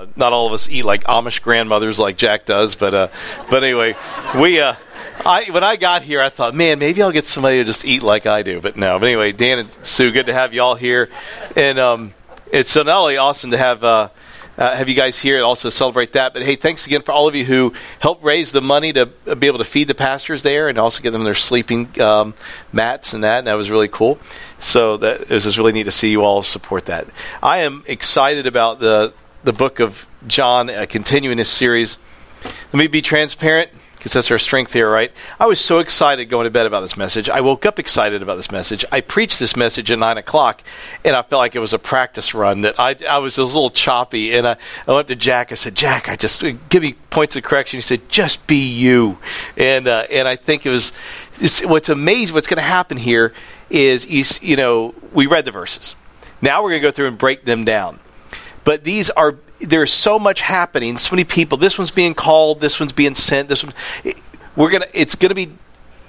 Uh, 0.00 0.06
not 0.16 0.32
all 0.32 0.46
of 0.46 0.54
us 0.54 0.70
eat 0.70 0.82
like 0.82 1.04
Amish 1.04 1.42
grandmothers 1.42 1.98
like 1.98 2.16
Jack 2.16 2.46
does, 2.46 2.74
but 2.74 2.94
uh, 2.94 3.08
but 3.50 3.62
anyway, 3.62 3.94
we 4.40 4.58
uh, 4.58 4.74
I 5.26 5.44
when 5.50 5.62
I 5.62 5.76
got 5.76 6.02
here, 6.02 6.22
I 6.22 6.30
thought, 6.30 6.54
man, 6.54 6.78
maybe 6.78 7.02
I'll 7.02 7.12
get 7.12 7.26
somebody 7.26 7.58
to 7.58 7.64
just 7.64 7.84
eat 7.84 8.02
like 8.02 8.24
I 8.24 8.42
do, 8.42 8.62
but 8.62 8.78
no. 8.78 8.98
But 8.98 9.08
anyway, 9.08 9.32
Dan 9.32 9.58
and 9.58 9.68
Sue, 9.82 10.10
good 10.10 10.26
to 10.26 10.32
have 10.32 10.54
you 10.54 10.62
all 10.62 10.74
here, 10.74 11.10
and 11.54 11.78
um, 11.78 12.14
it's 12.50 12.74
not 12.74 12.88
only 12.88 13.18
awesome 13.18 13.50
to 13.50 13.58
have. 13.58 13.84
Uh, 13.84 14.08
uh, 14.58 14.76
have 14.76 14.90
you 14.90 14.94
guys 14.94 15.18
here 15.18 15.36
and 15.36 15.44
also 15.44 15.70
celebrate 15.70 16.12
that. 16.12 16.34
But 16.34 16.42
hey, 16.42 16.54
thanks 16.54 16.86
again 16.86 17.00
for 17.00 17.12
all 17.12 17.26
of 17.26 17.34
you 17.34 17.46
who 17.46 17.72
helped 17.98 18.22
raise 18.22 18.52
the 18.52 18.60
money 18.60 18.92
to 18.92 19.06
be 19.06 19.46
able 19.46 19.56
to 19.56 19.64
feed 19.64 19.88
the 19.88 19.94
pastors 19.94 20.42
there 20.42 20.68
and 20.68 20.76
also 20.76 21.02
get 21.02 21.12
them 21.12 21.24
their 21.24 21.34
sleeping 21.34 21.98
um, 21.98 22.34
mats 22.70 23.14
and 23.14 23.24
that. 23.24 23.38
And 23.38 23.46
that 23.46 23.54
was 23.54 23.70
really 23.70 23.88
cool. 23.88 24.18
So 24.58 24.98
that 24.98 25.22
it 25.22 25.30
was 25.30 25.44
just 25.44 25.56
really 25.56 25.72
neat 25.72 25.84
to 25.84 25.90
see 25.90 26.10
you 26.10 26.22
all 26.24 26.42
support 26.42 26.86
that. 26.86 27.06
I 27.42 27.58
am 27.58 27.84
excited 27.86 28.46
about 28.46 28.80
the 28.80 29.14
the 29.44 29.52
book 29.52 29.80
of 29.80 30.06
John, 30.26 30.68
uh, 30.70 30.86
continuing 30.88 31.38
this 31.38 31.50
series. 31.50 31.98
Let 32.72 32.74
me 32.74 32.86
be 32.86 33.02
transparent 33.02 33.70
because 34.00 34.14
that's 34.14 34.30
our 34.30 34.38
strength 34.38 34.72
here, 34.72 34.90
right? 34.90 35.12
I 35.38 35.44
was 35.44 35.60
so 35.60 35.78
excited 35.78 36.30
going 36.30 36.44
to 36.44 36.50
bed 36.50 36.64
about 36.64 36.80
this 36.80 36.96
message. 36.96 37.28
I 37.28 37.42
woke 37.42 37.66
up 37.66 37.78
excited 37.78 38.22
about 38.22 38.36
this 38.36 38.50
message. 38.50 38.82
I 38.90 39.02
preached 39.02 39.38
this 39.38 39.56
message 39.56 39.90
at 39.90 39.98
9 39.98 40.16
o'clock, 40.16 40.62
and 41.04 41.14
I 41.14 41.20
felt 41.20 41.40
like 41.40 41.54
it 41.54 41.58
was 41.58 41.74
a 41.74 41.78
practice 41.78 42.32
run 42.32 42.62
that 42.62 42.80
I, 42.80 42.96
I 43.08 43.18
was 43.18 43.36
a 43.36 43.44
little 43.44 43.68
choppy. 43.68 44.34
And 44.34 44.46
I, 44.46 44.56
I 44.88 44.92
went 44.92 45.08
to 45.08 45.16
Jack. 45.16 45.52
I 45.52 45.54
said, 45.54 45.74
Jack, 45.74 46.08
I 46.08 46.16
just 46.16 46.42
give 46.70 46.82
me 46.82 46.94
points 47.10 47.36
of 47.36 47.42
correction. 47.42 47.76
He 47.76 47.82
said, 47.82 48.08
just 48.08 48.46
be 48.46 48.70
you. 48.70 49.18
And, 49.58 49.86
uh, 49.86 50.06
and 50.10 50.26
I 50.26 50.36
think 50.36 50.64
it 50.64 50.70
was 50.70 50.92
what's 51.64 51.90
amazing, 51.90 52.34
what's 52.34 52.48
going 52.48 52.56
to 52.56 52.62
happen 52.62 52.96
here 52.96 53.34
is, 53.68 54.06
you, 54.06 54.24
you 54.40 54.56
know, 54.56 54.94
we 55.12 55.26
read 55.26 55.44
the 55.44 55.52
verses. 55.52 55.94
Now 56.40 56.62
we're 56.62 56.70
going 56.70 56.80
to 56.80 56.88
go 56.88 56.90
through 56.90 57.08
and 57.08 57.18
break 57.18 57.44
them 57.44 57.64
down. 57.64 58.00
But 58.70 58.84
these 58.84 59.10
are 59.10 59.34
there's 59.58 59.92
so 59.92 60.16
much 60.16 60.42
happening, 60.42 60.96
so 60.96 61.16
many 61.16 61.24
people. 61.24 61.58
This 61.58 61.76
one's 61.76 61.90
being 61.90 62.14
called, 62.14 62.60
this 62.60 62.78
one's 62.78 62.92
being 62.92 63.16
sent. 63.16 63.48
This 63.48 63.64
one, 63.64 63.74
we're 64.54 64.70
gonna. 64.70 64.86
It's 64.94 65.16
gonna 65.16 65.34
be. 65.34 65.50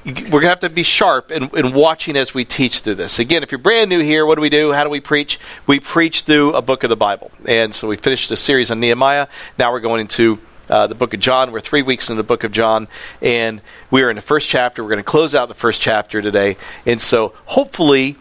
We're 0.06 0.42
gonna 0.42 0.50
have 0.50 0.60
to 0.60 0.70
be 0.70 0.84
sharp 0.84 1.32
and, 1.32 1.52
and 1.56 1.74
watching 1.74 2.16
as 2.16 2.36
we 2.36 2.46
teach 2.46 2.82
through 2.82 2.96
this. 2.96 3.18
Again, 3.18 3.42
if 3.42 3.52
you're 3.52 3.58
brand 3.58 3.90
new 3.90 4.00
here, 4.00 4.28
what 4.28 4.36
do 4.36 4.44
we 4.44 4.50
do? 4.52 4.74
How 4.74 4.84
do 4.84 4.92
we 4.92 5.00
preach? 5.00 5.40
We 5.66 5.80
preach 5.80 6.22
through 6.22 6.54
a 6.54 6.62
book 6.62 6.84
of 6.84 6.92
the 6.92 6.96
Bible, 6.96 7.32
and 7.48 7.74
so 7.74 7.88
we 7.88 7.98
finished 7.98 8.30
a 8.30 8.38
series 8.38 8.70
on 8.70 8.80
Nehemiah. 8.80 9.26
Now 9.58 9.72
we're 9.72 9.80
going 9.80 10.02
into 10.02 10.38
uh, 10.70 10.86
the 10.86 10.94
book 10.94 11.16
of 11.16 11.20
John. 11.20 11.52
We're 11.52 11.62
three 11.62 11.82
weeks 11.82 12.12
in 12.12 12.18
the 12.18 12.22
book 12.22 12.44
of 12.44 12.52
John, 12.52 12.88
and 13.24 13.60
we 13.90 14.04
are 14.04 14.12
in 14.12 14.18
the 14.18 14.22
first 14.22 14.50
chapter. 14.50 14.84
We're 14.84 14.92
going 14.92 15.04
to 15.04 15.04
close 15.04 15.34
out 15.34 15.48
the 15.48 15.56
first 15.56 15.82
chapter 15.82 16.22
today, 16.22 16.58
and 16.86 17.02
so 17.02 17.34
hopefully 17.46 18.18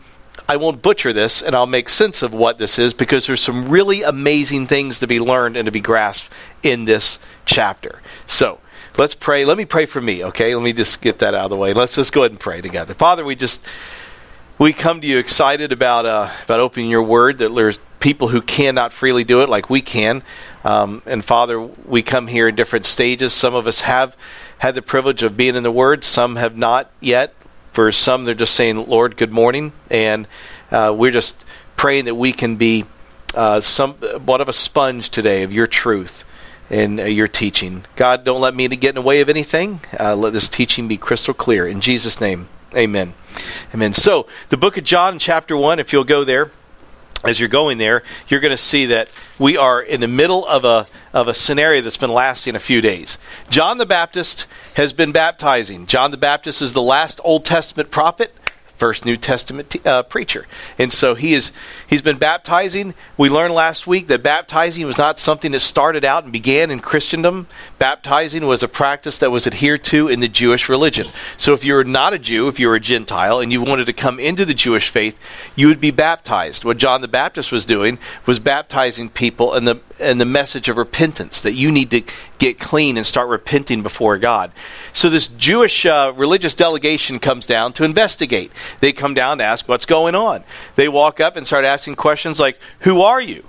I 0.51 0.57
won't 0.57 0.83
butcher 0.83 1.13
this 1.13 1.43
and 1.43 1.55
I'll 1.55 1.65
make 1.65 1.89
sense 1.89 2.23
of 2.23 2.35
what 2.35 2.59
this 2.59 2.77
is 2.77 2.93
because 2.93 3.29
there's 3.29 3.41
some 3.41 3.69
really 3.69 4.03
amazing 4.03 4.67
things 4.67 4.99
to 4.99 5.07
be 5.07 5.21
learned 5.21 5.57
and 5.57 5.67
to 5.67 5.71
be 5.71 5.79
grasped 5.79 6.29
in 6.65 6.87
this 6.87 7.21
chapter. 7.47 8.01
So, 8.27 8.59
let's 8.99 9.15
pray. 9.15 9.45
Let 9.45 9.57
me 9.57 9.65
pray 9.65 9.87
for 9.87 10.01
me, 10.01 10.25
okay? 10.25 10.53
Let 10.53 10.65
me 10.65 10.73
just 10.73 11.01
get 11.03 11.21
that 11.21 11.35
out 11.35 11.45
of 11.45 11.51
the 11.51 11.57
way. 11.57 11.73
Let's 11.73 11.95
just 11.95 12.13
go 12.13 12.23
ahead 12.23 12.33
and 12.33 12.41
pray 12.41 12.61
together. 12.61 12.95
Father, 12.95 13.25
we 13.25 13.37
just 13.37 13.65
we 14.59 14.73
come 14.73 15.01
to 15.01 15.07
you 15.07 15.19
excited 15.19 15.71
about 15.71 16.05
uh, 16.05 16.33
about 16.43 16.59
opening 16.59 16.91
your 16.91 17.05
word 17.05 17.39
that 17.39 17.55
there's 17.55 17.79
people 18.01 18.27
who 18.27 18.43
cannot 18.43 18.93
freely 18.93 19.23
do 19.23 19.43
it 19.43 19.49
like 19.49 19.71
we 19.71 19.81
can. 19.81 20.21
Um, 20.65 21.01
and 21.07 21.25
Father, 21.25 21.61
we 21.61 22.03
come 22.03 22.27
here 22.27 22.49
in 22.49 22.57
different 22.57 22.87
stages. 22.87 23.33
Some 23.33 23.55
of 23.55 23.69
us 23.69 23.83
have 23.83 24.17
had 24.59 24.75
the 24.75 24.83
privilege 24.83 25.23
of 25.23 25.37
being 25.37 25.55
in 25.55 25.63
the 25.63 25.71
Word, 25.71 26.03
some 26.03 26.35
have 26.35 26.57
not 26.57 26.91
yet. 26.99 27.35
For 27.73 27.93
some, 27.93 28.25
they're 28.25 28.35
just 28.35 28.55
saying, 28.55 28.89
Lord, 28.89 29.17
good 29.17 29.33
morning. 29.33 29.73
And 29.91 30.27
uh, 30.71 30.95
we're 30.97 31.13
just 31.13 31.45
praying 31.77 32.07
that 32.07 32.15
we 32.15 32.33
can 32.33 32.57
be 32.57 32.85
uh, 33.35 33.61
somewhat 33.61 34.41
of 34.41 34.49
a 34.49 34.53
sponge 34.53 35.09
today 35.11 35.43
of 35.43 35.53
your 35.53 35.67
truth 35.67 36.25
and 36.69 37.01
uh, 37.01 37.05
your 37.05 37.29
teaching. 37.29 37.85
God, 37.97 38.25
don't 38.25 38.41
let 38.41 38.55
me 38.55 38.69
get 38.69 38.91
in 38.91 38.95
the 38.97 39.03
way 39.03 39.21
of 39.21 39.29
anything. 39.29 39.81
Uh, 39.99 40.17
let 40.17 40.33
this 40.33 40.49
teaching 40.49 40.89
be 40.89 40.97
crystal 40.97 41.35
clear. 41.35 41.67
In 41.67 41.81
Jesus' 41.81 42.21
name, 42.21 42.49
amen. 42.75 43.15
Amen. 43.73 43.93
So, 43.93 44.27
the 44.49 44.57
book 44.57 44.77
of 44.77 44.85
John, 44.85 45.19
chapter 45.19 45.57
1, 45.57 45.79
if 45.79 45.93
you'll 45.93 46.05
go 46.05 46.25
there 46.25 46.51
as 47.25 47.39
you're 47.39 47.49
going 47.49 47.79
there, 47.79 48.03
you're 48.29 48.41
going 48.41 48.51
to 48.51 48.57
see 48.57 48.87
that 48.87 49.09
we 49.39 49.57
are 49.57 49.81
in 49.81 50.01
the 50.01 50.09
middle 50.09 50.47
of 50.47 50.65
a 50.65 50.87
of 51.13 51.27
a 51.29 51.35
scenario 51.35 51.81
that's 51.81 51.97
been 51.97 52.13
lasting 52.13 52.55
a 52.55 52.61
few 52.61 52.81
days. 52.81 53.19
John 53.49 53.79
the 53.79 53.87
Baptist 53.87 54.47
has 54.75 54.93
been 54.93 55.13
baptizing. 55.13 55.87
John 55.87 56.13
the 56.13 56.17
Baptist 56.17 56.63
is 56.63 56.73
the 56.73 56.83
last 56.83 57.21
Old 57.25 57.45
Testament 57.45 57.91
prophet 57.91 58.33
first 58.81 59.05
New 59.05 59.19
Testament 59.19 59.71
t- 59.71 59.81
uh, 59.85 60.03
preacher. 60.03 60.47
And 60.79 60.91
so 60.91 61.15
he 61.15 61.35
is 61.35 61.53
he's 61.87 62.01
been 62.01 62.17
baptizing. 62.17 62.95
We 63.19 63.29
learned 63.29 63.53
last 63.53 63.87
week 63.87 64.07
that 64.07 64.23
baptizing 64.23 64.87
was 64.87 64.97
not 64.97 65.19
something 65.19 65.53
that 65.53 65.61
started 65.61 66.03
out 66.03 66.25
and 66.25 66.33
began 66.33 66.71
in 66.71 66.81
Christendom. 66.81 67.47
Baptizing 67.79 68.47
was 68.47 68.63
a 68.63 68.69
practice 68.69 69.19
that 69.19 69.31
was 69.31 69.47
adhered 69.47 69.85
to 69.85 70.09
in 70.09 70.21
the 70.21 70.29
Jewish 70.29 70.69
religion. 70.71 71.09
So 71.37 71.53
if 71.53 71.63
you 71.63 71.75
were 71.75 71.85
not 71.85 72.15
a 72.15 72.19
Jew, 72.19 72.49
if 72.49 72.59
you 72.59 72.69
were 72.69 72.77
a 72.77 72.81
Gentile 72.81 73.39
and 73.39 73.53
you 73.53 73.61
wanted 73.61 73.85
to 73.85 73.93
come 73.93 74.19
into 74.19 74.47
the 74.47 74.55
Jewish 74.55 74.89
faith, 74.89 75.19
you 75.55 75.69
would 75.69 75.81
be 75.81 75.91
baptized. 75.91 76.65
What 76.65 76.79
John 76.79 77.03
the 77.03 77.09
Baptist 77.09 77.53
was 77.53 77.67
doing 77.67 77.99
was 78.25 78.39
baptizing 78.39 79.11
people 79.11 79.55
in 79.55 79.67
the 79.67 79.81
and 80.01 80.21
the 80.21 80.25
message 80.25 80.69
of 80.69 80.77
repentance 80.77 81.41
that 81.41 81.53
you 81.53 81.71
need 81.71 81.91
to 81.91 82.03
get 82.39 82.59
clean 82.59 82.97
and 82.97 83.07
start 83.07 83.29
repenting 83.29 83.83
before 83.83 84.19
God. 84.19 84.51
So 84.93 85.11
this 85.11 85.29
Jewish 85.29 85.87
uh, 85.87 86.13
religious 86.17 86.55
delegation 86.55 87.19
comes 87.19 87.47
down 87.47 87.73
to 87.75 87.85
investigate. 87.85 88.51
They 88.81 88.93
come 88.93 89.15
down 89.15 89.39
to 89.39 89.45
ask 89.45 89.69
what's 89.69 89.87
going 89.87 90.15
on. 90.15 90.45
They 90.77 90.89
walk 90.89 91.21
up 91.21 91.37
and 91.37 91.47
start 91.47 91.65
asking 91.65 91.97
questions 91.97 92.41
like, 92.41 92.59
"Who 92.81 93.03
are 93.03 93.21
you?" 93.21 93.45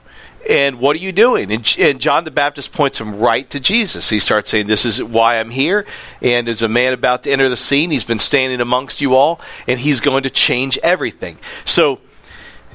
And 0.50 0.80
what 0.80 0.96
are 0.96 1.00
you 1.00 1.12
doing? 1.12 1.52
And, 1.52 1.76
and, 1.80 2.02
John 2.02 2.24
the 2.24 2.32
Baptist 2.32 2.74
points 2.74 3.00
him 3.00 3.20
right 3.20 3.48
to 3.52 3.60
Jesus. 3.60 4.10
He 4.10 4.20
starts 4.20 4.50
saying, 4.50 4.66
This 4.66 4.86
is 4.86 5.02
why 5.02 5.40
I'm 5.40 5.52
here. 5.52 5.86
And 6.20 6.48
there's 6.48 6.64
a 6.64 6.68
man 6.68 6.94
about 6.94 7.24
to 7.24 7.32
enter 7.32 7.48
the 7.48 7.58
scene. 7.58 7.92
He's 7.92 8.06
been 8.06 8.18
standing 8.18 8.60
amongst 8.60 9.02
you 9.02 9.14
all, 9.14 9.40
and 9.68 9.80
he's 9.80 10.00
going 10.00 10.24
to 10.24 10.32
change 10.32 10.80
everything. 10.80 11.38
So 11.64 12.00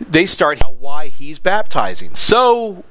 they 0.00 0.26
start 0.26 0.60
why 0.78 1.08
he's 1.08 1.38
baptizing. 1.38 2.14
So 2.14 2.84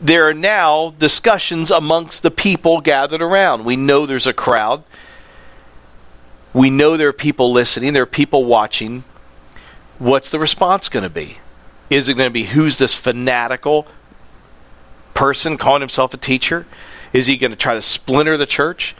there 0.00 0.28
are 0.28 0.34
now 0.34 0.90
discussions 0.98 1.70
amongst 1.70 2.22
the 2.22 2.30
people 2.30 2.80
gathered 2.80 3.20
around. 3.20 3.64
We 3.64 3.76
know 3.76 4.06
there's 4.06 4.26
a 4.26 4.32
crowd. 4.32 4.82
We 6.52 6.70
know 6.70 6.96
there 6.96 7.08
are 7.08 7.12
people 7.12 7.52
listening, 7.52 7.92
there 7.92 8.02
are 8.02 8.06
people 8.06 8.44
watching. 8.44 9.04
What's 9.98 10.30
the 10.30 10.38
response 10.38 10.88
going 10.88 11.02
to 11.04 11.10
be? 11.10 11.38
Is 11.90 12.08
it 12.08 12.14
going 12.14 12.28
to 12.28 12.32
be 12.34 12.44
who's 12.44 12.78
this 12.78 12.94
fanatical 12.94 13.86
person 15.14 15.56
calling 15.56 15.80
himself 15.80 16.14
a 16.14 16.16
teacher? 16.16 16.66
Is 17.12 17.26
he 17.26 17.36
going 17.36 17.50
to 17.50 17.56
try 17.56 17.74
to 17.74 17.82
splinter 17.82 18.36
the 18.36 18.46
church? 18.46 18.96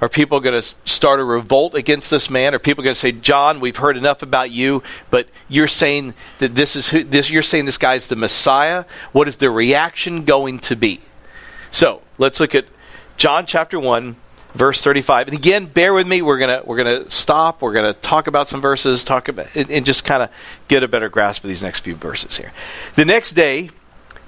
Are 0.00 0.08
people 0.08 0.40
going 0.40 0.60
to 0.60 0.74
start 0.84 1.20
a 1.20 1.24
revolt 1.24 1.74
against 1.74 2.10
this 2.10 2.28
man? 2.28 2.54
Are 2.54 2.58
people 2.58 2.82
going 2.82 2.94
to 2.94 2.98
say, 3.00 3.12
"John, 3.12 3.60
we've 3.60 3.76
heard 3.76 3.96
enough 3.96 4.22
about 4.22 4.50
you, 4.50 4.82
but 5.10 5.28
you're 5.48 5.68
saying 5.68 6.14
that 6.38 6.54
this 6.54 6.76
is 6.76 6.90
who, 6.90 7.04
this 7.04 7.30
you're 7.30 7.42
saying 7.42 7.64
this 7.64 7.78
guy's 7.78 8.08
the 8.08 8.16
Messiah?" 8.16 8.84
What 9.12 9.28
is 9.28 9.36
the 9.36 9.50
reaction 9.50 10.24
going 10.24 10.58
to 10.60 10.76
be? 10.76 11.00
So, 11.70 12.02
let's 12.18 12.40
look 12.40 12.54
at 12.54 12.66
John 13.16 13.46
chapter 13.46 13.78
1 13.78 14.16
verse 14.54 14.82
35 14.82 15.28
and 15.28 15.36
again 15.36 15.66
bear 15.66 15.92
with 15.92 16.06
me 16.06 16.22
we're 16.22 16.38
gonna 16.38 16.62
we're 16.64 16.76
gonna 16.76 17.10
stop 17.10 17.60
we're 17.60 17.72
gonna 17.72 17.92
talk 17.92 18.28
about 18.28 18.48
some 18.48 18.60
verses 18.60 19.02
talk 19.02 19.26
about 19.28 19.46
and, 19.56 19.68
and 19.68 19.84
just 19.84 20.04
kind 20.04 20.22
of 20.22 20.30
get 20.68 20.84
a 20.84 20.86
better 20.86 21.08
grasp 21.08 21.42
of 21.42 21.48
these 21.48 21.62
next 21.62 21.80
few 21.80 21.96
verses 21.96 22.36
here 22.36 22.52
the 22.94 23.04
next 23.04 23.32
day 23.32 23.68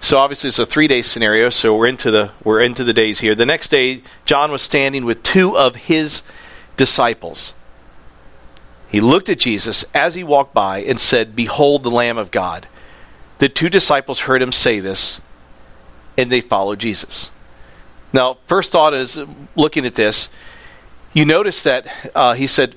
so 0.01 0.19
obviously 0.19 0.49
it's 0.49 0.59
a 0.59 0.67
three 0.67 0.89
day 0.89 1.03
scenario. 1.03 1.51
So 1.51 1.77
we're 1.77 1.87
into 1.87 2.11
the 2.11 2.33
we're 2.45 2.61
into 2.61 2.85
the 2.85 2.93
days 2.93 3.21
here. 3.21 3.35
The 3.35 3.47
next 3.47 3.69
day, 3.69 4.03
John 4.25 4.51
was 4.51 4.63
standing 4.63 5.05
with 5.05 5.23
two 5.23 5.57
of 5.57 5.77
his 5.77 6.23
disciples. 6.77 7.55
He 8.89 9.01
looked 9.01 9.29
at 9.29 9.39
Jesus 9.39 9.85
as 9.95 10.15
he 10.15 10.23
walked 10.23 10.55
by 10.55 10.79
and 10.79 11.01
said, 11.01 11.35
"Behold 11.35 11.83
the 11.83 11.91
Lamb 11.91 12.19
of 12.19 12.31
God." 12.31 12.69
The 13.39 13.49
two 13.49 13.69
disciples 13.69 14.21
heard 14.21 14.41
him 14.41 14.53
say 14.53 14.81
this, 14.81 15.21
and 16.17 16.33
they 16.33 16.41
followed 16.41 16.79
Jesus. 16.79 17.31
Now, 18.13 18.39
first 18.47 18.73
thought 18.73 18.95
is 18.95 19.21
looking 19.55 19.85
at 19.85 19.95
this, 19.95 20.31
you 21.13 21.25
notice 21.25 21.63
that 21.65 21.87
uh, 22.15 22.35
he 22.35 22.47
said, 22.47 22.77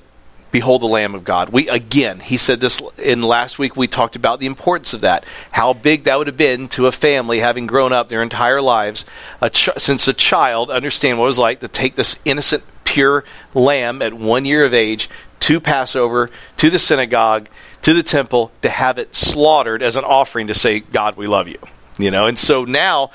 behold 0.50 0.82
the 0.82 0.86
lamb 0.86 1.14
of 1.14 1.24
god. 1.24 1.50
We 1.50 1.68
again 1.68 2.20
he 2.20 2.36
said 2.36 2.60
this 2.60 2.82
in 2.98 3.22
last 3.22 3.58
week 3.58 3.76
we 3.76 3.86
talked 3.86 4.16
about 4.16 4.40
the 4.40 4.46
importance 4.46 4.94
of 4.94 5.00
that. 5.02 5.24
How 5.52 5.72
big 5.72 6.04
that 6.04 6.18
would 6.18 6.26
have 6.26 6.36
been 6.36 6.68
to 6.70 6.86
a 6.86 6.92
family 6.92 7.40
having 7.40 7.66
grown 7.66 7.92
up 7.92 8.08
their 8.08 8.22
entire 8.22 8.60
lives. 8.60 9.04
A 9.40 9.50
ch- 9.50 9.70
since 9.78 10.06
a 10.08 10.12
child 10.12 10.70
understand 10.70 11.18
what 11.18 11.24
it 11.24 11.28
was 11.28 11.38
like 11.38 11.60
to 11.60 11.68
take 11.68 11.94
this 11.94 12.18
innocent 12.24 12.64
pure 12.84 13.24
lamb 13.54 14.02
at 14.02 14.14
one 14.14 14.44
year 14.44 14.64
of 14.64 14.74
age 14.74 15.08
to 15.40 15.60
passover 15.60 16.30
to 16.56 16.70
the 16.70 16.78
synagogue 16.78 17.48
to 17.82 17.94
the 17.94 18.02
temple 18.02 18.50
to 18.62 18.68
have 18.68 18.98
it 18.98 19.14
slaughtered 19.14 19.82
as 19.82 19.96
an 19.96 20.04
offering 20.04 20.48
to 20.48 20.54
say 20.54 20.80
god 20.80 21.16
we 21.16 21.26
love 21.26 21.48
you 21.48 21.58
you 22.00 22.10
know? 22.10 22.26
And 22.26 22.38
so 22.38 22.64
now 22.64 23.10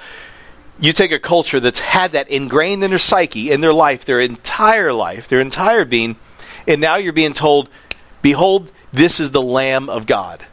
you 0.79 0.93
take 0.93 1.11
a 1.11 1.19
culture 1.19 1.59
that's 1.59 1.79
had 1.79 2.11
that 2.11 2.29
ingrained 2.29 2.83
in 2.83 2.91
their 2.91 2.99
psyche 2.99 3.51
in 3.51 3.61
their 3.61 3.73
life 3.73 4.03
their 4.03 4.19
entire 4.19 4.91
life 4.91 5.27
their 5.29 5.39
entire 5.39 5.85
being 5.85 6.17
and 6.67 6.81
now 6.81 6.97
you're 6.97 7.13
being 7.13 7.33
told, 7.33 7.69
Behold, 8.21 8.71
this 8.91 9.19
is 9.19 9.31
the 9.31 9.41
Lamb 9.41 9.89
of 9.89 10.07
God. 10.07 10.45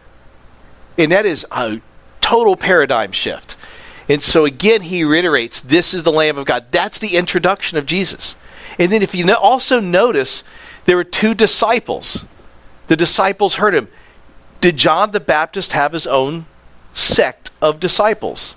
And 0.99 1.13
that 1.13 1.25
is 1.25 1.47
a 1.51 1.81
total 2.21 2.57
paradigm 2.57 3.13
shift. 3.13 3.57
And 4.09 4.23
so 4.23 4.45
again, 4.45 4.83
he 4.83 5.05
reiterates, 5.05 5.61
This 5.61 5.95
is 5.95 6.03
the 6.03 6.13
Lamb 6.13 6.37
of 6.37 6.47
God. 6.47 6.67
That's 6.71 6.99
the 6.99 7.17
introduction 7.17 7.79
of 7.79 7.87
Jesus. 7.87 8.37
And 8.79 8.91
then 8.91 9.03
if 9.03 9.15
you 9.15 9.33
also 9.35 9.81
notice, 9.81 10.45
there 10.85 10.97
were 10.97 11.05
two 11.05 11.35
disciples. 11.35 12.25
The 12.89 12.97
disciples 12.97 13.55
heard 13.55 13.75
him. 13.75 13.89
Did 14.61 14.77
John 14.77 15.13
the 15.13 15.21
Baptist 15.21 15.73
have 15.73 15.93
his 15.93 16.07
own 16.07 16.47
sect 16.95 17.51
of 17.61 17.81
disciples? 17.81 18.55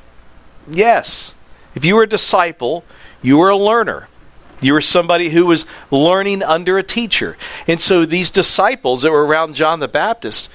Yes. 0.70 1.36
If 1.74 1.86
you 1.86 1.96
were 1.96 2.04
a 2.04 2.08
disciple, 2.10 2.84
you 3.22 3.38
were 3.38 3.50
a 3.50 3.58
learner. 3.58 4.08
You 4.66 4.74
were 4.74 4.82
somebody 4.82 5.30
who 5.30 5.46
was 5.46 5.66
learning 5.92 6.42
under 6.42 6.80
a 6.80 6.84
teacher. 6.84 7.38
And 7.68 7.80
so 7.80 8.04
these 8.04 8.32
disciples 8.32 9.04
that 9.04 9.12
were 9.12 9.24
around 9.24 9.54
John 9.54 9.80
the 9.80 9.88
Baptist, 9.88 10.50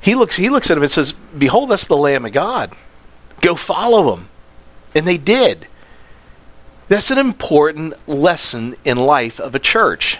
he 0.00 0.14
looks, 0.14 0.36
he 0.36 0.48
looks 0.48 0.70
at 0.70 0.78
him 0.78 0.82
and 0.82 0.90
says, 0.90 1.12
Behold, 1.12 1.68
that's 1.68 1.86
the 1.86 1.96
Lamb 1.96 2.24
of 2.24 2.32
God. 2.32 2.72
Go 3.42 3.54
follow 3.54 4.14
him. 4.14 4.30
And 4.94 5.06
they 5.06 5.18
did. 5.18 5.66
That's 6.88 7.10
an 7.10 7.18
important 7.18 7.92
lesson 8.08 8.76
in 8.82 8.96
life 8.96 9.38
of 9.38 9.54
a 9.54 9.58
church. 9.58 10.18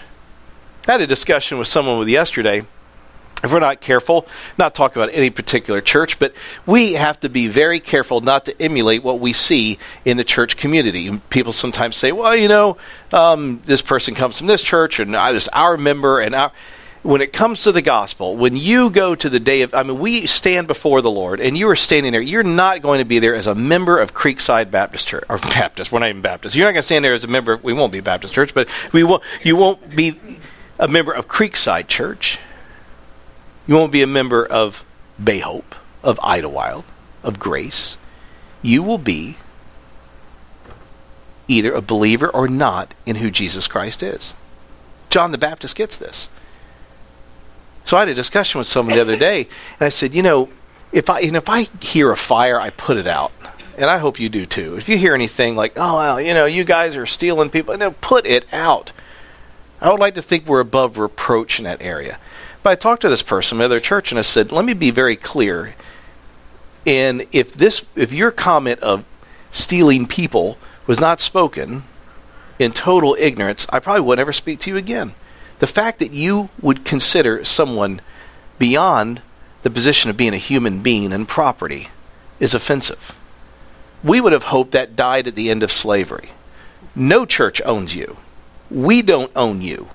I 0.87 0.91
had 0.91 1.01
a 1.01 1.07
discussion 1.07 1.57
with 1.57 1.67
someone 1.67 1.97
with 1.97 2.09
yesterday 2.09 2.61
if 3.43 3.51
we're 3.51 3.59
not 3.59 3.81
careful, 3.81 4.27
not 4.57 4.75
talking 4.75 5.01
about 5.01 5.13
any 5.13 5.29
particular 5.29 5.81
church, 5.81 6.19
but 6.19 6.33
we 6.65 6.93
have 6.93 7.19
to 7.21 7.29
be 7.29 7.47
very 7.47 7.79
careful 7.79 8.21
not 8.21 8.45
to 8.45 8.61
emulate 8.61 9.03
what 9.03 9.19
we 9.19 9.33
see 9.33 9.77
in 10.05 10.17
the 10.17 10.23
church 10.23 10.57
community. 10.57 11.19
People 11.29 11.53
sometimes 11.53 11.95
say, 11.95 12.11
"Well, 12.11 12.35
you 12.35 12.47
know, 12.47 12.77
um, 13.11 13.61
this 13.65 13.81
person 13.81 14.15
comes 14.15 14.37
from 14.37 14.47
this 14.47 14.63
church, 14.63 14.99
and 14.99 15.13
this 15.13 15.47
our 15.49 15.77
member." 15.77 16.19
And 16.19 16.35
our, 16.35 16.51
when 17.03 17.21
it 17.21 17.33
comes 17.33 17.63
to 17.63 17.71
the 17.71 17.81
gospel, 17.81 18.35
when 18.35 18.55
you 18.55 18.89
go 18.91 19.15
to 19.15 19.27
the 19.27 19.39
day 19.39 19.63
of, 19.63 19.73
I 19.73 19.81
mean, 19.81 19.99
we 19.99 20.27
stand 20.27 20.67
before 20.67 21.01
the 21.01 21.09
Lord, 21.09 21.39
and 21.39 21.57
you 21.57 21.67
are 21.69 21.75
standing 21.75 22.11
there. 22.11 22.21
You're 22.21 22.43
not 22.43 22.83
going 22.83 22.99
to 22.99 23.05
be 23.05 23.17
there 23.17 23.33
as 23.33 23.47
a 23.47 23.55
member 23.55 23.97
of 23.97 24.13
Creekside 24.13 24.69
Baptist 24.69 25.07
Church 25.07 25.23
or 25.27 25.39
Baptist. 25.39 25.91
We're 25.91 25.99
not 25.99 26.09
even 26.09 26.21
Baptist. 26.21 26.55
You're 26.55 26.67
not 26.67 26.73
going 26.73 26.81
to 26.81 26.85
stand 26.85 27.03
there 27.03 27.15
as 27.15 27.23
a 27.23 27.27
member. 27.27 27.57
We 27.57 27.73
won't 27.73 27.91
be 27.91 28.01
Baptist 28.01 28.33
Church, 28.33 28.53
but 28.53 28.69
we 28.93 29.03
won't. 29.03 29.23
You 29.41 29.55
won't 29.55 29.95
be 29.95 30.19
a 30.77 30.87
member 30.87 31.11
of 31.11 31.27
Creekside 31.27 31.87
Church 31.87 32.39
you 33.71 33.77
won't 33.77 33.93
be 33.93 34.01
a 34.01 34.07
member 34.07 34.45
of 34.45 34.83
Bay 35.23 35.39
Hope, 35.39 35.75
of 36.03 36.19
Idlewild, 36.21 36.83
of 37.23 37.39
Grace. 37.39 37.95
You 38.61 38.83
will 38.83 38.97
be 38.97 39.37
either 41.47 41.71
a 41.71 41.81
believer 41.81 42.27
or 42.27 42.49
not 42.49 42.93
in 43.05 43.15
who 43.15 43.31
Jesus 43.31 43.69
Christ 43.69 44.03
is. 44.03 44.33
John 45.09 45.31
the 45.31 45.37
Baptist 45.37 45.77
gets 45.77 45.95
this. 45.95 46.27
So 47.85 47.95
I 47.95 48.01
had 48.01 48.09
a 48.09 48.13
discussion 48.13 48.59
with 48.59 48.67
someone 48.67 48.93
the 48.93 49.01
other 49.01 49.15
day, 49.15 49.47
and 49.79 49.85
I 49.85 49.87
said, 49.87 50.13
you 50.13 50.21
know, 50.21 50.49
if 50.91 51.09
I 51.09 51.21
and 51.21 51.37
if 51.37 51.47
I 51.47 51.69
hear 51.79 52.11
a 52.11 52.17
fire, 52.17 52.59
I 52.59 52.71
put 52.71 52.97
it 52.97 53.07
out. 53.07 53.31
And 53.77 53.89
I 53.89 53.99
hope 53.99 54.19
you 54.19 54.27
do 54.27 54.45
too. 54.45 54.75
If 54.75 54.89
you 54.89 54.97
hear 54.97 55.15
anything 55.15 55.55
like, 55.55 55.75
oh, 55.77 55.97
well, 55.97 56.19
you 56.19 56.33
know, 56.33 56.45
you 56.45 56.65
guys 56.65 56.97
are 56.97 57.05
stealing 57.05 57.49
people, 57.49 57.77
no, 57.77 57.91
put 57.91 58.25
it 58.25 58.53
out. 58.53 58.91
I 59.79 59.89
would 59.89 60.01
like 60.01 60.15
to 60.15 60.21
think 60.21 60.45
we're 60.45 60.59
above 60.59 60.97
reproach 60.97 61.57
in 61.57 61.63
that 61.63 61.81
area. 61.81 62.19
But 62.63 62.71
I 62.71 62.75
talked 62.75 63.01
to 63.01 63.09
this 63.09 63.23
person 63.23 63.59
at 63.61 63.67
their 63.67 63.79
church 63.79 64.11
and 64.11 64.19
I 64.19 64.23
said, 64.23 64.51
let 64.51 64.65
me 64.65 64.73
be 64.73 64.91
very 64.91 65.15
clear. 65.15 65.75
And 66.85 67.27
if 67.31 67.53
this, 67.53 67.85
if 67.95 68.11
your 68.11 68.31
comment 68.31 68.79
of 68.81 69.03
stealing 69.51 70.07
people 70.07 70.57
was 70.87 70.99
not 70.99 71.21
spoken 71.21 71.83
in 72.59 72.71
total 72.71 73.15
ignorance, 73.19 73.67
I 73.71 73.79
probably 73.79 74.01
would 74.01 74.19
never 74.19 74.33
speak 74.33 74.59
to 74.61 74.69
you 74.69 74.77
again. 74.77 75.13
The 75.59 75.67
fact 75.67 75.99
that 75.99 76.11
you 76.11 76.49
would 76.61 76.85
consider 76.85 77.43
someone 77.45 78.01
beyond 78.57 79.21
the 79.63 79.69
position 79.69 80.09
of 80.09 80.17
being 80.17 80.33
a 80.33 80.37
human 80.37 80.81
being 80.81 81.13
and 81.13 81.27
property 81.27 81.89
is 82.39 82.53
offensive. 82.53 83.15
We 84.03 84.19
would 84.19 84.33
have 84.33 84.45
hoped 84.45 84.71
that 84.71 84.95
died 84.95 85.27
at 85.27 85.35
the 85.35 85.51
end 85.51 85.61
of 85.61 85.71
slavery. 85.71 86.31
No 86.95 87.25
church 87.25 87.61
owns 87.63 87.95
you. 87.95 88.17
We 88.69 89.01
don't 89.01 89.31
own 89.35 89.61
you. 89.61 89.89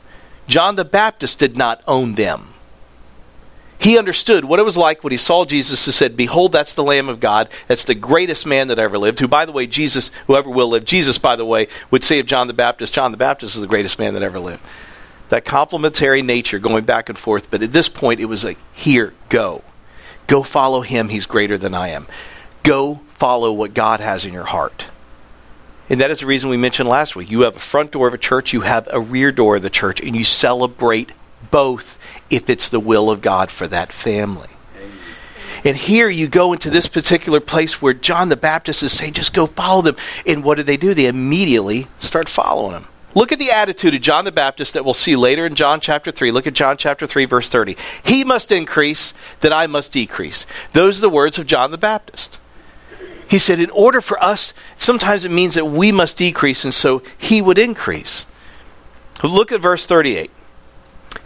John 0.46 0.76
the 0.76 0.84
Baptist 0.84 1.40
did 1.40 1.56
not 1.56 1.82
own 1.88 2.14
them. 2.14 2.54
He 3.78 3.98
understood 3.98 4.44
what 4.44 4.58
it 4.58 4.64
was 4.64 4.76
like 4.76 5.04
when 5.04 5.10
he 5.10 5.16
saw 5.16 5.44
Jesus 5.44 5.86
and 5.86 5.94
said, 5.94 6.16
Behold, 6.16 6.52
that's 6.52 6.74
the 6.74 6.82
Lamb 6.82 7.08
of 7.08 7.20
God. 7.20 7.48
That's 7.68 7.84
the 7.84 7.94
greatest 7.94 8.46
man 8.46 8.68
that 8.68 8.78
ever 8.78 8.98
lived. 8.98 9.20
Who, 9.20 9.28
by 9.28 9.44
the 9.44 9.52
way, 9.52 9.66
Jesus, 9.66 10.10
whoever 10.26 10.48
will 10.48 10.68
live, 10.68 10.84
Jesus, 10.84 11.18
by 11.18 11.36
the 11.36 11.44
way, 11.44 11.68
would 11.90 12.02
say 12.02 12.18
of 12.18 12.26
John 12.26 12.46
the 12.46 12.54
Baptist, 12.54 12.94
John 12.94 13.10
the 13.10 13.18
Baptist 13.18 13.54
is 13.54 13.60
the 13.60 13.66
greatest 13.66 13.98
man 13.98 14.14
that 14.14 14.22
ever 14.22 14.40
lived. 14.40 14.62
That 15.28 15.44
complementary 15.44 16.22
nature 16.22 16.58
going 16.58 16.84
back 16.84 17.08
and 17.08 17.18
forth. 17.18 17.50
But 17.50 17.62
at 17.62 17.72
this 17.72 17.88
point, 17.88 18.20
it 18.20 18.26
was 18.26 18.44
like, 18.44 18.58
Here, 18.72 19.12
go. 19.28 19.62
Go 20.26 20.42
follow 20.42 20.80
him. 20.80 21.08
He's 21.08 21.26
greater 21.26 21.58
than 21.58 21.74
I 21.74 21.88
am. 21.88 22.06
Go 22.62 23.00
follow 23.14 23.52
what 23.52 23.74
God 23.74 24.00
has 24.00 24.24
in 24.24 24.32
your 24.32 24.44
heart. 24.44 24.86
And 25.88 26.00
that 26.00 26.10
is 26.10 26.20
the 26.20 26.26
reason 26.26 26.50
we 26.50 26.56
mentioned 26.56 26.88
last 26.88 27.14
week. 27.14 27.30
You 27.30 27.42
have 27.42 27.56
a 27.56 27.60
front 27.60 27.92
door 27.92 28.08
of 28.08 28.14
a 28.14 28.18
church, 28.18 28.52
you 28.52 28.62
have 28.62 28.88
a 28.90 28.98
rear 28.98 29.30
door 29.30 29.56
of 29.56 29.62
the 29.62 29.70
church, 29.70 30.00
and 30.00 30.16
you 30.16 30.24
celebrate 30.24 31.12
both 31.50 31.98
if 32.30 32.50
it's 32.50 32.68
the 32.68 32.80
will 32.80 33.10
of 33.10 33.20
God 33.20 33.50
for 33.50 33.66
that 33.68 33.92
family. 33.92 34.48
And 35.64 35.76
here 35.76 36.08
you 36.08 36.28
go 36.28 36.52
into 36.52 36.70
this 36.70 36.86
particular 36.86 37.40
place 37.40 37.82
where 37.82 37.94
John 37.94 38.28
the 38.28 38.36
Baptist 38.36 38.82
is 38.82 38.92
saying, 38.92 39.14
just 39.14 39.34
go 39.34 39.46
follow 39.46 39.82
them. 39.82 39.96
And 40.26 40.44
what 40.44 40.56
do 40.56 40.62
they 40.62 40.76
do? 40.76 40.94
They 40.94 41.06
immediately 41.06 41.88
start 41.98 42.28
following 42.28 42.74
him. 42.74 42.86
Look 43.16 43.32
at 43.32 43.38
the 43.38 43.50
attitude 43.50 43.94
of 43.94 44.02
John 44.02 44.26
the 44.26 44.30
Baptist 44.30 44.74
that 44.74 44.84
we'll 44.84 44.94
see 44.94 45.16
later 45.16 45.46
in 45.46 45.54
John 45.54 45.80
chapter 45.80 46.10
3. 46.10 46.30
Look 46.30 46.46
at 46.46 46.52
John 46.52 46.76
chapter 46.76 47.06
3, 47.06 47.24
verse 47.24 47.48
30. 47.48 47.76
He 48.04 48.24
must 48.24 48.52
increase, 48.52 49.14
that 49.40 49.54
I 49.54 49.66
must 49.66 49.90
decrease. 49.90 50.44
Those 50.74 50.98
are 50.98 51.00
the 51.00 51.08
words 51.08 51.38
of 51.38 51.46
John 51.46 51.70
the 51.70 51.78
Baptist. 51.78 52.38
He 53.28 53.38
said, 53.38 53.58
in 53.58 53.70
order 53.70 54.00
for 54.00 54.22
us, 54.22 54.52
sometimes 54.76 55.24
it 55.24 55.30
means 55.30 55.54
that 55.54 55.64
we 55.64 55.90
must 55.90 56.18
decrease, 56.18 56.62
and 56.64 56.74
so 56.74 57.02
he 57.16 57.42
would 57.42 57.58
increase. 57.58 58.26
Look 59.24 59.50
at 59.50 59.62
verse 59.62 59.86
38. 59.86 60.30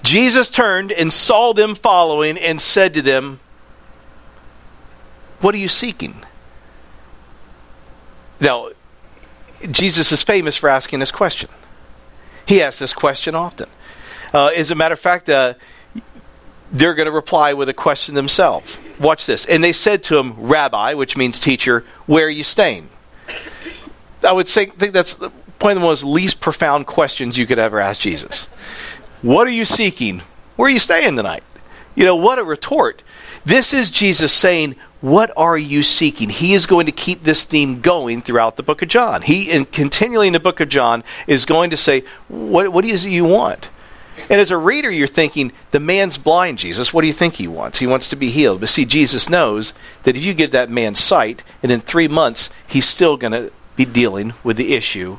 Jesus 0.03 0.51
turned 0.51 0.93
and 0.93 1.13
saw 1.13 1.53
them 1.53 1.75
following 1.75 2.39
and 2.39 2.61
said 2.61 2.95
to 2.95 3.03
them, 3.03 3.41
What 5.41 5.55
are 5.55 5.59
you 5.59 5.69
seeking? 5.69 6.25
Now, 8.41 8.71
Jesus 9.71 10.13
is 10.13 10.23
famous 10.23 10.57
for 10.57 10.69
asking 10.69 11.01
this 11.01 11.11
question. 11.11 11.51
He 12.47 12.63
asks 12.63 12.79
this 12.79 12.93
question 12.93 13.35
often. 13.35 13.69
Uh, 14.33 14.51
as 14.57 14.71
a 14.71 14.75
matter 14.75 14.95
of 14.95 15.01
fact, 15.01 15.29
uh, 15.29 15.55
they're 16.73 16.95
going 16.95 17.07
to 17.07 17.13
reply 17.13 17.53
with 17.53 17.69
a 17.69 17.75
question 17.75 18.15
themselves. 18.15 18.79
Watch 18.99 19.27
this. 19.27 19.45
And 19.45 19.63
they 19.63 19.73
said 19.73 20.03
to 20.05 20.19
him, 20.19 20.35
Rabbi, 20.37 20.95
which 20.95 21.17
means 21.17 21.41
teacher, 21.41 21.85
where 22.07 22.27
are 22.27 22.31
you 22.31 22.45
staying? 22.45 22.89
I 24.27 24.33
would 24.33 24.49
say, 24.49 24.67
think 24.67 24.93
that's 24.93 25.19
one 25.61 25.73
of 25.73 25.75
the 25.75 25.81
most 25.81 26.05
least 26.05 26.41
profound 26.41 26.87
questions 26.87 27.37
you 27.37 27.47
could 27.47 27.59
ever 27.59 27.81
ask 27.81 28.01
Jesus. 28.01 28.49
What 29.23 29.47
are 29.47 29.51
you 29.51 29.65
seeking? 29.65 30.23
Where 30.57 30.69
are 30.69 30.73
you 30.73 30.79
staying 30.79 31.17
tonight? 31.17 31.43
You 31.95 32.05
know, 32.05 32.17
what 32.17 32.39
a 32.39 32.45
retort. 32.45 33.03
This 33.45 33.75
is 33.75 33.91
Jesus 33.91 34.33
saying, 34.33 34.77
What 35.01 35.31
are 35.37 35.59
you 35.59 35.83
seeking? 35.83 36.31
He 36.31 36.55
is 36.55 36.67
going 36.67 36.87
to 36.87 36.93
keep 36.93 37.23
this 37.23 37.45
theme 37.45 37.81
going 37.81 38.23
throughout 38.23 38.57
the 38.57 38.63
book 38.63 38.81
of 38.81 38.89
John. 38.89 39.23
He, 39.23 39.51
and 39.51 39.71
continually 39.71 40.27
in 40.27 40.33
the 40.33 40.41
book 40.41 40.61
of 40.61 40.69
John, 40.69 41.05
is 41.27 41.45
going 41.45 41.71
to 41.71 41.77
say, 41.77 42.05
What, 42.29 42.73
what 42.73 42.85
is 42.85 43.05
it 43.05 43.11
you 43.11 43.25
want? 43.25 43.69
And 44.29 44.41
as 44.41 44.51
a 44.51 44.57
reader, 44.57 44.91
you're 44.91 45.07
thinking, 45.07 45.53
The 45.71 45.81
man's 45.81 46.17
blind, 46.17 46.59
Jesus. 46.59 46.95
What 46.95 47.03
do 47.03 47.07
you 47.07 47.13
think 47.13 47.35
he 47.35 47.49
wants? 47.49 47.79
He 47.79 47.87
wants 47.87 48.09
to 48.11 48.17
be 48.17 48.31
healed. 48.31 48.61
But 48.61 48.71
see, 48.71 48.87
Jesus 48.87 49.29
knows 49.29 49.75
that 50.05 50.17
if 50.17 50.25
you 50.25 50.33
give 50.33 50.53
that 50.53 50.71
man 50.71 50.95
sight, 50.95 51.43
and 51.63 51.71
in 51.71 51.81
three 51.81 52.09
months, 52.09 52.49
he's 52.67 52.89
still 52.89 53.19
going 53.19 53.33
to 53.33 53.53
be 53.77 53.85
dealing 53.85 54.33
with 54.43 54.57
the 54.57 54.75
issue 54.75 55.19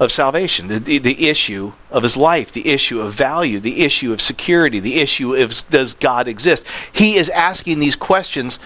of 0.00 0.10
salvation, 0.10 0.68
the, 0.68 0.78
the, 0.78 0.98
the, 0.98 1.28
issue 1.28 1.74
of 1.90 2.02
his 2.02 2.16
life, 2.16 2.50
the 2.50 2.68
issue 2.70 3.00
of 3.00 3.12
value, 3.12 3.60
the 3.60 3.82
issue 3.82 4.14
of 4.14 4.20
security, 4.20 4.80
the 4.80 4.98
issue 4.98 5.34
of 5.34 5.62
does 5.68 5.92
God 5.92 6.26
exist. 6.26 6.66
He 6.90 7.16
is 7.16 7.28
asking 7.28 7.80
these 7.80 7.96
questions 7.96 8.58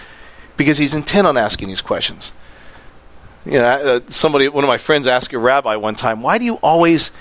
because 0.55 0.77
he's 0.77 0.93
intent 0.93 1.27
on 1.27 1.35
asking 1.35 1.67
these 1.67 1.81
questions. 1.81 2.31
You 3.45 3.59
know, 3.59 3.65
uh, 3.65 3.99
somebody, 4.07 4.47
one 4.47 4.63
of 4.63 4.69
my 4.69 4.77
friends 4.77 5.07
asked 5.07 5.33
a 5.33 5.37
rabbi 5.37 5.75
one 5.75 5.95
time, 5.95 6.21
"Why 6.21 6.37
do 6.37 6.45
you 6.45 6.55
always 6.63 7.11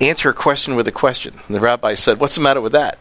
answer 0.00 0.30
a 0.30 0.34
question 0.34 0.74
with 0.74 0.88
a 0.88 0.92
question?" 0.92 1.38
And 1.46 1.54
the 1.54 1.60
rabbi 1.60 1.94
said, 1.94 2.18
"What's 2.18 2.34
the 2.34 2.40
matter 2.40 2.62
with 2.62 2.72
that?" 2.72 2.98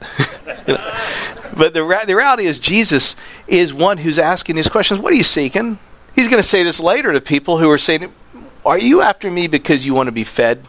But 1.54 1.74
the, 1.74 1.84
the 2.08 2.16
reality 2.16 2.46
is, 2.46 2.60
Jesus 2.60 3.16
is 3.46 3.74
one 3.74 3.98
who's 3.98 4.18
asking 4.18 4.56
these 4.56 4.70
questions. 4.70 5.02
What 5.02 5.12
are 5.12 5.18
you 5.18 5.24
seeking? 5.24 5.80
He's 6.16 6.30
going 6.30 6.42
to 6.42 6.48
say 6.48 6.64
this 6.64 6.80
later 6.80 7.12
to 7.12 7.20
people 7.20 7.58
who 7.58 7.70
are 7.70 7.78
saying, 7.78 8.12
are 8.66 8.78
you 8.78 9.02
after 9.02 9.30
me 9.32 9.48
because 9.48 9.86
you 9.86 9.94
want 9.94 10.08
to 10.08 10.12
be 10.12 10.24
fed? 10.24 10.66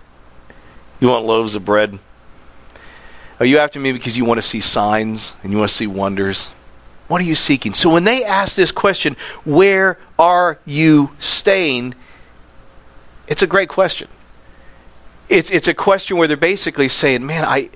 You 1.01 1.09
want 1.09 1.25
loaves 1.25 1.55
of 1.55 1.65
bread? 1.65 1.99
Are 3.41 3.47
you 3.47 3.59
after 3.59 3.81
me 3.81 3.93
because 3.93 4.17
you 4.17 4.25
want 4.25 4.39
to 4.39 4.43
see 4.43 4.61
signs 4.61 5.33
and 5.43 5.53
you 5.53 5.59
want 5.59 5.69
to 5.69 5.75
see 5.75 5.87
wonders? 5.87 6.47
What 7.09 7.21
are 7.21 7.25
you 7.25 7.35
seeking? 7.35 7.75
So 7.75 7.91
when 7.91 8.05
they 8.05 8.25
ask 8.25 8.57
this 8.57 8.73
question, 8.73 9.17
where 9.45 9.99
are 10.19 10.59
you 10.65 11.11
staying? 11.19 11.95
It's 13.27 13.43
a 13.43 13.47
great 13.47 13.69
question. 13.69 14.09
It's, 15.29 15.51
it's 15.51 15.69
a 15.69 15.75
question 15.75 16.17
where 16.17 16.29
they're 16.29 16.37
basically 16.37 16.89
saying, 16.89 17.27
man, 17.27 17.45
I, 17.45 17.71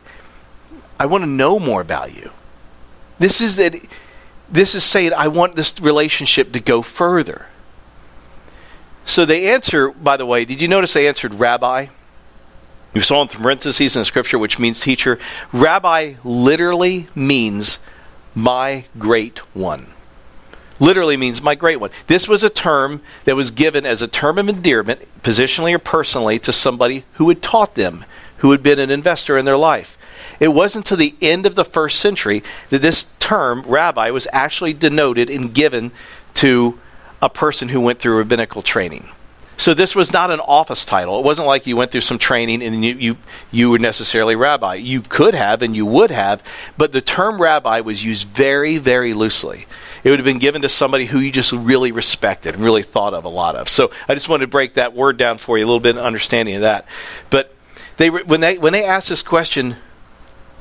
I 0.98 1.06
want 1.06 1.22
to 1.22 1.28
know 1.28 1.58
more 1.58 1.80
about 1.80 2.14
you. 2.14 2.30
This 3.18 3.40
is 3.40 3.56
that 3.56 3.74
this 4.48 4.74
is 4.74 4.84
saying 4.84 5.12
I 5.12 5.28
want 5.28 5.56
this 5.56 5.80
relationship 5.80 6.52
to 6.52 6.60
go 6.60 6.82
further. 6.82 7.46
So 9.06 9.24
they 9.24 9.48
answer, 9.48 9.90
by 9.90 10.16
the 10.16 10.26
way, 10.26 10.44
did 10.44 10.60
you 10.60 10.68
notice 10.68 10.92
they 10.92 11.08
answered 11.08 11.34
rabbi? 11.34 11.86
You 12.92 13.00
saw 13.00 13.22
in 13.22 13.28
parentheses 13.28 13.96
in 13.96 14.04
Scripture, 14.04 14.38
which 14.38 14.58
means 14.58 14.80
teacher. 14.80 15.18
Rabbi 15.52 16.14
literally 16.24 17.08
means 17.14 17.78
my 18.34 18.84
great 18.98 19.38
one. 19.54 19.86
Literally 20.80 21.16
means 21.16 21.40
my 21.40 21.54
great 21.54 21.78
one. 21.78 21.90
This 22.06 22.28
was 22.28 22.42
a 22.42 22.50
term 22.50 23.00
that 23.24 23.36
was 23.36 23.50
given 23.50 23.86
as 23.86 24.02
a 24.02 24.08
term 24.08 24.38
of 24.38 24.48
endearment, 24.48 25.06
positionally 25.22 25.74
or 25.74 25.78
personally, 25.78 26.38
to 26.40 26.52
somebody 26.52 27.04
who 27.14 27.28
had 27.28 27.42
taught 27.42 27.74
them, 27.76 28.04
who 28.38 28.50
had 28.50 28.62
been 28.62 28.78
an 28.78 28.90
investor 28.90 29.38
in 29.38 29.44
their 29.44 29.56
life. 29.56 29.96
It 30.40 30.48
wasn't 30.48 30.90
until 30.90 30.98
the 30.98 31.14
end 31.22 31.46
of 31.46 31.54
the 31.54 31.64
first 31.64 31.98
century 32.00 32.42
that 32.70 32.82
this 32.82 33.06
term, 33.20 33.62
rabbi, 33.62 34.10
was 34.10 34.26
actually 34.32 34.74
denoted 34.74 35.30
and 35.30 35.54
given 35.54 35.92
to 36.34 36.78
a 37.22 37.28
person 37.30 37.68
who 37.68 37.80
went 37.80 38.00
through 38.00 38.16
rabbinical 38.16 38.62
training. 38.62 39.08
So 39.58 39.72
this 39.72 39.94
was 39.94 40.12
not 40.12 40.30
an 40.30 40.40
office 40.40 40.84
title. 40.84 41.18
It 41.18 41.24
wasn't 41.24 41.48
like 41.48 41.66
you 41.66 41.76
went 41.76 41.90
through 41.90 42.02
some 42.02 42.18
training 42.18 42.62
and 42.62 42.84
you, 42.84 42.94
you, 42.94 43.16
you 43.50 43.70
were 43.70 43.78
necessarily 43.78 44.36
rabbi. 44.36 44.74
You 44.74 45.00
could 45.00 45.34
have 45.34 45.62
and 45.62 45.74
you 45.74 45.86
would 45.86 46.10
have, 46.10 46.42
but 46.76 46.92
the 46.92 47.00
term 47.00 47.40
rabbi 47.40 47.80
was 47.80 48.04
used 48.04 48.28
very, 48.28 48.76
very 48.76 49.14
loosely. 49.14 49.66
It 50.04 50.10
would 50.10 50.18
have 50.18 50.26
been 50.26 50.38
given 50.38 50.62
to 50.62 50.68
somebody 50.68 51.06
who 51.06 51.18
you 51.18 51.32
just 51.32 51.52
really 51.52 51.90
respected 51.90 52.54
and 52.54 52.62
really 52.62 52.82
thought 52.82 53.14
of 53.14 53.24
a 53.24 53.28
lot 53.28 53.56
of. 53.56 53.68
So 53.68 53.90
I 54.08 54.14
just 54.14 54.28
wanted 54.28 54.44
to 54.44 54.50
break 54.50 54.74
that 54.74 54.94
word 54.94 55.16
down 55.16 55.38
for 55.38 55.56
you, 55.56 55.64
a 55.64 55.66
little 55.66 55.80
bit 55.80 55.96
of 55.96 56.04
understanding 56.04 56.56
of 56.56 56.60
that. 56.60 56.86
But 57.30 57.54
they, 57.96 58.10
when, 58.10 58.40
they, 58.40 58.58
when 58.58 58.74
they 58.74 58.84
ask 58.84 59.08
this 59.08 59.22
question, 59.22 59.76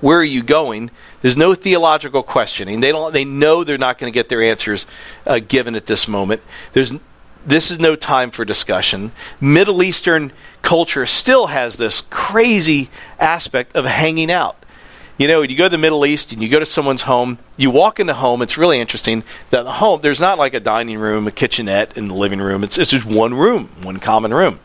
where 0.01 0.19
are 0.19 0.23
you 0.23 0.43
going? 0.43 0.91
There's 1.21 1.37
no 1.37 1.55
theological 1.55 2.23
questioning. 2.23 2.81
They, 2.81 2.91
don't, 2.91 3.13
they 3.13 3.25
know 3.25 3.63
they're 3.63 3.77
not 3.77 3.97
going 3.97 4.11
to 4.11 4.13
get 4.13 4.29
their 4.29 4.43
answers 4.43 4.85
uh, 5.25 5.39
given 5.39 5.75
at 5.75 5.85
this 5.85 6.07
moment. 6.07 6.41
There's 6.73 6.93
this 7.45 7.69
is 7.69 7.79
no 7.79 7.95
time 7.95 8.31
for 8.31 8.43
discussion. 8.43 9.11
Middle 9.39 9.83
Eastern 9.83 10.31
culture 10.63 11.05
still 11.05 11.47
has 11.47 11.77
this 11.77 12.01
crazy 12.09 12.89
aspect 13.19 13.75
of 13.75 13.85
hanging 13.85 14.31
out. 14.31 14.57
You 15.17 15.27
know, 15.27 15.43
you 15.43 15.55
go 15.55 15.65
to 15.65 15.69
the 15.69 15.77
Middle 15.77 16.05
East 16.05 16.33
and 16.33 16.41
you 16.41 16.49
go 16.49 16.59
to 16.59 16.65
someone's 16.65 17.03
home, 17.03 17.37
you 17.55 17.71
walk 17.71 17.99
into 17.99 18.15
home, 18.15 18.41
it's 18.41 18.57
really 18.57 18.81
interesting 18.81 19.23
that 19.51 19.63
the 19.63 19.73
home, 19.73 20.01
there's 20.01 20.19
not 20.19 20.37
like 20.37 20.53
a 20.53 20.59
dining 20.59 20.97
room, 20.97 21.27
a 21.27 21.31
kitchenette, 21.31 21.95
and 21.95 22.09
the 22.09 22.15
living 22.15 22.41
room. 22.41 22.63
It's, 22.63 22.77
it's 22.77 22.91
just 22.91 23.05
one 23.05 23.33
room, 23.33 23.69
one 23.81 23.99
common 23.99 24.33
room. 24.33 24.59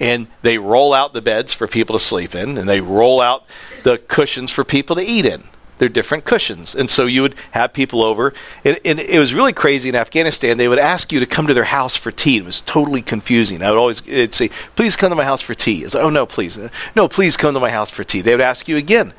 And 0.00 0.26
they 0.42 0.58
roll 0.58 0.92
out 0.92 1.12
the 1.12 1.22
beds 1.22 1.52
for 1.52 1.66
people 1.66 1.94
to 1.94 2.04
sleep 2.04 2.34
in, 2.34 2.58
and 2.58 2.68
they 2.68 2.80
roll 2.80 3.20
out 3.20 3.44
the 3.84 3.98
cushions 3.98 4.50
for 4.50 4.64
people 4.64 4.96
to 4.96 5.02
eat 5.02 5.24
in. 5.24 5.44
They're 5.78 5.88
different 5.88 6.24
cushions. 6.24 6.74
And 6.74 6.88
so 6.88 7.06
you 7.06 7.22
would 7.22 7.34
have 7.50 7.72
people 7.72 8.02
over. 8.02 8.32
And, 8.64 8.78
and, 8.84 9.00
it 9.00 9.18
was 9.18 9.34
really 9.34 9.52
crazy 9.52 9.88
in 9.88 9.96
Afghanistan. 9.96 10.56
They 10.56 10.68
would 10.68 10.78
ask 10.78 11.10
you 11.10 11.20
to 11.20 11.26
come 11.26 11.48
to 11.48 11.54
their 11.54 11.64
house 11.64 11.96
for 11.96 12.12
tea. 12.12 12.38
It 12.38 12.44
was 12.44 12.60
totally 12.60 13.02
confusing. 13.02 13.62
I 13.62 13.70
would 13.70 13.78
always 13.78 14.00
it'd 14.06 14.34
say, 14.34 14.50
please 14.76 14.94
come 14.96 15.10
to 15.10 15.16
my 15.16 15.24
house 15.24 15.42
for 15.42 15.54
tea. 15.54 15.82
It's 15.84 15.94
like, 15.94 16.04
oh, 16.04 16.10
no, 16.10 16.26
please. 16.26 16.58
No, 16.94 17.08
please 17.08 17.36
come 17.36 17.54
to 17.54 17.60
my 17.60 17.70
house 17.70 17.90
for 17.90 18.04
tea. 18.04 18.20
They 18.20 18.32
would 18.32 18.40
ask 18.40 18.68
you 18.68 18.76
again. 18.76 19.12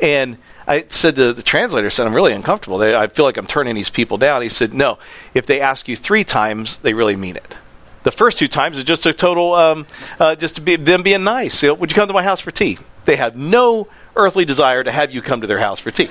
And 0.00 0.38
I 0.66 0.86
said 0.88 1.16
to 1.16 1.32
the 1.32 1.42
translator, 1.42 1.90
said, 1.90 2.06
I'm 2.06 2.14
really 2.14 2.32
uncomfortable. 2.32 2.78
They, 2.78 2.94
I 2.94 3.08
feel 3.08 3.24
like 3.24 3.36
I'm 3.36 3.46
turning 3.46 3.74
these 3.74 3.90
people 3.90 4.16
down. 4.16 4.42
He 4.42 4.48
said, 4.48 4.72
no, 4.72 4.98
if 5.34 5.44
they 5.44 5.60
ask 5.60 5.88
you 5.88 5.96
three 5.96 6.24
times, 6.24 6.78
they 6.78 6.94
really 6.94 7.16
mean 7.16 7.36
it. 7.36 7.54
The 8.02 8.10
first 8.10 8.38
two 8.38 8.48
times 8.48 8.78
is 8.78 8.84
just 8.84 9.06
a 9.06 9.12
total, 9.12 9.54
um, 9.54 9.86
uh, 10.18 10.34
just 10.34 10.56
to 10.56 10.60
be, 10.60 10.76
them 10.76 11.02
being 11.02 11.24
nice. 11.24 11.62
You 11.62 11.68
know, 11.68 11.74
would 11.74 11.90
you 11.90 11.94
come 11.94 12.08
to 12.08 12.14
my 12.14 12.22
house 12.22 12.40
for 12.40 12.50
tea? 12.50 12.78
They 13.04 13.16
had 13.16 13.36
no 13.36 13.88
earthly 14.16 14.44
desire 14.44 14.84
to 14.84 14.90
have 14.92 15.10
you 15.10 15.22
come 15.22 15.40
to 15.40 15.46
their 15.46 15.58
house 15.58 15.80
for 15.80 15.90
tea. 15.90 16.08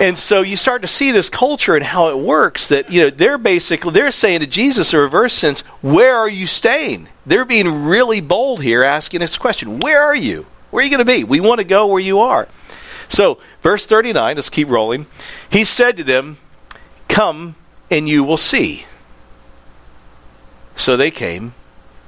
and 0.00 0.16
so 0.18 0.40
you 0.40 0.56
start 0.56 0.82
to 0.82 0.88
see 0.88 1.10
this 1.10 1.28
culture 1.28 1.74
and 1.74 1.84
how 1.84 2.08
it 2.08 2.18
works 2.18 2.68
that 2.68 2.90
you 2.90 3.02
know 3.02 3.10
they're 3.10 3.38
basically 3.38 3.92
they're 3.92 4.10
saying 4.10 4.40
to 4.40 4.46
Jesus 4.46 4.92
in 4.92 5.00
reverse 5.00 5.34
sense, 5.34 5.60
where 5.82 6.16
are 6.16 6.28
you 6.28 6.46
staying? 6.46 7.08
They're 7.26 7.44
being 7.44 7.84
really 7.84 8.20
bold 8.20 8.62
here 8.62 8.82
asking 8.82 9.20
this 9.20 9.36
question, 9.36 9.80
where 9.80 10.02
are 10.02 10.14
you? 10.14 10.46
Where 10.70 10.82
are 10.82 10.84
you 10.84 10.90
going 10.90 11.04
to 11.04 11.12
be? 11.12 11.24
We 11.24 11.40
want 11.40 11.58
to 11.58 11.64
go 11.64 11.86
where 11.86 12.00
you 12.00 12.20
are. 12.20 12.48
So, 13.08 13.38
verse 13.62 13.86
39, 13.86 14.36
let's 14.36 14.48
keep 14.48 14.68
rolling. 14.68 15.06
He 15.50 15.64
said 15.64 15.96
to 15.96 16.04
them, 16.04 16.38
Come 17.08 17.56
and 17.90 18.08
you 18.08 18.22
will 18.22 18.36
see. 18.36 18.86
So 20.80 20.96
they 20.96 21.10
came, 21.10 21.52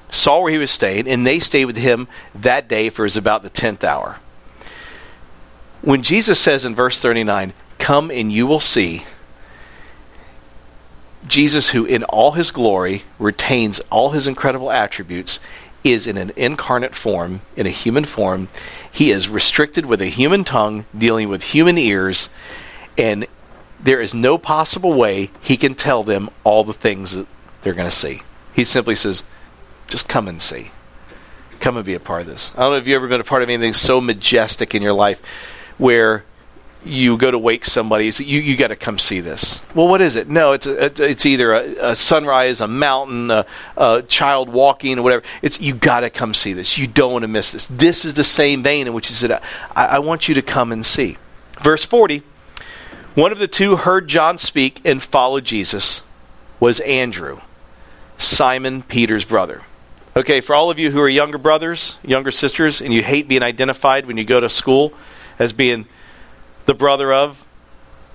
saw 0.08 0.40
where 0.40 0.50
he 0.50 0.56
was 0.56 0.70
staying, 0.70 1.06
and 1.06 1.26
they 1.26 1.40
stayed 1.40 1.66
with 1.66 1.76
him 1.76 2.08
that 2.34 2.68
day 2.68 2.88
for 2.88 3.02
it 3.02 3.04
was 3.04 3.18
about 3.18 3.42
the 3.42 3.50
tenth 3.50 3.84
hour. 3.84 4.16
When 5.82 6.02
Jesus 6.02 6.40
says 6.40 6.64
in 6.64 6.74
verse 6.74 6.98
39, 6.98 7.52
Come 7.78 8.10
and 8.10 8.32
you 8.32 8.46
will 8.46 8.60
see, 8.60 9.04
Jesus, 11.28 11.68
who 11.72 11.84
in 11.84 12.02
all 12.04 12.32
his 12.32 12.50
glory 12.50 13.02
retains 13.18 13.78
all 13.90 14.12
his 14.12 14.26
incredible 14.26 14.70
attributes, 14.70 15.38
is 15.84 16.06
in 16.06 16.16
an 16.16 16.32
incarnate 16.34 16.94
form, 16.94 17.42
in 17.54 17.66
a 17.66 17.70
human 17.70 18.06
form. 18.06 18.48
He 18.90 19.10
is 19.10 19.28
restricted 19.28 19.84
with 19.84 20.00
a 20.00 20.06
human 20.06 20.44
tongue, 20.44 20.86
dealing 20.96 21.28
with 21.28 21.42
human 21.42 21.76
ears, 21.76 22.30
and 22.96 23.26
there 23.78 24.00
is 24.00 24.14
no 24.14 24.38
possible 24.38 24.94
way 24.94 25.30
he 25.42 25.58
can 25.58 25.74
tell 25.74 26.02
them 26.02 26.30
all 26.42 26.64
the 26.64 26.72
things 26.72 27.14
that 27.14 27.26
they're 27.60 27.74
going 27.74 27.90
to 27.90 27.94
see. 27.94 28.22
He 28.54 28.64
simply 28.64 28.94
says, 28.94 29.22
just 29.88 30.08
come 30.08 30.28
and 30.28 30.40
see. 30.40 30.70
Come 31.60 31.76
and 31.76 31.84
be 31.84 31.94
a 31.94 32.00
part 32.00 32.22
of 32.22 32.26
this. 32.26 32.52
I 32.56 32.62
don't 32.62 32.72
know 32.72 32.78
if 32.78 32.88
you've 32.88 32.96
ever 32.96 33.08
been 33.08 33.20
a 33.20 33.24
part 33.24 33.42
of 33.42 33.48
anything 33.48 33.72
so 33.72 34.00
majestic 34.00 34.74
in 34.74 34.82
your 34.82 34.92
life 34.92 35.20
where 35.78 36.24
you 36.84 37.16
go 37.16 37.30
to 37.30 37.38
wake 37.38 37.64
somebody, 37.64 38.06
you 38.18 38.40
you 38.40 38.56
got 38.56 38.68
to 38.68 38.76
come 38.76 38.98
see 38.98 39.20
this. 39.20 39.60
Well, 39.74 39.86
what 39.86 40.00
is 40.00 40.16
it? 40.16 40.28
No, 40.28 40.52
it's 40.52 40.66
a, 40.66 40.86
it's 41.08 41.24
either 41.24 41.52
a, 41.52 41.90
a 41.90 41.96
sunrise, 41.96 42.60
a 42.60 42.66
mountain, 42.66 43.30
a, 43.30 43.46
a, 43.76 44.02
child 44.02 44.48
walking, 44.48 44.98
or 44.98 45.02
whatever. 45.02 45.24
It's 45.42 45.60
you 45.60 45.74
got 45.74 46.00
to 46.00 46.10
come 46.10 46.34
see 46.34 46.52
this. 46.52 46.78
You 46.78 46.86
don't 46.88 47.12
want 47.12 47.22
to 47.22 47.28
miss 47.28 47.52
this. 47.52 47.66
This 47.66 48.04
is 48.04 48.14
the 48.14 48.24
same 48.24 48.62
vein 48.62 48.86
in 48.86 48.92
which 48.94 49.08
he 49.08 49.14
said, 49.14 49.30
I, 49.30 49.40
I 49.76 49.98
want 50.00 50.28
you 50.28 50.34
to 50.34 50.42
come 50.42 50.72
and 50.72 50.84
see. 50.84 51.18
Verse 51.62 51.84
forty. 51.84 52.22
One 53.14 53.30
of 53.30 53.38
the 53.38 53.48
two 53.48 53.76
heard 53.76 54.08
John 54.08 54.38
speak 54.38 54.80
and 54.84 55.02
followed 55.02 55.44
Jesus. 55.44 56.02
Was 56.58 56.80
Andrew, 56.80 57.40
Simon 58.18 58.82
Peter's 58.82 59.24
brother. 59.24 59.62
Okay, 60.14 60.40
for 60.40 60.54
all 60.54 60.70
of 60.70 60.78
you 60.78 60.90
who 60.90 61.00
are 61.00 61.08
younger 61.08 61.38
brothers, 61.38 61.96
younger 62.04 62.30
sisters, 62.30 62.80
and 62.80 62.92
you 62.92 63.02
hate 63.02 63.28
being 63.28 63.42
identified 63.42 64.06
when 64.06 64.18
you 64.18 64.24
go 64.24 64.40
to 64.40 64.48
school 64.48 64.92
as 65.38 65.52
being 65.52 65.86
the 66.66 66.74
brother 66.74 67.12
of, 67.12 67.44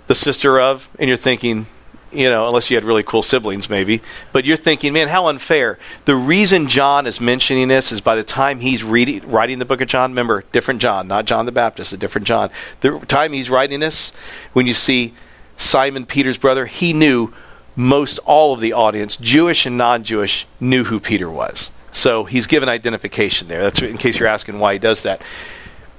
the 0.05 0.15
sister 0.15 0.59
of, 0.59 0.89
and 0.99 1.07
you're 1.07 1.17
thinking, 1.17 1.65
you 2.11 2.29
know, 2.29 2.47
unless 2.47 2.69
you 2.69 2.77
had 2.77 2.83
really 2.83 3.03
cool 3.03 3.21
siblings, 3.21 3.69
maybe. 3.69 4.01
But 4.31 4.45
you're 4.45 4.57
thinking, 4.57 4.93
man, 4.93 5.07
how 5.07 5.27
unfair. 5.27 5.77
The 6.05 6.15
reason 6.15 6.67
John 6.67 7.05
is 7.05 7.19
mentioning 7.19 7.67
this 7.67 7.91
is 7.91 7.99
by 7.99 8.15
the 8.15 8.23
time 8.23 8.59
he's 8.59 8.83
reading, 8.83 9.29
writing 9.29 9.59
the 9.59 9.65
book 9.65 9.81
of 9.81 9.87
John, 9.87 10.11
remember, 10.11 10.43
different 10.51 10.81
John, 10.81 11.07
not 11.07 11.25
John 11.25 11.45
the 11.45 11.51
Baptist, 11.51 11.93
a 11.93 11.97
different 11.97 12.27
John. 12.27 12.49
The 12.81 12.99
time 13.07 13.33
he's 13.33 13.49
writing 13.49 13.79
this, 13.79 14.13
when 14.53 14.67
you 14.67 14.73
see 14.73 15.13
Simon 15.57 16.05
Peter's 16.05 16.37
brother, 16.37 16.65
he 16.65 16.93
knew 16.93 17.33
most 17.77 18.19
all 18.25 18.53
of 18.53 18.59
the 18.59 18.73
audience, 18.73 19.15
Jewish 19.15 19.65
and 19.65 19.77
non 19.77 20.03
Jewish, 20.03 20.45
knew 20.59 20.83
who 20.83 20.99
Peter 20.99 21.29
was. 21.29 21.71
So 21.93 22.25
he's 22.25 22.47
given 22.47 22.67
identification 22.67 23.47
there. 23.47 23.61
That's 23.61 23.81
in 23.81 23.97
case 23.97 24.19
you're 24.19 24.27
asking 24.27 24.59
why 24.59 24.73
he 24.73 24.79
does 24.79 25.03
that. 25.03 25.21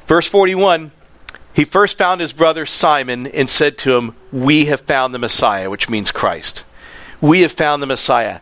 Verse 0.07 0.27
41 0.27 0.93
he 1.59 1.65
first 1.65 1.99
found 1.99 2.21
his 2.21 2.33
brother 2.33 2.65
Simon 2.65 3.27
and 3.27 3.51
said 3.51 3.79
to 3.79 3.97
him, 3.97 4.15
We 4.31 4.67
have 4.67 4.83
found 4.83 5.13
the 5.13 5.19
Messiah, 5.19 5.69
which 5.69 5.89
means 5.89 6.13
Christ. 6.13 6.65
We 7.21 7.41
have 7.41 7.51
found 7.51 7.83
the 7.83 7.87
Messiah. 7.89 8.39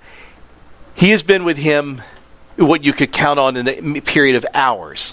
He 0.94 1.12
has 1.12 1.22
been 1.22 1.42
with 1.42 1.56
him 1.56 2.02
what 2.56 2.84
you 2.84 2.92
could 2.92 3.12
count 3.12 3.38
on 3.38 3.56
in 3.56 3.64
the 3.64 4.02
period 4.02 4.36
of 4.36 4.44
hours. 4.52 5.12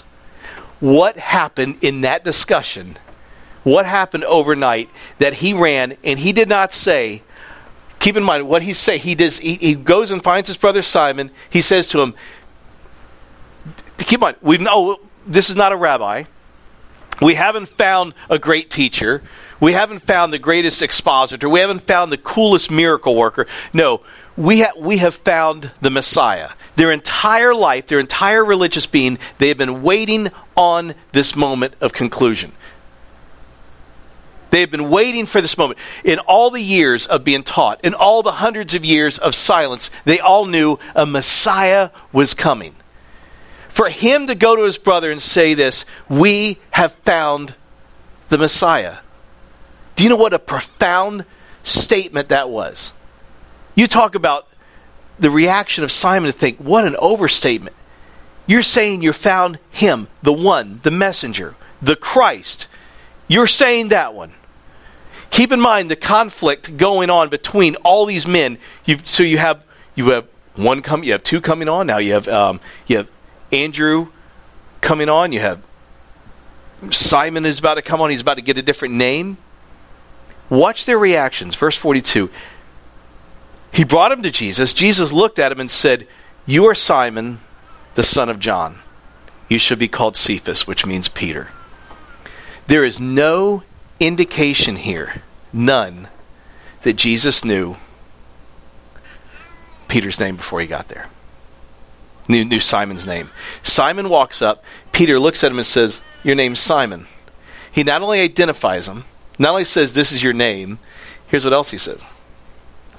What 0.80 1.16
happened 1.16 1.78
in 1.80 2.02
that 2.02 2.24
discussion? 2.24 2.98
What 3.62 3.86
happened 3.86 4.24
overnight 4.24 4.90
that 5.18 5.34
he 5.34 5.54
ran 5.54 5.96
and 6.04 6.18
he 6.18 6.34
did 6.34 6.50
not 6.50 6.74
say, 6.74 7.22
keep 7.98 8.16
in 8.16 8.22
mind 8.22 8.48
what 8.48 8.62
he 8.62 8.72
say 8.72 8.98
he 8.98 9.14
does 9.14 9.38
he, 9.38 9.54
he 9.54 9.74
goes 9.74 10.10
and 10.10 10.22
finds 10.22 10.48
his 10.48 10.56
brother 10.56 10.82
Simon, 10.82 11.30
he 11.48 11.60
says 11.60 11.88
to 11.88 12.00
him, 12.00 12.14
keep 13.98 14.18
in 14.18 14.20
mind, 14.20 14.36
we 14.42 14.58
know 14.58 15.00
this 15.26 15.50
is 15.50 15.56
not 15.56 15.72
a 15.72 15.76
rabbi. 15.76 16.24
We 17.22 17.34
haven't 17.34 17.66
found 17.66 18.14
a 18.28 18.38
great 18.38 18.70
teacher. 18.70 19.22
We 19.60 19.72
haven't 19.72 20.00
found 20.00 20.32
the 20.32 20.38
greatest 20.38 20.82
expositor. 20.82 21.48
We 21.48 21.60
haven't 21.60 21.82
found 21.82 22.10
the 22.10 22.18
coolest 22.18 22.70
miracle 22.70 23.14
worker. 23.14 23.46
No, 23.72 24.02
we, 24.36 24.62
ha- 24.62 24.72
we 24.76 24.98
have 24.98 25.14
found 25.14 25.70
the 25.80 25.90
Messiah. 25.90 26.50
Their 26.74 26.90
entire 26.90 27.54
life, 27.54 27.86
their 27.86 28.00
entire 28.00 28.44
religious 28.44 28.86
being, 28.86 29.18
they 29.38 29.48
have 29.48 29.58
been 29.58 29.82
waiting 29.82 30.30
on 30.56 30.94
this 31.12 31.36
moment 31.36 31.74
of 31.80 31.92
conclusion. 31.92 32.52
They 34.54 34.60
have 34.60 34.70
been 34.70 34.88
waiting 34.88 35.26
for 35.26 35.40
this 35.40 35.58
moment. 35.58 35.80
In 36.04 36.20
all 36.20 36.48
the 36.48 36.60
years 36.60 37.08
of 37.08 37.24
being 37.24 37.42
taught, 37.42 37.84
in 37.84 37.92
all 37.92 38.22
the 38.22 38.30
hundreds 38.30 38.72
of 38.72 38.84
years 38.84 39.18
of 39.18 39.34
silence, 39.34 39.90
they 40.04 40.20
all 40.20 40.46
knew 40.46 40.78
a 40.94 41.04
Messiah 41.04 41.90
was 42.12 42.34
coming 42.34 42.76
for 43.68 43.88
him 43.88 44.28
to 44.28 44.36
go 44.36 44.54
to 44.54 44.62
his 44.62 44.78
brother 44.78 45.10
and 45.10 45.20
say 45.20 45.54
this, 45.54 45.84
we 46.08 46.60
have 46.70 46.92
found 46.92 47.56
the 48.28 48.38
Messiah. 48.38 48.98
Do 49.96 50.04
you 50.04 50.08
know 50.08 50.14
what 50.14 50.32
a 50.32 50.38
profound 50.38 51.24
statement 51.64 52.28
that 52.28 52.48
was? 52.48 52.92
You 53.74 53.88
talk 53.88 54.14
about 54.14 54.46
the 55.18 55.30
reaction 55.30 55.82
of 55.82 55.90
Simon 55.90 56.30
to 56.30 56.38
think, 56.38 56.58
what 56.58 56.86
an 56.86 56.94
overstatement. 57.00 57.74
You're 58.46 58.62
saying 58.62 59.02
you 59.02 59.12
found 59.12 59.58
him, 59.72 60.06
the 60.22 60.32
one, 60.32 60.78
the 60.84 60.92
messenger, 60.92 61.56
the 61.82 61.96
Christ. 61.96 62.68
You're 63.26 63.48
saying 63.48 63.88
that 63.88 64.14
one. 64.14 64.32
Keep 65.34 65.50
in 65.50 65.60
mind 65.60 65.90
the 65.90 65.96
conflict 65.96 66.76
going 66.76 67.10
on 67.10 67.28
between 67.28 67.74
all 67.82 68.06
these 68.06 68.24
men. 68.24 68.56
You've, 68.84 69.08
so 69.08 69.24
you 69.24 69.38
have 69.38 69.64
you 69.96 70.10
have 70.10 70.28
one 70.54 70.80
come, 70.80 71.02
you 71.02 71.10
have 71.10 71.24
two 71.24 71.40
coming 71.40 71.68
on. 71.68 71.88
Now 71.88 71.98
you 71.98 72.12
have 72.12 72.28
um, 72.28 72.60
you 72.86 72.98
have 72.98 73.10
Andrew 73.50 74.10
coming 74.80 75.08
on. 75.08 75.32
You 75.32 75.40
have 75.40 75.60
Simon 76.90 77.44
is 77.44 77.58
about 77.58 77.74
to 77.74 77.82
come 77.82 78.00
on. 78.00 78.10
He's 78.10 78.20
about 78.20 78.36
to 78.36 78.44
get 78.44 78.58
a 78.58 78.62
different 78.62 78.94
name. 78.94 79.38
Watch 80.50 80.86
their 80.86 81.00
reactions. 81.00 81.56
Verse 81.56 81.76
forty-two. 81.76 82.30
He 83.72 83.82
brought 83.82 84.12
him 84.12 84.22
to 84.22 84.30
Jesus. 84.30 84.72
Jesus 84.72 85.10
looked 85.10 85.40
at 85.40 85.50
him 85.50 85.58
and 85.58 85.68
said, 85.68 86.06
"You 86.46 86.64
are 86.66 86.76
Simon, 86.76 87.40
the 87.96 88.04
son 88.04 88.28
of 88.28 88.38
John. 88.38 88.78
You 89.48 89.58
should 89.58 89.80
be 89.80 89.88
called 89.88 90.16
Cephas, 90.16 90.68
which 90.68 90.86
means 90.86 91.08
Peter." 91.08 91.48
There 92.68 92.84
is 92.84 93.00
no 93.00 93.64
indication 94.00 94.76
here, 94.76 95.22
none, 95.52 96.08
that 96.82 96.94
Jesus 96.94 97.44
knew 97.44 97.76
Peter's 99.88 100.20
name 100.20 100.36
before 100.36 100.60
he 100.60 100.66
got 100.66 100.88
there. 100.88 101.08
Knew, 102.28 102.44
knew 102.44 102.60
Simon's 102.60 103.06
name. 103.06 103.30
Simon 103.62 104.08
walks 104.08 104.40
up. 104.40 104.64
Peter 104.92 105.18
looks 105.18 105.44
at 105.44 105.50
him 105.50 105.58
and 105.58 105.66
says, 105.66 106.00
Your 106.22 106.34
name's 106.34 106.60
Simon. 106.60 107.06
He 107.70 107.82
not 107.82 108.02
only 108.02 108.20
identifies 108.20 108.88
him, 108.88 109.04
not 109.38 109.50
only 109.50 109.64
says, 109.64 109.92
This 109.92 110.10
is 110.12 110.22
your 110.22 110.32
name, 110.32 110.78
here's 111.28 111.44
what 111.44 111.52
else 111.52 111.70
he 111.70 111.78
says. 111.78 112.02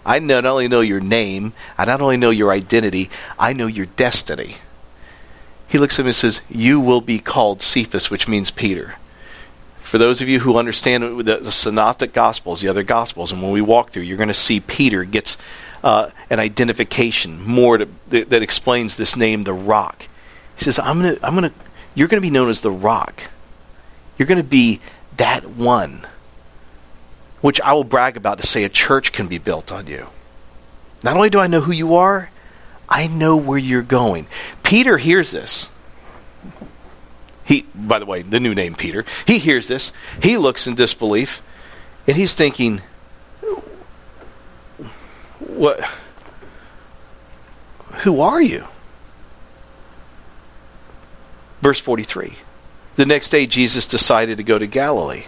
I 0.05 0.19
not 0.19 0.45
only 0.45 0.67
know 0.67 0.81
your 0.81 0.99
name, 0.99 1.53
I 1.77 1.85
not 1.85 2.01
only 2.01 2.17
know 2.17 2.29
your 2.29 2.51
identity, 2.51 3.09
I 3.39 3.53
know 3.53 3.65
your 3.65 3.87
destiny. 3.87 4.57
He 5.67 5.79
looks 5.79 5.97
at 5.97 6.03
him 6.03 6.07
and 6.07 6.15
says, 6.15 6.41
You 6.47 6.79
will 6.79 7.01
be 7.01 7.17
called 7.17 7.63
Cephas, 7.63 8.11
which 8.11 8.27
means 8.27 8.51
Peter 8.51 8.95
for 9.95 9.99
those 9.99 10.19
of 10.19 10.27
you 10.27 10.41
who 10.41 10.57
understand 10.57 11.21
the, 11.21 11.37
the 11.37 11.53
synoptic 11.53 12.11
gospels, 12.11 12.59
the 12.59 12.67
other 12.67 12.83
gospels, 12.83 13.31
and 13.31 13.41
when 13.41 13.53
we 13.53 13.61
walk 13.61 13.91
through, 13.91 14.03
you're 14.03 14.17
going 14.17 14.27
to 14.27 14.33
see 14.33 14.59
Peter 14.59 15.05
gets 15.05 15.37
uh, 15.85 16.09
an 16.29 16.37
identification 16.37 17.41
more 17.41 17.77
to, 17.77 17.87
that, 18.09 18.29
that, 18.29 18.43
explains 18.43 18.97
this 18.97 19.15
name, 19.15 19.43
the 19.43 19.53
Rock. 19.53 20.09
He 20.57 20.65
says, 20.65 20.79
"I'm 20.79 21.01
going 21.01 21.15
to, 21.15 21.25
I'm 21.25 21.33
going 21.33 21.49
to, 21.49 21.55
you're 21.93 22.09
going 22.09 22.21
to 22.21 22.27
be 22.27 22.29
known 22.29 22.49
as 22.49 22.59
the 22.59 22.71
Rock. 22.71 23.23
You're 24.17 24.27
going 24.27 24.37
to 24.37 24.43
be 24.43 24.81
that 25.15 25.51
one, 25.51 26.05
which 27.39 27.61
I 27.61 27.71
will 27.71 27.85
brag 27.85 28.17
about 28.17 28.39
to 28.39 28.45
say 28.45 28.65
a 28.65 28.69
church 28.69 29.13
can 29.13 29.29
be 29.29 29.37
built 29.37 29.71
on 29.71 29.87
you. 29.87 30.07
Not 31.03 31.15
only 31.15 31.29
do 31.29 31.39
I 31.39 31.47
know 31.47 31.61
who 31.61 31.71
you 31.71 31.95
are, 31.95 32.31
I 32.89 33.07
know 33.07 33.37
where 33.37 33.57
you're 33.57 33.81
going." 33.81 34.27
Peter 34.61 34.97
hears 34.97 35.31
this. 35.31 35.69
He, 37.45 37.67
by 37.75 37.99
the 37.99 38.05
way, 38.05 38.23
the 38.23 38.39
new 38.39 38.55
name 38.55 38.73
Peter, 38.73 39.05
he 39.27 39.37
hears 39.37 39.67
this. 39.67 39.93
He 40.21 40.35
looks 40.35 40.65
in 40.65 40.75
disbelief, 40.75 41.41
and 42.07 42.17
he's 42.17 42.33
thinking, 42.33 42.81
"What? 45.39 45.79
Who 47.99 48.19
are 48.19 48.41
you?" 48.41 48.65
Verse 51.61 51.79
forty-three. 51.79 52.37
The 52.95 53.05
next 53.05 53.29
day, 53.29 53.45
Jesus 53.45 53.85
decided 53.85 54.37
to 54.37 54.43
go 54.43 54.57
to 54.57 54.67
Galilee. 54.67 55.25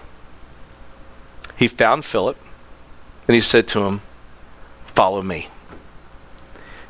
He 1.55 1.67
found 1.67 2.03
Philip, 2.03 2.37
and 3.27 3.35
he 3.35 3.41
said 3.41 3.67
to 3.69 3.83
him, 3.83 4.01
"Follow 4.87 5.21
me." 5.21 5.49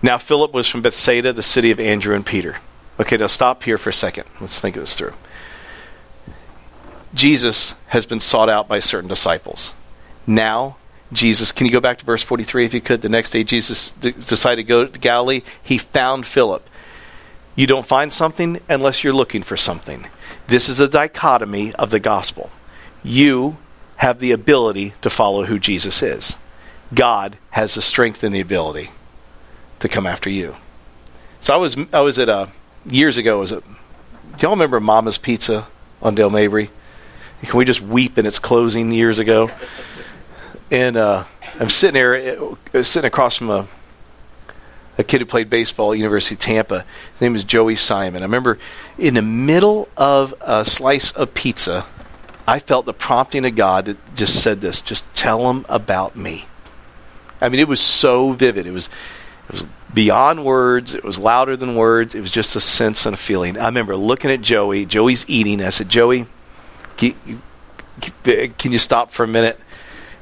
Now, 0.02 0.18
Philip 0.18 0.54
was 0.54 0.70
from 0.70 0.82
Bethsaida, 0.82 1.34
the 1.34 1.44
city 1.44 1.72
of 1.72 1.80
Andrew 1.80 2.16
and 2.16 2.26
Peter. 2.26 2.58
Okay, 3.00 3.18
now 3.18 3.28
stop 3.28 3.64
here 3.64 3.78
for 3.78 3.90
a 3.90 3.94
second. 3.94 4.26
Let's 4.42 4.60
think 4.60 4.76
this 4.76 4.96
through. 4.96 5.14
Jesus 7.18 7.74
has 7.88 8.06
been 8.06 8.20
sought 8.20 8.48
out 8.48 8.68
by 8.68 8.80
certain 8.80 9.10
disciples. 9.10 9.74
Now, 10.28 10.78
Jesus, 11.12 11.52
can 11.52 11.66
you 11.66 11.72
go 11.72 11.80
back 11.80 11.98
to 11.98 12.06
verse 12.06 12.22
43 12.22 12.66
if 12.66 12.74
you 12.74 12.82
could? 12.82 13.02
The 13.02 13.10
next 13.10 13.32
day, 13.32 13.44
Jesus 13.44 13.90
d- 13.92 14.12
decided 14.12 14.58
to 14.58 14.68
go 14.68 14.86
to 14.86 15.00
Galilee. 15.00 15.42
He 15.64 15.78
found 15.78 16.28
Philip. 16.28 16.70
You 17.56 17.66
don't 17.66 17.88
find 17.88 18.14
something 18.14 18.62
unless 18.70 19.04
you're 19.04 19.14
looking 19.14 19.42
for 19.42 19.58
something. 19.58 20.08
This 20.48 20.70
is 20.70 20.80
a 20.80 20.88
dichotomy 20.88 21.74
of 21.74 21.90
the 21.90 22.00
gospel. 22.00 22.52
You 23.04 23.58
have 23.98 24.20
the 24.20 24.32
ability 24.32 24.94
to 25.02 25.10
follow 25.10 25.46
who 25.46 25.58
Jesus 25.58 26.04
is, 26.04 26.38
God 26.94 27.38
has 27.52 27.74
the 27.74 27.82
strength 27.82 28.24
and 28.24 28.34
the 28.34 28.40
ability 28.40 28.92
to 29.80 29.90
come 29.90 30.06
after 30.06 30.30
you. 30.30 30.56
So 31.42 31.54
I 31.54 31.58
was 31.58 31.78
I 31.92 32.02
was 32.02 32.20
at 32.20 32.30
a 32.30 32.50
years 32.86 33.18
ago 33.18 33.40
was 33.40 33.52
it? 33.52 33.64
Do 34.38 34.46
y'all 34.46 34.52
remember 34.52 34.80
Mama's 34.80 35.18
Pizza 35.18 35.68
on 36.02 36.14
Dale 36.14 36.30
Mabry? 36.30 36.70
Can 37.44 37.58
we 37.58 37.66
just 37.66 37.82
weep 37.82 38.18
in 38.18 38.26
its 38.26 38.40
closing 38.40 38.92
years 38.92 39.20
ago? 39.20 39.52
And 40.72 40.98
uh, 40.98 41.24
I'm 41.60 41.70
sitting 41.70 41.94
there, 41.94 42.40
uh, 42.74 42.84
sitting 42.84 43.08
across 43.08 43.38
from 43.38 43.50
a 43.50 43.68
a 44.98 45.04
kid 45.04 45.22
who 45.22 45.26
played 45.26 45.50
baseball 45.50 45.92
at 45.92 45.98
University 45.98 46.36
of 46.36 46.40
Tampa. 46.40 46.86
His 47.14 47.22
name 47.22 47.36
is 47.36 47.44
Joey 47.44 47.76
Simon. 47.76 48.22
I 48.24 48.26
remember 48.26 48.58
in 48.98 49.14
the 49.14 49.22
middle 49.22 49.90
of 49.96 50.34
a 50.42 50.66
slice 50.66 51.12
of 51.12 51.34
pizza, 51.34 51.86
I 52.48 52.60
felt 52.60 52.86
the 52.86 52.94
prompting 52.94 53.46
of 53.46 53.56
God 53.56 53.86
that 53.86 54.16
just 54.16 54.42
said 54.42 54.62
this: 54.62 54.82
"Just 54.82 55.06
tell 55.14 55.50
him 55.50 55.66
about 55.70 56.16
me." 56.16 56.46
I 57.40 57.50
mean, 57.50 57.60
it 57.60 57.68
was 57.68 57.80
so 57.80 58.32
vivid. 58.32 58.66
It 58.66 58.72
was 58.72 58.90
it 59.50 59.54
was 59.54 59.64
beyond 59.94 60.44
words. 60.44 60.96
It 60.96 61.04
was 61.04 61.20
louder 61.20 61.56
than 61.56 61.76
words. 61.76 62.16
It 62.16 62.22
was 62.22 62.32
just 62.32 62.56
a 62.56 62.60
sense 62.62 63.06
and 63.06 63.14
a 63.14 63.18
feeling. 63.18 63.58
I 63.58 63.66
remember 63.66 63.96
looking 63.96 64.32
at 64.32 64.42
Joey. 64.42 64.86
Joey's 64.86 65.30
eating. 65.30 65.62
I 65.62 65.70
said, 65.70 65.90
Joey, 65.90 66.26
can 66.98 67.16
you, 67.26 68.50
can 68.58 68.72
you 68.72 68.78
stop 68.78 69.12
for 69.12 69.24
a 69.24 69.28
minute? 69.28 69.60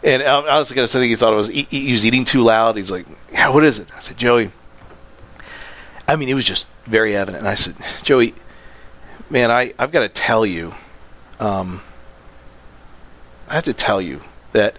And 0.04 0.22
I 0.22 0.58
was 0.60 0.72
going 0.72 0.84
to 0.84 0.88
say 0.88 1.08
he 1.08 1.16
thought 1.16 1.34
it 1.34 1.38
was 1.38 1.48
he 1.48 1.92
was 1.92 2.06
eating 2.06 2.26
too 2.26 2.42
loud. 2.42 2.78
He's 2.78 2.92
like, 2.92 3.08
"Yeah, 3.32 3.50
what 3.50 3.64
is 3.64 3.80
it?" 3.80 3.90
I 3.96 4.00
said, 4.00 4.18
"Joey." 4.18 4.52
I 6.08 6.16
mean, 6.16 6.30
it 6.30 6.36
was 6.36 6.46
just 6.46 6.68
very 6.84 7.16
evident. 7.16 7.40
And 7.40 7.48
I 7.48 7.56
said, 7.56 7.76
"Joey, 8.04 8.36
man, 9.30 9.50
I 9.50 9.74
I've 9.80 9.92
got 9.92 10.02
to 10.02 10.10
tell 10.10 10.46
you, 10.46 10.76
um, 11.40 11.82
I 13.50 13.56
have 13.56 13.64
to 13.64 13.74
tell 13.74 14.00
you 14.00 14.22
that 14.54 14.76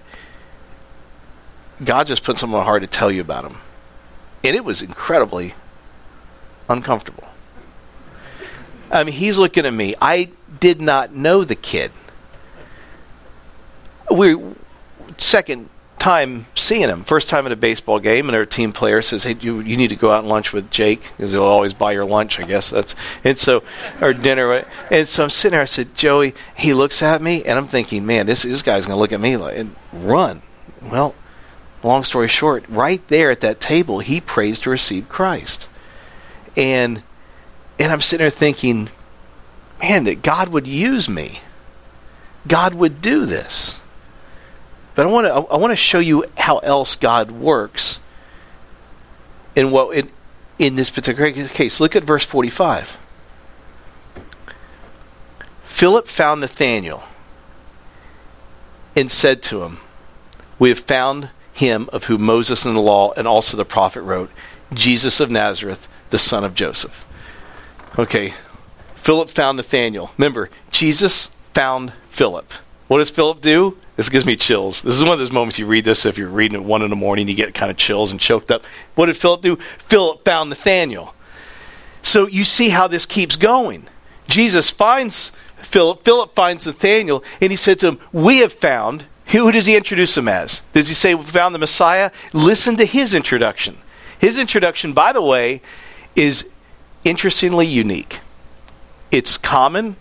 God 1.82 2.06
just 2.06 2.22
put 2.22 2.38
something 2.38 2.54
on 2.54 2.60
my 2.60 2.64
heart 2.64 2.82
to 2.82 2.88
tell 2.88 3.10
you 3.10 3.20
about 3.20 3.44
him." 3.44 3.56
and 4.46 4.56
it 4.56 4.64
was 4.64 4.80
incredibly 4.80 5.54
uncomfortable. 6.68 7.24
I 8.90 9.02
mean, 9.02 9.14
he's 9.14 9.38
looking 9.38 9.66
at 9.66 9.72
me. 9.72 9.94
I 10.00 10.30
did 10.60 10.80
not 10.80 11.12
know 11.12 11.44
the 11.44 11.54
kid. 11.54 11.92
We 14.10 14.36
second 15.18 15.68
time 15.98 16.46
seeing 16.54 16.88
him, 16.88 17.02
first 17.02 17.28
time 17.28 17.46
at 17.46 17.52
a 17.52 17.56
baseball 17.56 17.98
game, 17.98 18.28
and 18.28 18.36
our 18.36 18.46
team 18.46 18.72
player 18.72 19.02
says, 19.02 19.24
"Hey, 19.24 19.36
you 19.40 19.60
you 19.60 19.76
need 19.76 19.88
to 19.88 19.96
go 19.96 20.10
out 20.10 20.20
and 20.20 20.28
lunch 20.28 20.52
with 20.52 20.70
Jake 20.70 21.02
because 21.16 21.32
he'll 21.32 21.42
always 21.42 21.74
buy 21.74 21.92
your 21.92 22.04
lunch." 22.04 22.38
I 22.38 22.44
guess 22.44 22.70
that's 22.70 22.94
and 23.24 23.38
so 23.38 23.62
or 24.00 24.12
dinner. 24.12 24.64
And 24.90 25.08
so 25.08 25.24
I'm 25.24 25.30
sitting 25.30 25.52
there. 25.52 25.62
I 25.62 25.66
said, 25.66 25.94
"Joey." 25.94 26.34
He 26.54 26.72
looks 26.72 27.02
at 27.02 27.22
me, 27.22 27.42
and 27.44 27.58
I'm 27.58 27.68
thinking, 27.68 28.06
"Man, 28.06 28.26
this 28.26 28.42
this 28.42 28.62
guy's 28.62 28.86
going 28.86 28.96
to 28.96 29.00
look 29.00 29.12
at 29.12 29.20
me 29.20 29.36
like 29.36 29.56
and 29.56 29.74
run." 29.92 30.42
Well, 30.82 31.14
long 31.82 32.04
story 32.04 32.28
short, 32.28 32.64
right 32.68 33.06
there 33.08 33.30
at 33.30 33.40
that 33.40 33.60
table, 33.60 34.00
he 34.00 34.20
prays 34.20 34.60
to 34.60 34.70
receive 34.70 35.08
Christ. 35.08 35.68
And 36.56 37.02
and 37.78 37.92
I'm 37.92 38.00
sitting 38.00 38.22
there 38.22 38.30
thinking, 38.30 38.88
man, 39.88 40.04
that 40.04 40.22
God 40.22 40.48
would 40.48 40.66
use 40.66 41.08
me. 41.08 41.40
God 42.46 42.74
would 42.74 43.00
do 43.00 43.26
this. 43.26 43.80
But 44.94 45.06
I 45.06 45.10
want 45.10 45.26
to 45.26 45.32
I 45.32 45.56
want 45.56 45.72
to 45.72 45.76
show 45.76 45.98
you 45.98 46.24
how 46.36 46.58
else 46.58 46.96
God 46.96 47.30
works 47.30 47.98
in 49.54 49.70
what 49.70 49.96
in, 49.96 50.10
in 50.58 50.76
this 50.76 50.90
particular 50.90 51.30
case. 51.48 51.80
Look 51.80 51.94
at 51.94 52.02
verse 52.02 52.24
45. 52.24 52.98
Philip 55.66 56.08
found 56.08 56.40
Nathanael 56.40 57.04
and 58.96 59.10
said 59.10 59.42
to 59.44 59.62
him, 59.62 59.78
We 60.58 60.70
have 60.70 60.78
found 60.78 61.28
him 61.52 61.90
of 61.92 62.04
whom 62.04 62.22
Moses 62.22 62.64
in 62.64 62.74
the 62.74 62.80
law 62.80 63.12
and 63.12 63.28
also 63.28 63.56
the 63.56 63.64
prophet 63.66 64.00
wrote, 64.00 64.30
Jesus 64.72 65.20
of 65.20 65.30
Nazareth, 65.30 65.86
the 66.08 66.18
son 66.18 66.44
of 66.44 66.54
Joseph. 66.54 67.04
Okay, 67.98 68.32
Philip 69.06 69.28
found 69.28 69.56
Nathanael. 69.56 70.10
Remember, 70.18 70.50
Jesus 70.72 71.28
found 71.54 71.92
Philip. 72.08 72.50
What 72.88 72.98
does 72.98 73.08
Philip 73.08 73.40
do? 73.40 73.78
This 73.94 74.08
gives 74.08 74.26
me 74.26 74.34
chills. 74.34 74.82
This 74.82 74.96
is 74.96 75.04
one 75.04 75.12
of 75.12 75.20
those 75.20 75.30
moments 75.30 75.60
you 75.60 75.66
read 75.66 75.84
this 75.84 76.04
if 76.04 76.18
you're 76.18 76.26
reading 76.26 76.56
at 76.56 76.64
one 76.64 76.82
in 76.82 76.90
the 76.90 76.96
morning, 76.96 77.28
you 77.28 77.36
get 77.36 77.54
kind 77.54 77.70
of 77.70 77.76
chills 77.76 78.10
and 78.10 78.18
choked 78.18 78.50
up. 78.50 78.64
What 78.96 79.06
did 79.06 79.16
Philip 79.16 79.42
do? 79.42 79.54
Philip 79.78 80.24
found 80.24 80.50
Nathanael. 80.50 81.14
So 82.02 82.26
you 82.26 82.42
see 82.42 82.70
how 82.70 82.88
this 82.88 83.06
keeps 83.06 83.36
going. 83.36 83.86
Jesus 84.26 84.70
finds 84.70 85.30
Philip. 85.58 86.04
Philip 86.04 86.34
finds 86.34 86.66
Nathanael, 86.66 87.22
and 87.40 87.52
he 87.52 87.56
said 87.56 87.78
to 87.78 87.86
him, 87.86 88.00
We 88.12 88.38
have 88.38 88.52
found 88.52 89.04
who 89.26 89.52
does 89.52 89.66
he 89.66 89.76
introduce 89.76 90.16
him 90.16 90.26
as? 90.26 90.62
Does 90.72 90.88
he 90.88 90.94
say 90.94 91.14
we 91.14 91.22
found 91.22 91.54
the 91.54 91.60
Messiah? 91.60 92.10
Listen 92.32 92.76
to 92.78 92.84
his 92.84 93.14
introduction. 93.14 93.78
His 94.18 94.36
introduction, 94.36 94.94
by 94.94 95.12
the 95.12 95.22
way, 95.22 95.62
is 96.16 96.50
interestingly 97.04 97.68
unique. 97.68 98.18
It's 99.10 99.38
common 99.38 99.96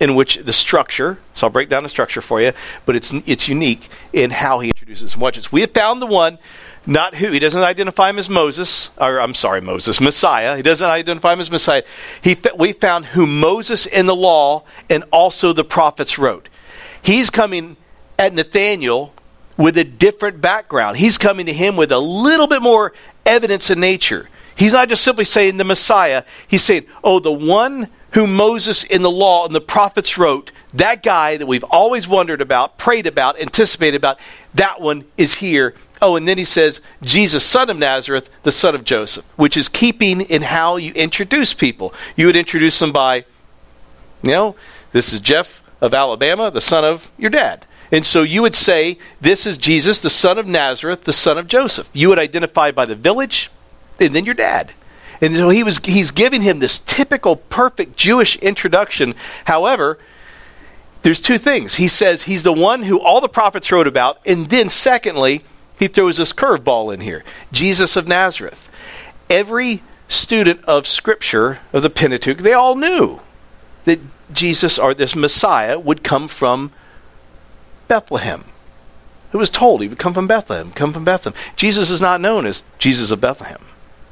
in 0.00 0.14
which 0.14 0.36
the 0.38 0.52
structure, 0.52 1.18
so 1.32 1.46
I'll 1.46 1.52
break 1.52 1.68
down 1.68 1.82
the 1.82 1.88
structure 1.88 2.20
for 2.20 2.40
you, 2.40 2.52
but 2.84 2.96
it's 2.96 3.12
it's 3.26 3.48
unique 3.48 3.88
in 4.12 4.30
how 4.30 4.60
he 4.60 4.68
introduces 4.68 5.16
Watch 5.16 5.36
this. 5.36 5.50
We 5.50 5.62
have 5.62 5.72
found 5.72 6.02
the 6.02 6.06
one, 6.06 6.38
not 6.86 7.16
who. 7.16 7.32
He 7.32 7.38
doesn't 7.38 7.62
identify 7.62 8.10
him 8.10 8.18
as 8.18 8.28
Moses, 8.28 8.90
or 8.98 9.20
I'm 9.20 9.34
sorry, 9.34 9.60
Moses, 9.60 10.00
Messiah. 10.00 10.56
He 10.56 10.62
doesn't 10.62 10.88
identify 10.88 11.32
him 11.32 11.40
as 11.40 11.50
Messiah. 11.50 11.82
He, 12.22 12.36
we 12.56 12.72
found 12.72 13.06
who 13.06 13.26
Moses 13.26 13.86
in 13.86 14.06
the 14.06 14.14
law 14.14 14.64
and 14.88 15.04
also 15.10 15.52
the 15.52 15.64
prophets 15.64 16.18
wrote. 16.18 16.48
He's 17.02 17.30
coming 17.30 17.76
at 18.18 18.34
Nathaniel 18.34 19.12
with 19.56 19.78
a 19.78 19.84
different 19.84 20.40
background. 20.40 20.98
He's 20.98 21.18
coming 21.18 21.46
to 21.46 21.52
him 21.52 21.76
with 21.76 21.90
a 21.90 21.98
little 21.98 22.46
bit 22.46 22.62
more 22.62 22.92
evidence 23.24 23.70
in 23.70 23.80
nature. 23.80 24.28
He's 24.54 24.72
not 24.72 24.88
just 24.88 25.02
simply 25.02 25.24
saying 25.24 25.56
the 25.56 25.64
Messiah. 25.64 26.24
He's 26.46 26.62
saying, 26.62 26.86
oh, 27.04 27.18
the 27.18 27.32
one 27.32 27.88
who 28.12 28.26
Moses 28.26 28.84
in 28.84 29.02
the 29.02 29.10
law 29.10 29.46
and 29.46 29.54
the 29.54 29.60
prophets 29.60 30.16
wrote, 30.16 30.52
that 30.72 31.02
guy 31.02 31.36
that 31.36 31.46
we've 31.46 31.64
always 31.64 32.08
wondered 32.08 32.40
about, 32.40 32.78
prayed 32.78 33.06
about, 33.06 33.38
anticipated 33.40 33.96
about, 33.96 34.18
that 34.54 34.80
one 34.80 35.04
is 35.16 35.34
here. 35.34 35.74
Oh, 36.00 36.16
and 36.16 36.28
then 36.28 36.38
he 36.38 36.44
says, 36.44 36.80
Jesus, 37.02 37.44
son 37.44 37.70
of 37.70 37.78
Nazareth, 37.78 38.30
the 38.42 38.52
son 38.52 38.74
of 38.74 38.84
Joseph, 38.84 39.24
which 39.36 39.56
is 39.56 39.68
keeping 39.68 40.20
in 40.20 40.42
how 40.42 40.76
you 40.76 40.92
introduce 40.92 41.54
people. 41.54 41.92
You 42.16 42.26
would 42.26 42.36
introduce 42.36 42.78
them 42.78 42.92
by, 42.92 43.24
you 44.22 44.30
know, 44.30 44.56
this 44.92 45.12
is 45.12 45.20
Jeff 45.20 45.62
of 45.80 45.94
Alabama, 45.94 46.50
the 46.50 46.60
son 46.60 46.84
of 46.84 47.10
your 47.18 47.30
dad. 47.30 47.64
And 47.92 48.04
so 48.04 48.22
you 48.22 48.42
would 48.42 48.54
say, 48.54 48.98
This 49.20 49.46
is 49.46 49.58
Jesus, 49.58 50.00
the 50.00 50.10
son 50.10 50.38
of 50.38 50.46
Nazareth, 50.46 51.04
the 51.04 51.12
son 51.12 51.38
of 51.38 51.48
Joseph. 51.48 51.88
You 51.92 52.08
would 52.08 52.18
identify 52.18 52.70
by 52.70 52.84
the 52.84 52.94
village, 52.94 53.50
and 54.00 54.14
then 54.14 54.24
your 54.24 54.34
dad. 54.34 54.72
And 55.20 55.34
so 55.34 55.48
he 55.48 55.62
was 55.62 55.78
he's 55.78 56.10
giving 56.10 56.42
him 56.42 56.58
this 56.58 56.78
typical 56.78 57.36
perfect 57.36 57.96
Jewish 57.96 58.36
introduction. 58.36 59.14
However, 59.46 59.98
there's 61.02 61.20
two 61.20 61.38
things. 61.38 61.76
He 61.76 61.88
says 61.88 62.24
he's 62.24 62.42
the 62.42 62.52
one 62.52 62.82
who 62.82 63.00
all 63.00 63.20
the 63.20 63.28
prophets 63.28 63.70
wrote 63.70 63.86
about, 63.86 64.18
and 64.26 64.50
then 64.50 64.68
secondly, 64.68 65.42
he 65.78 65.88
throws 65.88 66.16
this 66.16 66.32
curveball 66.32 66.92
in 66.92 67.00
here. 67.00 67.22
Jesus 67.52 67.96
of 67.96 68.08
Nazareth. 68.08 68.68
Every 69.28 69.82
student 70.08 70.64
of 70.64 70.86
scripture 70.86 71.60
of 71.72 71.82
the 71.82 71.90
Pentateuch, 71.90 72.38
they 72.38 72.52
all 72.52 72.76
knew 72.76 73.20
that 73.84 74.00
Jesus 74.32 74.78
or 74.78 74.94
this 74.94 75.14
Messiah 75.14 75.78
would 75.78 76.02
come 76.02 76.28
from 76.28 76.72
Bethlehem. 77.88 78.44
It 79.32 79.36
was 79.36 79.50
told 79.50 79.82
he 79.82 79.88
would 79.88 79.98
come 79.98 80.14
from 80.14 80.26
Bethlehem, 80.26 80.72
come 80.72 80.92
from 80.92 81.04
Bethlehem. 81.04 81.38
Jesus 81.56 81.90
is 81.90 82.00
not 82.00 82.20
known 82.20 82.46
as 82.46 82.62
Jesus 82.78 83.10
of 83.10 83.20
Bethlehem, 83.20 83.60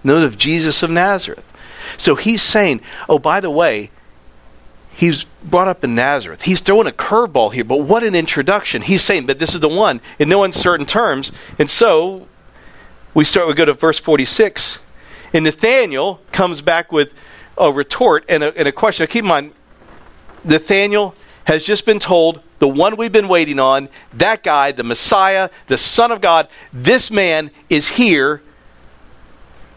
known 0.04 0.22
of 0.22 0.38
Jesus 0.38 0.82
of 0.82 0.90
Nazareth. 0.90 1.50
So 1.96 2.14
he's 2.14 2.42
saying, 2.42 2.80
oh, 3.08 3.18
by 3.18 3.40
the 3.40 3.50
way, 3.50 3.90
he's 4.92 5.24
brought 5.42 5.68
up 5.68 5.82
in 5.84 5.94
Nazareth. 5.94 6.42
He's 6.42 6.60
throwing 6.60 6.86
a 6.86 6.92
curveball 6.92 7.52
here, 7.52 7.64
but 7.64 7.82
what 7.82 8.04
an 8.04 8.14
introduction. 8.14 8.82
He's 8.82 9.02
saying, 9.02 9.26
but 9.26 9.38
this 9.38 9.54
is 9.54 9.60
the 9.60 9.68
one 9.68 10.00
in 10.18 10.28
no 10.28 10.44
uncertain 10.44 10.86
terms. 10.86 11.32
And 11.58 11.68
so 11.68 12.26
we 13.12 13.24
start, 13.24 13.48
we 13.48 13.54
go 13.54 13.64
to 13.64 13.74
verse 13.74 13.98
46. 13.98 14.80
And 15.32 15.44
Nathaniel 15.44 16.20
comes 16.32 16.62
back 16.62 16.92
with 16.92 17.12
a 17.58 17.72
retort 17.72 18.24
and 18.28 18.42
a, 18.42 18.56
and 18.56 18.68
a 18.68 18.72
question. 18.72 19.04
Now, 19.04 19.12
keep 19.12 19.24
in 19.24 19.28
mind, 19.28 19.52
Nathaniel 20.44 21.14
has 21.44 21.64
just 21.64 21.86
been 21.86 21.98
told 21.98 22.40
the 22.58 22.68
one 22.68 22.96
we've 22.96 23.12
been 23.12 23.28
waiting 23.28 23.58
on, 23.58 23.88
that 24.12 24.42
guy, 24.42 24.72
the 24.72 24.84
Messiah, 24.84 25.50
the 25.66 25.76
Son 25.76 26.10
of 26.10 26.20
God, 26.20 26.48
this 26.72 27.10
man 27.10 27.50
is 27.68 27.88
here. 27.88 28.42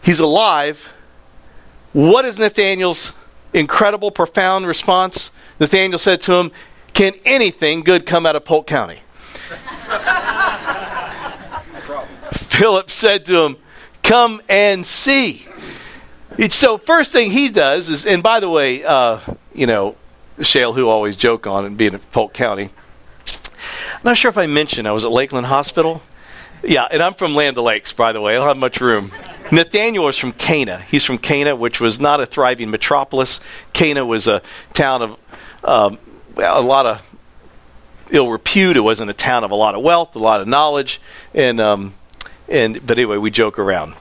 He's 0.02 0.20
alive. 0.20 0.92
What 1.92 2.24
is 2.24 2.38
Nathaniel's 2.38 3.14
incredible, 3.52 4.10
profound 4.10 4.66
response? 4.66 5.30
Nathaniel 5.58 5.98
said 5.98 6.20
to 6.22 6.34
him, 6.34 6.52
Can 6.94 7.14
anything 7.24 7.82
good 7.82 8.06
come 8.06 8.26
out 8.26 8.36
of 8.36 8.44
Polk 8.44 8.66
County? 8.66 9.00
Philip 12.32 12.90
said 12.90 13.26
to 13.26 13.44
him, 13.44 13.56
Come 14.02 14.40
and 14.48 14.84
see. 14.84 15.46
So, 16.50 16.78
first 16.78 17.12
thing 17.12 17.32
he 17.32 17.48
does 17.48 17.88
is, 17.88 18.06
and 18.06 18.22
by 18.22 18.40
the 18.40 18.48
way, 18.48 18.84
uh, 18.84 19.20
you 19.54 19.66
know, 19.66 19.96
Shale, 20.40 20.72
who 20.72 20.88
always 20.88 21.16
joke 21.16 21.46
on 21.46 21.64
and 21.64 21.76
being 21.76 21.94
in 21.94 21.98
Polk 22.12 22.32
County. 22.32 22.70
I'm 23.94 24.00
not 24.04 24.16
sure 24.16 24.28
if 24.28 24.38
I 24.38 24.46
mentioned 24.46 24.86
I 24.86 24.92
was 24.92 25.04
at 25.04 25.10
Lakeland 25.10 25.46
Hospital. 25.46 26.00
Yeah, 26.62 26.86
and 26.90 27.02
I'm 27.02 27.14
from 27.14 27.34
Land 27.34 27.58
O'Lakes, 27.58 27.92
by 27.92 28.12
the 28.12 28.20
way. 28.20 28.32
I 28.32 28.36
don't 28.36 28.46
have 28.46 28.56
much 28.56 28.80
room. 28.80 29.12
Nathaniel 29.50 30.08
is 30.08 30.18
from 30.18 30.32
Cana. 30.32 30.78
He's 30.78 31.04
from 31.04 31.18
Cana, 31.18 31.56
which 31.56 31.80
was 31.80 31.98
not 31.98 32.20
a 32.20 32.26
thriving 32.26 32.70
metropolis. 32.70 33.40
Cana 33.72 34.04
was 34.04 34.28
a 34.28 34.42
town 34.74 35.02
of 35.02 35.18
um, 35.64 35.98
a 36.36 36.60
lot 36.60 36.86
of 36.86 37.08
ill 38.10 38.30
repute. 38.30 38.76
It 38.76 38.80
wasn't 38.80 39.10
a 39.10 39.14
town 39.14 39.44
of 39.44 39.50
a 39.50 39.54
lot 39.54 39.74
of 39.74 39.82
wealth, 39.82 40.14
a 40.14 40.18
lot 40.18 40.40
of 40.40 40.48
knowledge, 40.48 41.00
and 41.34 41.60
um, 41.60 41.94
and 42.48 42.86
but 42.86 42.98
anyway, 42.98 43.16
we 43.16 43.30
joke 43.30 43.58
around. 43.58 43.94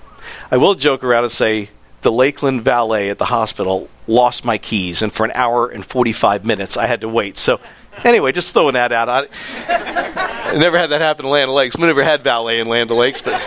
I 0.51 0.57
will 0.57 0.75
joke 0.75 1.03
around 1.03 1.23
and 1.23 1.31
say 1.31 1.69
the 2.01 2.11
Lakeland 2.11 2.63
valet 2.63 3.09
at 3.09 3.17
the 3.17 3.25
hospital 3.25 3.89
lost 4.05 4.43
my 4.43 4.57
keys, 4.57 5.01
and 5.01 5.11
for 5.11 5.25
an 5.25 5.31
hour 5.33 5.67
and 5.67 5.85
45 5.85 6.45
minutes 6.45 6.77
I 6.77 6.87
had 6.87 7.01
to 7.01 7.09
wait. 7.09 7.37
So, 7.37 7.59
anyway, 8.03 8.31
just 8.33 8.53
throwing 8.53 8.73
that 8.73 8.91
out. 8.91 9.09
I, 9.09 9.27
I 9.67 10.55
never 10.57 10.77
had 10.77 10.91
that 10.91 11.01
happen 11.01 11.25
in 11.25 11.31
Land 11.31 11.51
Lakes. 11.51 11.77
We 11.77 11.85
never 11.87 12.03
had 12.03 12.23
valet 12.23 12.59
in 12.59 12.67
Land 12.67 12.91
Lakes, 12.91 13.21
but. 13.21 13.41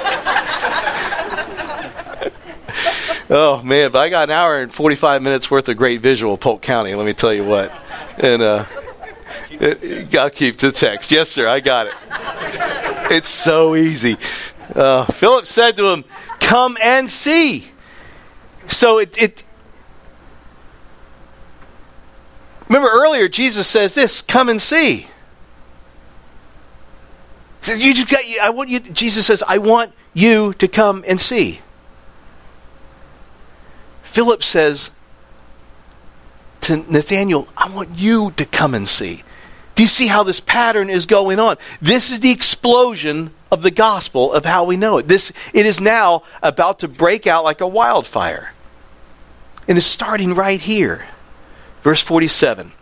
Oh, 3.31 3.63
man, 3.63 3.91
but 3.93 4.01
I 4.01 4.09
got 4.09 4.29
an 4.29 4.35
hour 4.35 4.61
and 4.61 4.73
45 4.73 5.23
minutes 5.23 5.51
worth 5.51 5.69
of 5.69 5.77
great 5.77 6.01
visual 6.01 6.37
Polk 6.37 6.63
County, 6.63 6.95
let 6.95 7.07
me 7.07 7.15
tell 7.15 7.33
you 7.33 7.45
what. 7.45 7.73
And, 8.19 8.43
uh, 8.43 8.65
it, 9.51 10.15
I'll 10.15 10.31
keep 10.31 10.57
the 10.59 10.73
text. 10.73 11.11
Yes, 11.11 11.31
sir, 11.31 11.49
I 11.49 11.61
got 11.61 11.87
it. 11.87 11.95
It's 13.11 13.29
so 13.29 13.75
easy. 13.75 14.17
Uh, 14.75 15.05
Philip 15.07 15.47
said 15.47 15.77
to 15.77 15.89
him, 15.89 16.05
Come 16.39 16.77
and 16.83 17.09
see. 17.09 17.71
So 18.69 18.99
it, 18.99 19.21
it 19.21 19.45
Remember 22.71 22.89
earlier, 22.89 23.27
Jesus 23.27 23.67
says 23.67 23.97
this 23.97 24.23
come 24.23 24.49
and 24.49 24.63
see. 24.63 25.09
You 27.67 27.93
just 27.93 28.09
got, 28.09 28.21
I 28.41 28.51
want 28.51 28.71
you, 28.71 28.79
Jesus 28.79 29.27
says, 29.27 29.43
I 29.47 29.59
want 29.59 29.93
you 30.15 30.55
to 30.55 30.69
come 30.69 31.05
and 31.09 31.21
see. 31.21 31.61
Philip 34.11 34.43
says 34.43 34.91
to 36.63 36.79
Nathaniel, 36.79 37.47
I 37.57 37.71
want 37.71 37.91
you 37.97 38.33
to 38.33 38.45
come 38.45 38.75
and 38.75 38.89
see. 38.89 39.23
Do 39.77 39.85
you 39.85 39.89
see 39.89 40.09
how 40.09 40.25
this 40.25 40.41
pattern 40.41 40.91
is 40.91 41.07
going 41.07 41.39
on? 41.39 41.57
This 41.81 42.11
is 42.11 42.19
the 42.19 42.33
explosion 42.33 43.31
of 43.53 43.63
the 43.63 43.71
gospel 43.71 44.33
of 44.33 44.45
how 44.45 44.65
we 44.65 44.77
know 44.77 44.99
it. 44.99 45.07
This 45.07 45.33
it 45.55 45.65
is 45.65 45.81
now 45.81 46.25
about 46.43 46.81
to 46.81 46.89
break 46.89 47.29
out 47.29 47.45
like 47.45 47.61
a 47.61 47.69
wildfire. 47.69 48.53
And 49.69 49.79
it's 49.79 49.87
starting 49.87 50.35
right 50.35 50.61
here. 50.61 51.07
Verse 51.83 52.03
47 52.03 52.73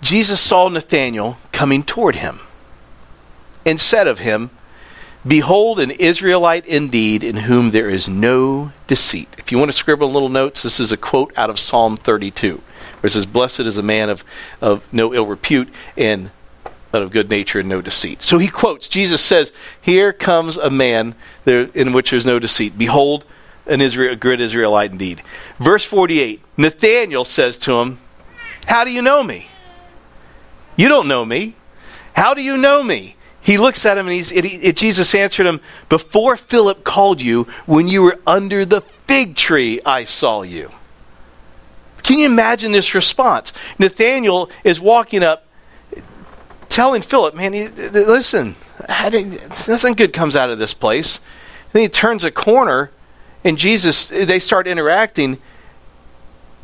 Jesus 0.00 0.40
saw 0.40 0.68
Nathanael 0.68 1.38
coming 1.52 1.84
toward 1.84 2.16
him 2.16 2.40
and 3.64 3.78
said 3.78 4.08
of 4.08 4.18
him, 4.18 4.50
Behold, 5.26 5.80
an 5.80 5.90
Israelite 5.90 6.66
indeed, 6.66 7.24
in 7.24 7.36
whom 7.36 7.70
there 7.70 7.90
is 7.90 8.08
no 8.08 8.72
deceit. 8.86 9.28
If 9.36 9.50
you 9.50 9.58
want 9.58 9.70
to 9.70 9.76
scribble 9.76 10.10
little 10.10 10.28
notes, 10.28 10.62
this 10.62 10.78
is 10.78 10.92
a 10.92 10.96
quote 10.96 11.36
out 11.36 11.50
of 11.50 11.58
Psalm 11.58 11.96
32, 11.96 12.56
where 12.56 13.08
it 13.08 13.10
says, 13.10 13.26
Blessed 13.26 13.60
is 13.60 13.76
a 13.76 13.82
man 13.82 14.10
of, 14.10 14.24
of 14.60 14.90
no 14.92 15.12
ill 15.12 15.26
repute 15.26 15.68
and 15.96 16.30
but 16.90 17.02
of 17.02 17.10
good 17.10 17.28
nature 17.28 17.60
and 17.60 17.68
no 17.68 17.82
deceit. 17.82 18.22
So 18.22 18.38
he 18.38 18.48
quotes, 18.48 18.88
Jesus 18.88 19.22
says, 19.22 19.52
Here 19.80 20.12
comes 20.12 20.56
a 20.56 20.70
man 20.70 21.14
there, 21.44 21.68
in 21.74 21.92
which 21.92 22.10
there's 22.10 22.24
no 22.24 22.38
deceit. 22.38 22.78
Behold, 22.78 23.24
an 23.66 23.80
Israel, 23.80 24.14
a 24.14 24.16
good 24.16 24.40
Israelite 24.40 24.92
indeed. 24.92 25.22
Verse 25.58 25.84
48 25.84 26.40
Nathanael 26.56 27.24
says 27.24 27.58
to 27.58 27.80
him, 27.80 27.98
How 28.66 28.84
do 28.84 28.90
you 28.90 29.02
know 29.02 29.22
me? 29.22 29.48
You 30.76 30.88
don't 30.88 31.08
know 31.08 31.24
me. 31.24 31.56
How 32.14 32.34
do 32.34 32.42
you 32.42 32.56
know 32.56 32.82
me? 32.82 33.16
He 33.48 33.56
looks 33.56 33.86
at 33.86 33.96
him 33.96 34.06
and 34.06 34.14
he's, 34.14 34.30
it, 34.30 34.44
it, 34.44 34.76
Jesus 34.76 35.14
answered 35.14 35.46
him, 35.46 35.62
Before 35.88 36.36
Philip 36.36 36.84
called 36.84 37.22
you, 37.22 37.44
when 37.64 37.88
you 37.88 38.02
were 38.02 38.20
under 38.26 38.66
the 38.66 38.82
fig 38.82 39.36
tree, 39.36 39.80
I 39.86 40.04
saw 40.04 40.42
you. 40.42 40.70
Can 42.02 42.18
you 42.18 42.26
imagine 42.26 42.72
this 42.72 42.94
response? 42.94 43.54
Nathanael 43.78 44.50
is 44.64 44.80
walking 44.80 45.22
up, 45.22 45.46
telling 46.68 47.00
Philip, 47.00 47.34
Man, 47.34 47.54
he, 47.54 47.68
listen, 47.68 48.54
nothing 48.86 49.94
good 49.94 50.12
comes 50.12 50.36
out 50.36 50.50
of 50.50 50.58
this 50.58 50.74
place. 50.74 51.20
Then 51.72 51.80
he 51.80 51.88
turns 51.88 52.24
a 52.24 52.30
corner 52.30 52.90
and 53.44 53.56
Jesus, 53.56 54.08
they 54.08 54.40
start 54.40 54.66
interacting. 54.66 55.38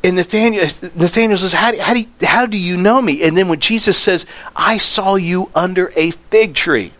And 0.05 0.17
Nathaniel, 0.17 0.65
Nathaniel 0.95 1.39
says, 1.39 1.55
how 1.55 1.71
do, 1.71 1.79
how, 1.79 1.95
do 1.95 2.01
you, 2.01 2.07
how 2.23 2.45
do 2.45 2.59
you 2.59 2.77
know 2.77 3.01
me? 3.01 3.23
And 3.23 3.39
then 3.39 3.49
when 3.49 3.59
Jesus 3.59 3.97
says, 3.97 4.27
I 4.55 4.77
saw 4.77 5.15
you 5.15 5.51
under 5.55 5.93
a 5.97 6.11
fig 6.11 6.55
tree. 6.55 6.93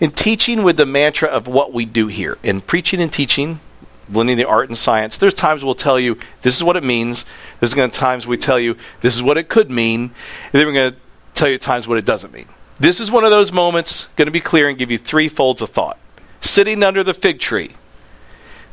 In 0.00 0.10
teaching 0.10 0.64
with 0.64 0.76
the 0.76 0.86
mantra 0.86 1.28
of 1.28 1.46
what 1.46 1.72
we 1.72 1.84
do 1.84 2.08
here, 2.08 2.36
in 2.42 2.62
preaching 2.62 3.00
and 3.00 3.12
teaching, 3.12 3.60
blending 4.08 4.36
the 4.36 4.48
art 4.48 4.68
and 4.68 4.76
science, 4.76 5.18
there's 5.18 5.34
times 5.34 5.62
we'll 5.62 5.76
tell 5.76 6.00
you 6.00 6.18
this 6.42 6.56
is 6.56 6.64
what 6.64 6.76
it 6.76 6.82
means. 6.82 7.26
There's 7.60 7.74
going 7.74 7.90
to 7.90 7.96
times 7.96 8.26
we 8.26 8.36
tell 8.36 8.58
you 8.58 8.76
this 9.02 9.14
is 9.14 9.22
what 9.22 9.38
it 9.38 9.48
could 9.48 9.70
mean. 9.70 10.00
And 10.02 10.12
then 10.52 10.66
we're 10.66 10.72
going 10.72 10.92
to 10.92 10.98
tell 11.34 11.48
you 11.48 11.58
times 11.58 11.86
what 11.86 11.96
it 11.96 12.04
doesn't 12.04 12.32
mean. 12.32 12.48
This 12.80 12.98
is 12.98 13.08
one 13.10 13.24
of 13.24 13.30
those 13.30 13.52
moments, 13.52 14.08
going 14.16 14.26
to 14.26 14.32
be 14.32 14.40
clear 14.40 14.68
and 14.68 14.76
give 14.76 14.90
you 14.90 14.98
three 14.98 15.28
folds 15.28 15.62
of 15.62 15.70
thought. 15.70 15.96
Sitting 16.40 16.82
under 16.82 17.04
the 17.04 17.14
fig 17.14 17.38
tree 17.38 17.76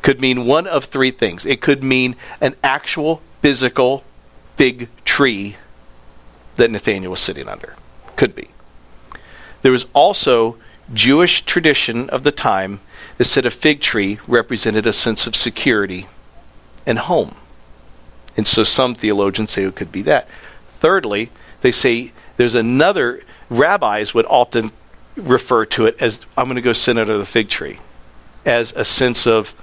could 0.02 0.20
mean 0.20 0.44
one 0.44 0.66
of 0.66 0.86
three 0.86 1.12
things. 1.12 1.46
It 1.46 1.60
could 1.60 1.84
mean 1.84 2.16
an 2.40 2.56
actual 2.64 3.22
physical 3.40 4.04
fig 4.56 4.88
tree 5.04 5.56
that 6.56 6.70
Nathaniel 6.70 7.12
was 7.12 7.20
sitting 7.20 7.48
under. 7.48 7.76
Could 8.16 8.34
be. 8.34 8.48
There 9.62 9.72
was 9.72 9.86
also 9.92 10.56
Jewish 10.92 11.42
tradition 11.44 12.08
of 12.10 12.24
the 12.24 12.32
time 12.32 12.80
that 13.16 13.24
said 13.24 13.46
a 13.46 13.50
fig 13.50 13.80
tree 13.80 14.18
represented 14.26 14.86
a 14.86 14.92
sense 14.92 15.26
of 15.26 15.36
security 15.36 16.06
and 16.86 16.98
home. 16.98 17.36
And 18.36 18.46
so 18.46 18.64
some 18.64 18.94
theologians 18.94 19.50
say 19.50 19.64
it 19.64 19.74
could 19.74 19.92
be 19.92 20.02
that. 20.02 20.28
Thirdly, 20.80 21.30
they 21.60 21.72
say 21.72 22.12
there's 22.36 22.54
another, 22.54 23.22
rabbis 23.50 24.14
would 24.14 24.26
often 24.26 24.70
refer 25.16 25.64
to 25.66 25.86
it 25.86 26.00
as 26.00 26.20
I'm 26.36 26.46
going 26.46 26.56
to 26.56 26.62
go 26.62 26.72
sit 26.72 26.96
under 26.96 27.18
the 27.18 27.26
fig 27.26 27.48
tree, 27.48 27.80
as 28.46 28.72
a 28.72 28.84
sense 28.84 29.26
of 29.26 29.54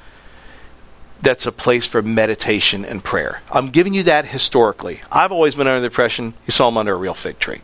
that's 1.21 1.45
a 1.45 1.51
place 1.51 1.85
for 1.85 2.01
meditation 2.01 2.85
and 2.85 3.03
prayer. 3.03 3.41
I'm 3.51 3.69
giving 3.69 3.93
you 3.93 4.03
that 4.03 4.25
historically. 4.25 5.01
I've 5.11 5.31
always 5.31 5.55
been 5.55 5.67
under 5.67 5.79
the 5.79 5.87
impression 5.87 6.33
you 6.45 6.51
saw 6.51 6.67
him 6.67 6.77
under 6.77 6.93
a 6.93 6.97
real 6.97 7.13
fig 7.13 7.39
tree. 7.39 7.61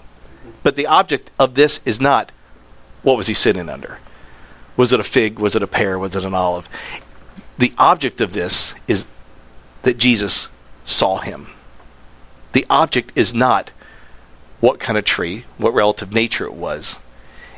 But 0.63 0.75
the 0.75 0.87
object 0.87 1.31
of 1.39 1.55
this 1.55 1.79
is 1.85 1.99
not 1.99 2.31
what 3.03 3.17
was 3.17 3.27
he 3.27 3.33
sitting 3.33 3.69
under? 3.69 3.99
Was 4.77 4.93
it 4.93 4.99
a 4.99 5.03
fig? 5.03 5.39
Was 5.39 5.55
it 5.55 5.63
a 5.63 5.67
pear? 5.67 5.97
Was 5.97 6.15
it 6.15 6.23
an 6.23 6.33
olive? 6.33 6.69
The 7.57 7.73
object 7.77 8.21
of 8.21 8.33
this 8.33 8.73
is 8.87 9.05
that 9.83 9.97
Jesus 9.97 10.47
saw 10.85 11.17
him. 11.17 11.47
The 12.53 12.65
object 12.69 13.11
is 13.15 13.33
not 13.33 13.71
what 14.59 14.79
kind 14.79 14.97
of 14.97 15.05
tree, 15.05 15.45
what 15.57 15.73
relative 15.73 16.13
nature 16.13 16.45
it 16.45 16.53
was. 16.53 16.99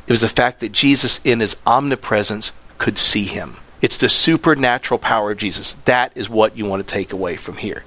It 0.07 0.11
was 0.11 0.21
the 0.21 0.29
fact 0.29 0.59
that 0.59 0.71
Jesus, 0.71 1.19
in 1.23 1.39
his 1.39 1.55
omnipresence, 1.65 2.51
could 2.77 2.97
see 2.97 3.25
him. 3.25 3.57
It's 3.83 3.97
the 3.97 4.07
supernatural 4.07 4.97
power 4.97 5.31
of 5.31 5.37
Jesus. 5.37 5.73
That 5.83 6.13
is 6.15 6.29
what 6.29 6.57
you 6.57 6.65
want 6.65 6.87
to 6.87 6.89
take 6.89 7.11
away 7.11 7.35
from 7.35 7.57
here. 7.57 7.83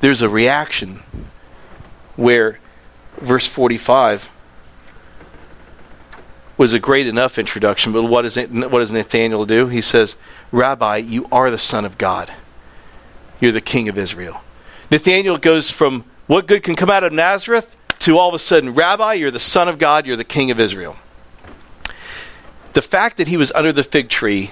There's 0.00 0.20
a 0.20 0.28
reaction 0.28 1.04
where 2.16 2.58
verse 3.18 3.46
45 3.46 4.28
was 6.58 6.72
a 6.72 6.80
great 6.80 7.06
enough 7.06 7.38
introduction, 7.38 7.92
but 7.92 8.02
what 8.02 8.22
does, 8.22 8.36
it, 8.36 8.50
what 8.50 8.80
does 8.80 8.90
Nathaniel 8.90 9.46
do? 9.46 9.68
He 9.68 9.80
says, 9.80 10.16
Rabbi, 10.50 10.96
you 10.96 11.28
are 11.30 11.52
the 11.52 11.58
Son 11.58 11.84
of 11.84 11.98
God. 11.98 12.32
You're 13.40 13.52
the 13.52 13.60
King 13.60 13.88
of 13.88 13.96
Israel. 13.96 14.40
Nathaniel 14.90 15.38
goes 15.38 15.70
from 15.70 16.02
what 16.26 16.48
good 16.48 16.64
can 16.64 16.74
come 16.74 16.90
out 16.90 17.04
of 17.04 17.12
Nazareth 17.12 17.76
to 18.00 18.18
all 18.18 18.28
of 18.28 18.34
a 18.34 18.40
sudden, 18.40 18.74
Rabbi, 18.74 19.12
you're 19.12 19.30
the 19.30 19.38
Son 19.38 19.68
of 19.68 19.78
God, 19.78 20.04
you're 20.04 20.16
the 20.16 20.24
King 20.24 20.50
of 20.50 20.58
Israel. 20.58 20.96
The 22.76 22.82
fact 22.82 23.16
that 23.16 23.28
he 23.28 23.38
was 23.38 23.50
under 23.52 23.72
the 23.72 23.82
fig 23.82 24.10
tree 24.10 24.50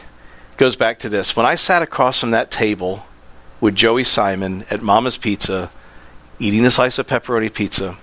goes 0.56 0.76
back 0.76 0.98
to 1.00 1.10
this. 1.10 1.36
When 1.36 1.44
I 1.44 1.56
sat 1.56 1.82
across 1.82 2.18
from 2.18 2.30
that 2.30 2.50
table 2.50 3.04
with 3.60 3.74
Joey 3.74 4.02
Simon 4.02 4.64
at 4.70 4.80
Mama's 4.80 5.18
Pizza, 5.18 5.70
eating 6.38 6.64
a 6.64 6.70
slice 6.70 6.98
of 6.98 7.06
pepperoni 7.06 7.52
pizza, 7.52 7.98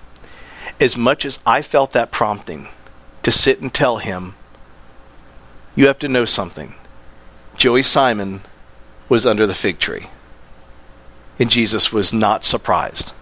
as 0.80 0.96
much 0.96 1.24
as 1.24 1.40
I 1.44 1.60
felt 1.60 1.90
that 1.94 2.12
prompting 2.12 2.68
to 3.24 3.32
sit 3.32 3.60
and 3.60 3.74
tell 3.74 3.96
him, 3.96 4.36
you 5.74 5.88
have 5.88 5.98
to 5.98 6.08
know 6.08 6.24
something. 6.24 6.76
Joey 7.56 7.82
Simon 7.82 8.42
was 9.08 9.26
under 9.26 9.44
the 9.44 9.56
fig 9.56 9.80
tree. 9.80 10.06
And 11.40 11.50
Jesus 11.50 11.92
was 11.92 12.12
not 12.12 12.44
surprised. 12.44 13.12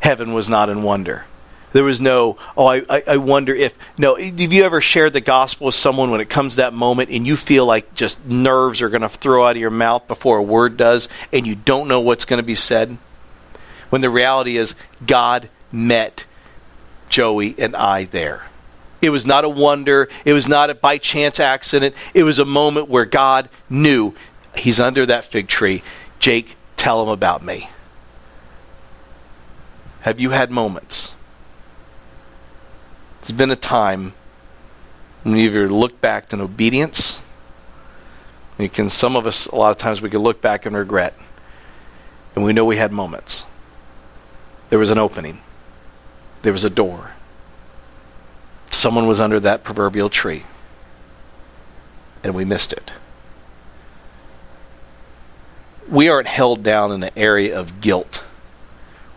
Heaven 0.00 0.34
was 0.34 0.46
not 0.46 0.68
in 0.68 0.82
wonder. 0.82 1.24
There 1.72 1.84
was 1.84 2.00
no, 2.00 2.38
oh, 2.56 2.66
I, 2.66 3.02
I 3.06 3.16
wonder 3.18 3.54
if. 3.54 3.74
No, 3.98 4.16
have 4.16 4.52
you 4.52 4.64
ever 4.64 4.80
shared 4.80 5.12
the 5.12 5.20
gospel 5.20 5.66
with 5.66 5.74
someone 5.74 6.10
when 6.10 6.20
it 6.20 6.30
comes 6.30 6.54
to 6.54 6.56
that 6.58 6.72
moment 6.72 7.10
and 7.10 7.26
you 7.26 7.36
feel 7.36 7.66
like 7.66 7.94
just 7.94 8.24
nerves 8.26 8.80
are 8.80 8.88
going 8.88 9.02
to 9.02 9.08
throw 9.08 9.44
out 9.44 9.56
of 9.56 9.60
your 9.60 9.70
mouth 9.70 10.08
before 10.08 10.38
a 10.38 10.42
word 10.42 10.76
does 10.76 11.08
and 11.32 11.46
you 11.46 11.54
don't 11.54 11.88
know 11.88 12.00
what's 12.00 12.24
going 12.24 12.38
to 12.38 12.46
be 12.46 12.54
said? 12.54 12.96
When 13.90 14.00
the 14.00 14.10
reality 14.10 14.56
is, 14.56 14.74
God 15.06 15.50
met 15.70 16.24
Joey 17.08 17.54
and 17.58 17.76
I 17.76 18.04
there. 18.04 18.44
It 19.00 19.10
was 19.10 19.24
not 19.24 19.44
a 19.44 19.48
wonder. 19.48 20.08
It 20.24 20.32
was 20.32 20.48
not 20.48 20.70
a 20.70 20.74
by 20.74 20.98
chance 20.98 21.38
accident. 21.38 21.94
It 22.14 22.24
was 22.24 22.38
a 22.38 22.44
moment 22.44 22.88
where 22.88 23.04
God 23.04 23.48
knew 23.70 24.14
he's 24.56 24.80
under 24.80 25.06
that 25.06 25.24
fig 25.24 25.48
tree. 25.48 25.82
Jake, 26.18 26.56
tell 26.76 27.02
him 27.02 27.08
about 27.08 27.44
me. 27.44 27.70
Have 30.00 30.20
you 30.20 30.30
had 30.30 30.50
moments? 30.50 31.12
There's 33.28 33.36
been 33.36 33.50
a 33.50 33.56
time 33.56 34.14
when 35.22 35.36
you've 35.36 35.54
either 35.54 35.68
looked 35.68 36.00
back 36.00 36.32
in 36.32 36.40
obedience. 36.40 37.20
You 38.58 38.70
can 38.70 38.88
some 38.88 39.16
of 39.16 39.26
us 39.26 39.46
a 39.48 39.54
lot 39.54 39.70
of 39.70 39.76
times 39.76 40.00
we 40.00 40.08
can 40.08 40.20
look 40.20 40.40
back 40.40 40.64
and 40.64 40.74
regret. 40.74 41.12
And 42.34 42.42
we 42.42 42.54
know 42.54 42.64
we 42.64 42.78
had 42.78 42.90
moments. 42.90 43.44
There 44.70 44.78
was 44.78 44.88
an 44.88 44.96
opening 44.96 45.42
there 46.40 46.54
was 46.54 46.64
a 46.64 46.70
door. 46.70 47.10
Someone 48.70 49.06
was 49.06 49.20
under 49.20 49.38
that 49.40 49.64
proverbial 49.64 50.08
tree, 50.08 50.44
and 52.24 52.34
we 52.34 52.46
missed 52.46 52.72
it. 52.72 52.92
We 55.86 56.08
aren't 56.08 56.28
held 56.28 56.62
down 56.62 56.92
in 56.92 57.00
the 57.00 57.18
area 57.18 57.58
of 57.58 57.82
guilt. 57.82 58.24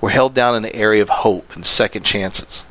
We're 0.02 0.10
held 0.10 0.34
down 0.34 0.56
in 0.56 0.64
the 0.64 0.76
area 0.76 1.02
of 1.02 1.08
hope 1.08 1.56
and 1.56 1.66
second 1.66 2.04
chances. 2.04 2.66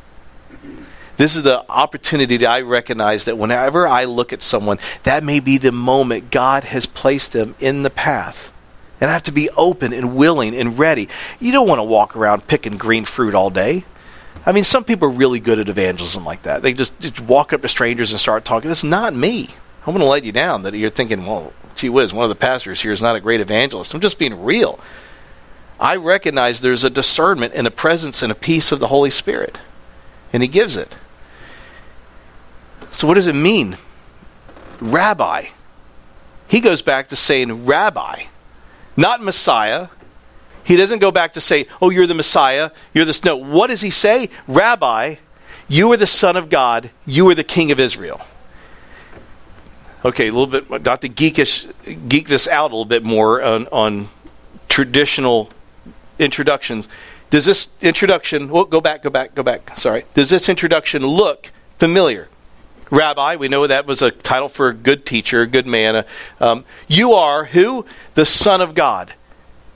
This 1.21 1.37
is 1.37 1.43
the 1.43 1.71
opportunity 1.71 2.39
that 2.39 2.49
I 2.49 2.63
recognize 2.63 3.27
that 3.27 3.37
whenever 3.37 3.87
I 3.87 4.05
look 4.05 4.33
at 4.33 4.41
someone, 4.41 4.79
that 5.03 5.23
may 5.23 5.39
be 5.39 5.59
the 5.59 5.71
moment 5.71 6.31
God 6.31 6.65
has 6.65 6.87
placed 6.87 7.35
them 7.35 7.55
in 7.61 7.83
the 7.83 7.91
path. 7.91 8.51
And 9.03 9.11
I 9.11 9.13
have 9.13 9.25
to 9.25 9.31
be 9.31 9.51
open 9.51 9.93
and 9.93 10.17
willing 10.17 10.57
and 10.57 10.79
ready. 10.79 11.11
You 11.39 11.53
don't 11.53 11.69
want 11.69 11.79
to 11.79 11.83
walk 11.83 12.17
around 12.17 12.47
picking 12.47 12.79
green 12.79 13.05
fruit 13.05 13.35
all 13.35 13.51
day. 13.51 13.85
I 14.47 14.53
mean, 14.53 14.65
some 14.65 14.83
people 14.83 15.09
are 15.09 15.13
really 15.13 15.41
good 15.41 15.59
at 15.59 15.69
evangelism 15.69 16.25
like 16.25 16.45
that. 16.45 16.63
They 16.63 16.73
just, 16.73 16.99
just 17.01 17.21
walk 17.21 17.53
up 17.53 17.61
to 17.61 17.69
strangers 17.69 18.13
and 18.13 18.19
start 18.19 18.47
talking. 18.47 18.69
That's 18.69 18.83
not 18.83 19.15
me. 19.15 19.51
I'm 19.81 19.93
going 19.93 19.99
to 19.99 20.07
let 20.07 20.25
you 20.25 20.33
down 20.33 20.63
that 20.63 20.73
you're 20.73 20.89
thinking, 20.89 21.27
well, 21.27 21.53
gee 21.77 21.91
whiz, 21.91 22.15
one 22.15 22.25
of 22.25 22.31
the 22.31 22.35
pastors 22.35 22.81
here 22.81 22.93
is 22.93 23.03
not 23.03 23.15
a 23.15 23.21
great 23.21 23.43
evangelist. 23.43 23.93
I'm 23.93 24.01
just 24.01 24.19
being 24.19 24.43
real. 24.43 24.81
I 25.79 25.97
recognize 25.97 26.63
there's 26.63 26.83
a 26.83 26.89
discernment 26.89 27.53
and 27.55 27.67
a 27.67 27.71
presence 27.71 28.23
and 28.23 28.33
a 28.33 28.35
peace 28.35 28.73
of 28.73 28.81
the 28.81 28.87
Holy 28.87 29.11
Spirit, 29.11 29.59
and 30.33 30.43
He 30.43 30.49
gives 30.49 30.79
it. 30.79 30.97
So, 32.93 33.07
what 33.07 33.15
does 33.15 33.27
it 33.27 33.35
mean? 33.35 33.77
Rabbi. 34.81 35.47
He 36.49 36.61
goes 36.61 36.83
back 36.83 37.09
to 37.09 37.17
saying 37.17 37.65
rabbi, 37.65 38.25
not 38.97 39.23
Messiah, 39.23 39.89
he 40.65 40.77
doesn't 40.77 41.01
go 41.01 41.11
back 41.11 41.33
to 41.33 41.41
say, 41.41 41.67
Oh, 41.81 41.91
you're 41.91 42.07
the 42.07 42.15
Messiah. 42.15 42.71
You're 42.95 43.05
this. 43.05 43.25
No. 43.25 43.37
What 43.37 43.71
does 43.71 43.81
he 43.81 43.91
say? 43.91 44.31
Rabbi, 44.47 45.17
you 45.69 45.91
are 45.93 45.97
the 45.97 46.07
Son 46.07 46.37
of 46.37 46.49
God. 46.51 46.91
You 47.07 47.29
are 47.29 47.35
the 47.35 47.45
King 47.45 47.71
of 47.71 47.81
Israel. 47.81 48.21
Okay, 50.05 50.29
a 50.29 50.33
little 50.33 50.47
bit, 50.47 50.85
not 50.85 51.03
to 51.03 51.09
geekish, 51.09 52.09
geek 52.09 52.29
this 52.29 52.49
out 52.49 52.71
a 52.71 52.75
little 52.75 52.85
bit 52.85 53.03
more 53.03 53.43
on, 53.43 53.67
on 53.67 54.09
traditional 54.69 55.51
introductions. 56.19 56.89
Does 57.29 57.45
this 57.45 57.69
introduction, 57.83 58.49
well, 58.49 58.65
go 58.65 58.81
back, 58.81 59.03
go 59.03 59.11
back, 59.11 59.35
go 59.35 59.43
back, 59.43 59.77
sorry. 59.79 60.05
Does 60.15 60.31
this 60.31 60.49
introduction 60.49 61.07
look 61.07 61.51
familiar? 61.79 62.29
Rabbi, 62.91 63.37
we 63.37 63.49
know 63.49 63.67
that 63.67 63.87
was 63.87 64.03
a 64.03 64.11
title 64.11 64.49
for 64.49 64.69
a 64.69 64.75
good 64.75 65.07
teacher, 65.07 65.43
a 65.43 65.47
good 65.47 65.67
man. 65.67 66.05
Um, 66.41 66.65
you 66.89 67.13
are 67.13 67.45
who? 67.47 67.87
The 68.15 68.27
Son 68.27 68.61
of 68.61 68.75
God 68.75 69.15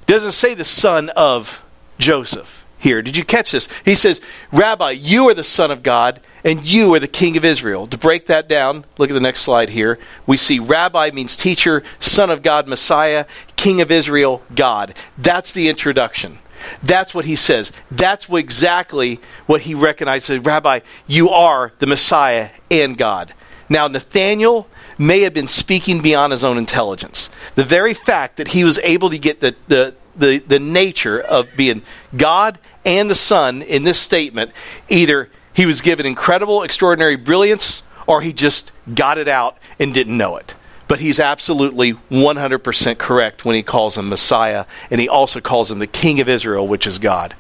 doesn't 0.07 0.33
say 0.33 0.55
the 0.55 0.65
son 0.65 1.11
of 1.11 1.63
Joseph 1.99 2.65
here. 2.79 3.03
Did 3.03 3.17
you 3.17 3.25
catch 3.25 3.53
this? 3.53 3.69
He 3.85 3.95
says, 3.95 4.21
Rabbi, 4.53 4.91
you 4.91 5.29
are 5.29 5.35
the 5.35 5.45
Son 5.45 5.71
of 5.71 5.83
God, 5.83 6.21
and 6.45 6.69
you 6.69 6.93
are 6.95 7.01
the 7.01 7.09
King 7.09 7.37
of 7.37 7.45
Israel. 7.45 7.87
To 7.87 7.97
break 7.97 8.27
that 8.27 8.49
down, 8.49 8.85
look 8.99 9.11
at 9.11 9.15
the 9.15 9.21
next 9.21 9.41
slide 9.41 9.71
here. 9.71 9.99
We 10.27 10.37
see 10.37 10.59
Rabbi 10.59 11.11
means 11.13 11.37
teacher, 11.37 11.83
Son 12.01 12.31
of 12.31 12.43
God, 12.43 12.69
Messiah, 12.69 13.25
King 13.57 13.81
of 13.81 13.91
Israel, 13.91 14.43
God. 14.55 14.95
That's 15.17 15.53
the 15.53 15.69
introduction. 15.69 16.39
That's 16.83 17.15
what 17.15 17.25
he 17.25 17.37
says. 17.37 17.73
That's 17.91 18.29
what 18.29 18.39
exactly 18.39 19.21
what 19.47 19.63
he 19.63 19.75
recognizes. 19.75 20.39
Rabbi, 20.39 20.81
you 21.07 21.31
are 21.31 21.73
the 21.79 21.87
Messiah 21.87 22.51
and 22.71 22.97
God. 22.97 23.35
Now, 23.69 23.89
Nathaniel 23.89 24.69
may 24.99 25.21
have 25.21 25.35
been 25.35 25.49
speaking 25.49 26.01
beyond 26.01 26.33
his 26.33 26.45
own 26.45 26.59
intelligence. 26.59 27.31
The 27.55 27.65
very 27.65 27.95
fact 27.95 28.37
that 28.37 28.49
he 28.49 28.65
was 28.65 28.79
able 28.79 29.11
to 29.11 29.19
get 29.19 29.41
the, 29.41 29.57
the, 29.69 29.95
the, 30.17 30.39
the 30.39 30.61
nature 30.61 31.21
of 31.21 31.49
being 31.57 31.83
God 32.17 32.59
and 32.85 33.11
the 33.11 33.15
Son 33.15 33.63
in 33.63 33.85
this 33.85 33.99
statement 33.99 34.53
either 34.89 35.31
he 35.53 35.67
was 35.67 35.81
given 35.81 36.05
incredible, 36.05 36.63
extraordinary 36.63 37.17
brilliance, 37.17 37.83
or 38.07 38.21
he 38.21 38.33
just 38.33 38.73
got 38.93 39.19
it 39.19 39.29
out 39.29 39.57
and 39.79 39.95
didn't 39.95 40.17
know 40.17 40.37
it. 40.37 40.55
But 40.87 41.01
he's 41.01 41.19
absolutely 41.19 41.95
100% 42.11 42.99
correct 42.99 43.45
when 43.45 43.57
he 43.57 43.63
calls 43.63 43.97
him 43.97 44.09
Messiah, 44.09 44.67
and 44.91 45.01
he 45.01 45.09
also 45.09 45.41
calls 45.41 45.71
him 45.71 45.79
the 45.79 45.87
King 45.87 46.21
of 46.21 46.29
Israel, 46.29 46.69
which 46.69 46.87
is 46.87 46.99
God. 46.99 47.35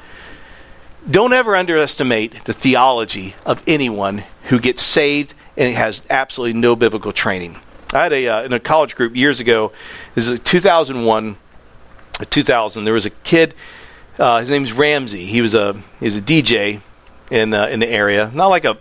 Don't 1.11 1.35
ever 1.35 1.55
underestimate 1.55 2.45
the 2.45 2.55
theology 2.55 3.35
of 3.45 3.63
anyone 3.67 4.25
who 4.45 4.59
gets 4.59 4.81
saved 4.81 5.35
and 5.57 5.75
has 5.75 6.03
absolutely 6.09 6.59
no 6.59 6.75
biblical 6.75 7.13
training. 7.13 7.59
I 7.93 8.05
had 8.05 8.13
a 8.13 8.27
uh, 8.27 8.43
in 8.43 8.53
a 8.53 8.61
college 8.61 8.97
group 8.97 9.15
years 9.15 9.39
ago. 9.39 9.73
This 10.15 10.27
is 10.27 10.41
2001, 10.41 11.37
2000. 12.31 12.85
There 12.85 12.95
was 12.95 13.07
a 13.07 13.11
kid. 13.11 13.55
Uh, 14.19 14.41
his 14.41 14.51
name's 14.51 14.73
Ramsey. 14.73 15.27
He 15.27 15.41
was 15.41 15.55
a 15.55 15.75
he 16.01 16.07
was 16.07 16.17
a 16.17 16.23
DJ 16.23 16.81
in 17.31 17.55
uh, 17.55 17.67
in 17.67 17.81
the 17.81 17.89
area. 17.89 18.31
Not 18.35 18.49
like 18.49 18.65
a 18.65 18.79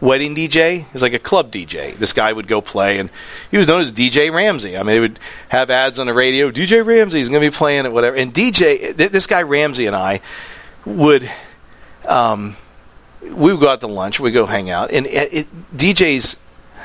wedding 0.00 0.34
DJ. 0.34 0.80
He 0.80 0.86
was 0.92 1.02
like 1.02 1.12
a 1.12 1.18
club 1.18 1.52
DJ. 1.52 1.96
This 1.96 2.12
guy 2.12 2.32
would 2.32 2.48
go 2.48 2.60
play, 2.60 2.98
and 2.98 3.10
he 3.50 3.58
was 3.58 3.68
known 3.68 3.80
as 3.80 3.92
DJ 3.92 4.32
Ramsey. 4.32 4.76
I 4.76 4.80
mean, 4.80 4.86
they 4.86 5.00
would 5.00 5.18
have 5.50 5.70
ads 5.70 5.98
on 5.98 6.06
the 6.06 6.14
radio. 6.14 6.50
DJ 6.50 6.84
Ramsey 6.84 7.20
is 7.20 7.28
going 7.28 7.42
to 7.42 7.50
be 7.50 7.54
playing 7.54 7.86
at 7.86 7.92
whatever. 7.92 8.16
And 8.16 8.32
DJ, 8.32 8.96
th- 8.96 9.10
this 9.10 9.26
guy 9.26 9.42
Ramsey 9.42 9.86
and 9.86 9.96
I 9.96 10.20
would. 10.84 11.30
Um, 12.06 12.56
we 13.22 13.52
would 13.52 13.60
go 13.60 13.68
out 13.68 13.80
to 13.80 13.86
lunch. 13.86 14.18
We 14.18 14.30
go 14.30 14.46
hang 14.46 14.70
out, 14.70 14.90
and 14.90 15.06
it, 15.06 15.34
it, 15.34 15.76
DJs, 15.76 16.36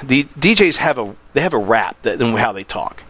the 0.03 0.23
DJs 0.25 0.77
have 0.77 0.97
a 0.97 1.15
they 1.33 1.41
have 1.41 1.53
a 1.53 1.57
rap 1.57 2.01
that 2.03 2.21
in 2.21 2.35
how 2.35 2.51
they 2.51 2.63
talk, 2.63 3.03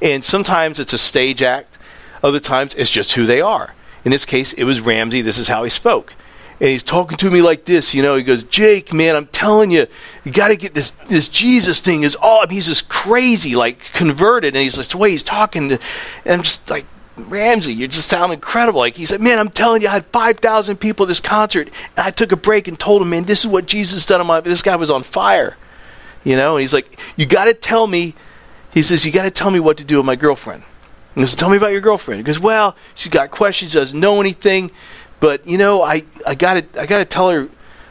and 0.00 0.24
sometimes 0.24 0.78
it's 0.78 0.92
a 0.92 0.98
stage 0.98 1.42
act. 1.42 1.78
Other 2.22 2.40
times 2.40 2.74
it's 2.74 2.90
just 2.90 3.14
who 3.14 3.26
they 3.26 3.40
are. 3.40 3.74
In 4.04 4.12
this 4.12 4.24
case, 4.24 4.52
it 4.52 4.64
was 4.64 4.80
Ramsey. 4.80 5.20
This 5.22 5.38
is 5.38 5.48
how 5.48 5.64
he 5.64 5.70
spoke, 5.70 6.14
and 6.60 6.68
he's 6.68 6.82
talking 6.82 7.16
to 7.16 7.30
me 7.30 7.40
like 7.40 7.64
this. 7.64 7.94
You 7.94 8.02
know, 8.02 8.16
he 8.16 8.22
goes, 8.22 8.42
"Jake, 8.44 8.92
man, 8.92 9.16
I'm 9.16 9.26
telling 9.28 9.70
you, 9.70 9.86
you 10.24 10.32
got 10.32 10.48
to 10.48 10.56
get 10.56 10.74
this 10.74 10.90
this 11.08 11.28
Jesus 11.28 11.80
thing 11.80 12.02
is 12.02 12.14
all. 12.14 12.46
he's 12.46 12.66
just 12.66 12.88
crazy, 12.88 13.56
like 13.56 13.78
converted, 13.94 14.54
and 14.54 14.62
he's 14.62 14.76
just 14.76 14.90
the 14.90 14.98
way 14.98 15.10
he's 15.10 15.22
talking. 15.22 15.70
To, 15.70 15.78
and 16.26 16.34
I'm 16.34 16.42
just 16.42 16.68
like, 16.68 16.84
Ramsey, 17.16 17.72
you 17.72 17.88
just 17.88 18.08
sound 18.08 18.32
incredible. 18.32 18.80
Like 18.80 18.96
he 18.96 19.06
said, 19.06 19.22
man, 19.22 19.38
I'm 19.38 19.48
telling 19.50 19.80
you, 19.80 19.88
I 19.88 19.92
had 19.92 20.06
5,000 20.06 20.76
people 20.76 21.04
at 21.04 21.08
this 21.08 21.20
concert, 21.20 21.68
and 21.96 22.06
I 22.06 22.10
took 22.10 22.30
a 22.30 22.36
break 22.36 22.68
and 22.68 22.78
told 22.78 23.00
him, 23.00 23.10
man, 23.10 23.24
this 23.24 23.40
is 23.40 23.46
what 23.46 23.66
Jesus 23.66 24.04
done 24.04 24.20
on 24.20 24.26
my. 24.26 24.40
This 24.40 24.62
guy 24.62 24.76
was 24.76 24.90
on 24.90 25.02
fire, 25.02 25.56
you 26.24 26.36
know. 26.36 26.56
And 26.56 26.60
he's 26.60 26.74
like, 26.74 26.98
you 27.16 27.26
got 27.26 27.46
to 27.46 27.54
tell 27.54 27.86
me. 27.86 28.14
He 28.72 28.82
says, 28.82 29.04
you 29.04 29.10
got 29.10 29.24
to 29.24 29.32
tell 29.32 29.50
me 29.50 29.58
what 29.58 29.78
to 29.78 29.84
do 29.84 29.96
with 29.96 30.06
my 30.06 30.14
girlfriend. 30.14 30.62
He 31.14 31.20
says, 31.22 31.34
tell 31.34 31.50
me 31.50 31.56
about 31.56 31.72
your 31.72 31.80
girlfriend. 31.80 32.20
He 32.20 32.24
goes, 32.24 32.38
well, 32.38 32.76
she's 32.94 33.10
got 33.10 33.32
questions, 33.32 33.72
doesn't 33.72 33.98
know 33.98 34.20
anything, 34.20 34.70
but 35.20 35.46
you 35.46 35.58
know, 35.58 35.82
I 35.82 36.04
I 36.26 36.34
got 36.34 36.54
to 36.54 36.80
I 36.80 36.86
got 36.86 36.98
to 36.98 37.04
tell 37.04 37.30
her. 37.30 37.48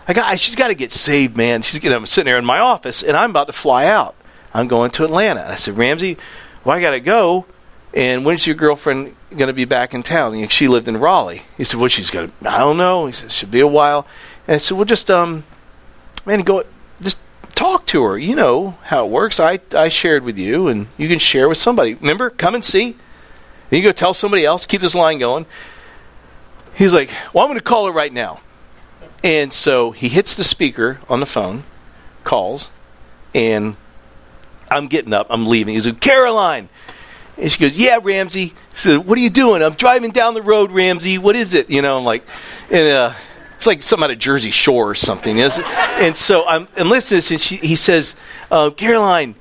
I 0.07 0.13
got 0.13 0.39
she's 0.39 0.55
got 0.55 0.69
to 0.69 0.75
get 0.75 0.91
saved, 0.91 1.37
man. 1.37 1.61
She's 1.61 1.83
you 1.83 1.89
know, 1.89 1.97
I'm 1.97 2.05
sitting 2.05 2.25
there 2.25 2.39
in 2.39 2.45
my 2.45 2.59
office, 2.59 3.03
and 3.03 3.15
I'm 3.15 3.29
about 3.29 3.47
to 3.47 3.53
fly 3.53 3.85
out. 3.85 4.15
I'm 4.53 4.67
going 4.67 4.91
to 4.91 5.05
Atlanta. 5.05 5.45
I 5.47 5.55
said, 5.55 5.77
Ramsey, 5.77 6.17
well, 6.63 6.77
I 6.77 6.81
got 6.81 6.91
to 6.91 6.99
go. 6.99 7.45
And 7.93 8.23
when's 8.23 8.45
your 8.45 8.55
girlfriend 8.55 9.15
going 9.31 9.47
to 9.47 9.53
be 9.53 9.65
back 9.65 9.93
in 9.93 10.03
town? 10.03 10.47
She 10.49 10.67
lived 10.67 10.87
in 10.87 10.97
Raleigh. 10.97 11.43
He 11.57 11.63
said, 11.63 11.79
well, 11.79 11.89
she's 11.89 12.11
going 12.11 12.31
to, 12.31 12.49
I 12.49 12.59
don't 12.59 12.77
know. 12.77 13.07
He 13.07 13.13
said, 13.13 13.31
should 13.31 13.51
be 13.51 13.61
a 13.61 13.67
while. 13.67 14.05
And 14.47 14.55
I 14.55 14.57
said, 14.57 14.77
well, 14.77 14.85
just, 14.85 15.09
um, 15.09 15.43
man, 16.25 16.41
go, 16.41 16.63
just 17.01 17.19
talk 17.55 17.87
to 17.87 18.03
her. 18.03 18.17
You 18.17 18.35
know 18.35 18.77
how 18.83 19.05
it 19.05 19.09
works. 19.09 19.39
I, 19.39 19.59
I 19.73 19.89
shared 19.89 20.23
with 20.23 20.37
you, 20.37 20.67
and 20.67 20.87
you 20.97 21.07
can 21.07 21.19
share 21.19 21.49
with 21.49 21.57
somebody. 21.57 21.95
Remember, 21.95 22.29
come 22.29 22.53
and 22.53 22.63
see. 22.63 22.95
Then 23.69 23.81
you 23.81 23.83
go 23.83 23.91
tell 23.91 24.13
somebody 24.13 24.45
else, 24.45 24.65
keep 24.65 24.81
this 24.81 24.95
line 24.95 25.17
going. 25.17 25.45
He's 26.79 26.93
like, 26.93 27.11
well, 27.33 27.43
I'm 27.43 27.49
going 27.49 27.59
to 27.59 27.63
call 27.63 27.87
her 27.87 27.91
right 27.91 28.11
now. 28.11 28.39
And 29.21 29.51
so 29.51 29.91
he 29.91 30.07
hits 30.07 30.33
the 30.33 30.45
speaker 30.45 31.01
on 31.09 31.19
the 31.19 31.25
phone, 31.25 31.63
calls, 32.23 32.69
and 33.35 33.75
I'm 34.71 34.87
getting 34.87 35.11
up. 35.11 35.27
I'm 35.29 35.45
leaving. 35.45 35.73
He's 35.73 35.85
like, 35.85 35.99
Caroline. 35.99 36.69
And 37.37 37.51
she 37.51 37.59
goes, 37.59 37.77
"Yeah, 37.77 37.99
Ramsey." 38.01 38.53
So, 38.73 38.99
what 38.99 39.17
are 39.17 39.21
you 39.21 39.29
doing? 39.29 39.63
I'm 39.63 39.75
driving 39.75 40.11
down 40.11 40.33
the 40.33 40.41
road, 40.41 40.71
Ramsey. 40.71 41.17
What 41.17 41.37
is 41.37 41.53
it? 41.53 41.69
You 41.69 41.81
know, 41.81 41.97
I'm 41.97 42.03
like, 42.03 42.25
and 42.69 42.87
uh, 42.89 43.13
it's 43.55 43.65
like 43.65 43.81
something 43.81 44.05
out 44.05 44.11
of 44.11 44.19
Jersey 44.19 44.51
Shore 44.51 44.89
or 44.89 44.95
something. 44.95 45.39
And 45.39 46.15
so 46.15 46.45
I'm 46.45 46.67
and 46.75 46.89
listen, 46.89 47.21
and 47.33 47.41
she, 47.41 47.55
he 47.55 47.77
says, 47.77 48.15
uh, 48.51 48.71
"Caroline, 48.71 49.35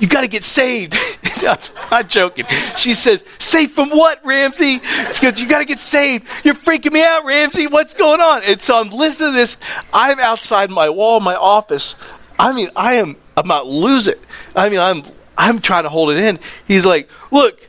you 0.00 0.08
got 0.08 0.22
to 0.22 0.28
get 0.28 0.42
saved." 0.42 0.96
I'm 1.90 2.08
joking. 2.08 2.46
She 2.76 2.94
says, 2.94 3.24
Safe 3.38 3.72
from 3.72 3.90
what, 3.90 4.24
Ramsey?" 4.24 4.80
She 5.12 5.22
goes, 5.22 5.40
"You 5.40 5.48
got 5.48 5.60
to 5.60 5.64
get 5.64 5.78
saved. 5.78 6.26
You're 6.44 6.54
freaking 6.54 6.92
me 6.92 7.02
out, 7.04 7.24
Ramsey. 7.24 7.66
What's 7.66 7.94
going 7.94 8.20
on?" 8.20 8.42
And 8.44 8.60
so 8.60 8.78
I'm 8.78 8.90
listening 8.90 9.32
to 9.32 9.36
this. 9.36 9.56
I'm 9.92 10.18
outside 10.20 10.70
my 10.70 10.88
wall, 10.90 11.20
my 11.20 11.36
office. 11.36 11.96
I 12.38 12.52
mean, 12.52 12.70
I 12.76 12.94
am 12.94 13.16
about 13.36 13.64
to 13.64 13.68
lose 13.68 14.06
it. 14.06 14.20
I 14.54 14.68
mean, 14.68 14.80
I'm 14.80 15.02
I'm 15.38 15.60
trying 15.60 15.84
to 15.84 15.88
hold 15.88 16.10
it 16.10 16.18
in. 16.18 16.40
He's 16.66 16.84
like, 16.84 17.08
look, 17.30 17.66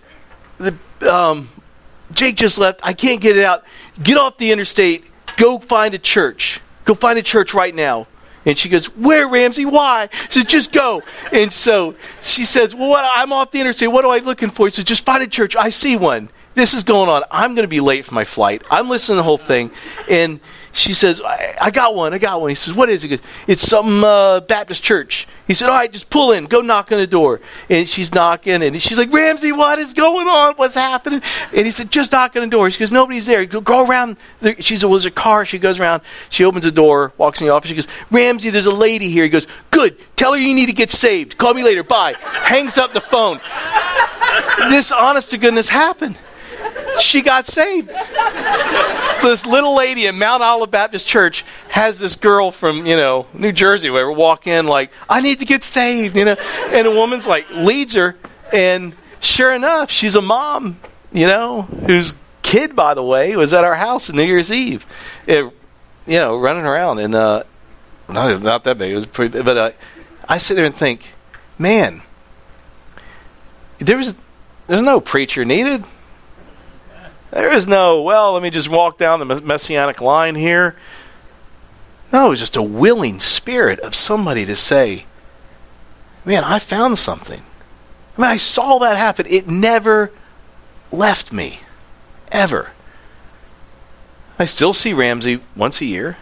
the, 0.57 0.75
um, 1.09 1.49
Jake 2.11 2.35
just 2.35 2.57
left. 2.57 2.81
I 2.83 2.93
can't 2.93 3.21
get 3.21 3.37
it 3.37 3.45
out. 3.45 3.63
Get 4.01 4.17
off 4.17 4.37
the 4.37 4.51
interstate. 4.51 5.05
Go 5.37 5.59
find 5.59 5.93
a 5.93 5.99
church. 5.99 6.61
Go 6.85 6.95
find 6.95 7.19
a 7.19 7.21
church 7.21 7.53
right 7.53 7.73
now. 7.73 8.07
And 8.45 8.58
she 8.58 8.69
goes, 8.69 8.86
Where, 8.95 9.28
Ramsey? 9.28 9.65
Why? 9.65 10.10
She 10.30 10.39
says, 10.39 10.45
Just 10.45 10.71
go. 10.71 11.04
And 11.32 11.52
so 11.52 11.95
she 12.21 12.45
says, 12.45 12.73
Well, 12.73 12.89
what, 12.89 13.10
I'm 13.15 13.34
off 13.34 13.52
the 13.52 13.60
interstate. 13.60 13.91
What 13.91 14.06
am 14.06 14.12
I 14.12 14.19
looking 14.19 14.49
for? 14.49 14.67
He 14.67 14.71
says, 14.71 14.86
Just 14.86 15.06
find 15.06 15.21
a 15.23 15.28
church. 15.28 15.56
I 15.56 15.69
see 15.69 15.95
one. 15.95 16.30
This 16.56 16.73
is 16.73 16.84
going 16.84 17.10
on. 17.10 17.23
I'm 17.32 17.56
going 17.56 17.63
to 17.63 17.69
be 17.69 17.80
late 17.80 18.06
for 18.06 18.13
my 18.13 18.25
flight. 18.25 18.63
I'm 18.69 18.89
listening 18.89 19.13
to 19.13 19.17
the 19.17 19.23
whole 19.23 19.38
thing. 19.38 19.71
And 20.10 20.39
she 20.79 20.93
says, 20.93 21.21
I, 21.21 21.55
I, 21.59 21.71
got 21.71 21.93
one, 21.93 22.13
I 22.13 22.17
got 22.17 22.39
one. 22.39 22.49
He 22.49 22.55
says, 22.55 22.73
What 22.73 22.89
is 22.89 23.03
it? 23.03 23.09
Goes, 23.09 23.19
it's 23.47 23.61
some 23.61 24.03
uh, 24.03 24.39
Baptist 24.39 24.81
church. 24.81 25.27
He 25.45 25.53
said, 25.53 25.69
All 25.69 25.77
right, 25.77 25.91
just 25.91 26.09
pull 26.09 26.31
in, 26.31 26.45
go 26.45 26.61
knock 26.61 26.91
on 26.91 26.97
the 26.97 27.07
door. 27.07 27.41
And 27.69 27.87
she's 27.87 28.13
knocking, 28.13 28.63
and 28.63 28.81
she's 28.81 28.97
like, 28.97 29.11
Ramsey, 29.11 29.51
what 29.51 29.77
is 29.79 29.93
going 29.93 30.27
on? 30.27 30.55
What's 30.55 30.75
happening? 30.75 31.21
And 31.53 31.65
he 31.65 31.71
said, 31.71 31.91
Just 31.91 32.13
knock 32.13 32.35
on 32.35 32.43
the 32.43 32.47
door. 32.47 32.71
She 32.71 32.79
goes, 32.79 32.91
Nobody's 32.91 33.25
there. 33.25 33.45
Go, 33.45 33.59
go 33.59 33.85
around. 33.85 34.17
She 34.59 34.77
said, 34.77 34.87
Well, 34.87 34.93
there's 34.93 35.05
a 35.05 35.11
car. 35.11 35.45
She 35.45 35.59
goes 35.59 35.79
around. 35.79 36.01
She 36.29 36.45
opens 36.45 36.63
the 36.63 36.71
door, 36.71 37.11
walks 37.17 37.41
in 37.41 37.47
the 37.47 37.53
office. 37.53 37.69
She 37.69 37.75
goes, 37.75 37.87
Ramsey, 38.09 38.49
there's 38.49 38.65
a 38.65 38.73
lady 38.73 39.09
here. 39.09 39.23
He 39.23 39.29
goes, 39.29 39.47
Good. 39.71 39.97
Tell 40.15 40.33
her 40.33 40.39
you 40.39 40.55
need 40.55 40.67
to 40.67 40.73
get 40.73 40.91
saved. 40.91 41.37
Call 41.37 41.53
me 41.53 41.63
later. 41.63 41.83
Bye. 41.83 42.15
Hangs 42.19 42.77
up 42.77 42.93
the 42.93 43.01
phone. 43.01 43.39
this 44.69 44.91
honest 44.91 45.31
to 45.31 45.37
goodness 45.37 45.67
happened 45.67 46.17
she 46.99 47.21
got 47.21 47.45
saved. 47.45 47.89
this 49.21 49.45
little 49.45 49.75
lady 49.75 50.05
in 50.05 50.17
Mount 50.17 50.43
Olive 50.43 50.71
Baptist 50.71 51.07
Church 51.07 51.45
has 51.69 51.99
this 51.99 52.15
girl 52.15 52.51
from, 52.51 52.85
you 52.85 52.95
know, 52.95 53.27
New 53.33 53.51
Jersey, 53.51 53.89
where 53.89 54.11
walk 54.11 54.47
in 54.47 54.67
like, 54.67 54.91
I 55.09 55.21
need 55.21 55.39
to 55.39 55.45
get 55.45 55.63
saved, 55.63 56.15
you 56.15 56.25
know. 56.25 56.35
And 56.67 56.87
a 56.87 56.91
woman's 56.91 57.27
like 57.27 57.49
leads 57.51 57.95
her, 57.95 58.15
and 58.53 58.95
sure 59.19 59.53
enough, 59.53 59.91
she's 59.91 60.15
a 60.15 60.21
mom, 60.21 60.79
you 61.11 61.27
know, 61.27 61.63
whose 61.63 62.15
kid, 62.41 62.75
by 62.75 62.93
the 62.93 63.03
way, 63.03 63.35
was 63.35 63.53
at 63.53 63.63
our 63.63 63.75
house 63.75 64.09
on 64.09 64.15
New 64.15 64.23
Year's 64.23 64.51
Eve. 64.51 64.85
It, 65.27 65.43
you 66.07 66.17
know, 66.17 66.37
running 66.37 66.65
around 66.65 66.99
and 66.99 67.13
uh 67.13 67.43
not 68.07 68.41
not 68.41 68.63
that 68.63 68.77
big, 68.77 68.91
it 68.91 68.95
was 68.95 69.05
pretty 69.05 69.41
but 69.41 69.57
uh, 69.57 69.71
I 70.27 70.39
sit 70.39 70.55
there 70.55 70.65
and 70.65 70.75
think, 70.75 71.13
man, 71.57 72.01
there 73.77 73.97
was 73.97 74.15
there's 74.67 74.81
no 74.81 74.99
preacher 74.99 75.45
needed. 75.45 75.83
There 77.31 77.53
is 77.53 77.67
no, 77.67 78.01
well, 78.01 78.33
let 78.33 78.43
me 78.43 78.49
just 78.49 78.69
walk 78.69 78.97
down 78.97 79.19
the 79.19 79.41
messianic 79.41 80.01
line 80.01 80.35
here. 80.35 80.75
No, 82.11 82.27
it 82.27 82.29
was 82.29 82.39
just 82.39 82.55
a 82.55 82.63
willing 82.63 83.19
spirit 83.19 83.79
of 83.81 83.93
somebody 83.93 84.45
to 84.45 84.55
say, 84.55 85.05
man, 86.25 86.43
I 86.43 86.57
found 86.57 86.97
something. 86.97 87.41
I 88.17 88.21
mean, 88.21 88.31
I 88.31 88.37
saw 88.37 88.79
that 88.79 88.97
happen. 88.97 89.27
It 89.29 89.47
never 89.47 90.11
left 90.91 91.31
me. 91.31 91.59
Ever. 92.31 92.71
I 94.39 94.45
still 94.45 94.73
see 94.73 94.93
Ramsey 94.93 95.41
once 95.55 95.81
a 95.81 95.85
year. 95.85 96.17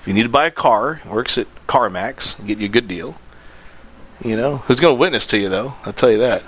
If 0.00 0.08
you 0.08 0.14
need 0.14 0.22
to 0.22 0.28
buy 0.28 0.46
a 0.46 0.50
car, 0.50 1.02
works 1.06 1.36
at 1.36 1.48
CarMax, 1.66 2.46
get 2.46 2.58
you 2.58 2.66
a 2.66 2.70
good 2.70 2.88
deal. 2.88 3.16
You 4.24 4.36
know, 4.36 4.58
who's 4.58 4.80
going 4.80 4.96
to 4.96 5.00
witness 5.00 5.26
to 5.28 5.38
you, 5.38 5.48
though? 5.48 5.74
I'll 5.84 5.92
tell 5.92 6.10
you 6.10 6.18
that. 6.18 6.42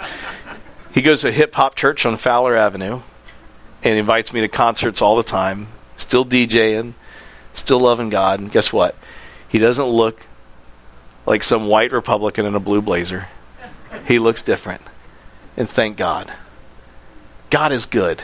He 0.93 1.03
goes 1.03 1.21
to 1.21 1.29
a 1.29 1.33
hip 1.33 1.55
hop 1.55 1.75
church 1.75 2.07
on 2.07 2.17
Fowler 2.17 2.57
Avenue 2.57 3.03
and 3.83 3.99
invites 3.99 4.33
me 4.33 4.41
to 4.41 4.49
concerts 4.49 5.01
all 5.01 5.17
the 5.17 5.23
time. 5.23 5.69
Still 5.97 6.25
DJing, 6.25 6.95
still 7.55 7.81
loving 7.81 8.09
God. 8.09 8.41
And 8.41 8.51
guess 8.51 8.73
what? 8.73 8.95
He 9.49 9.59
doesn't 9.59 9.87
look 9.87 10.27
like 11.27 11.43
some 11.43 11.67
white 11.67 11.93
Republican 11.93 12.47
in 12.47 12.55
a 12.55 12.61
blue 12.61 12.83
blazer. 12.83 13.29
He 14.07 14.19
looks 14.19 14.43
different. 14.43 14.83
And 15.57 15.69
thank 15.69 15.97
God. 15.97 16.33
God 17.51 17.73
is 17.73 17.87
good. 17.87 18.23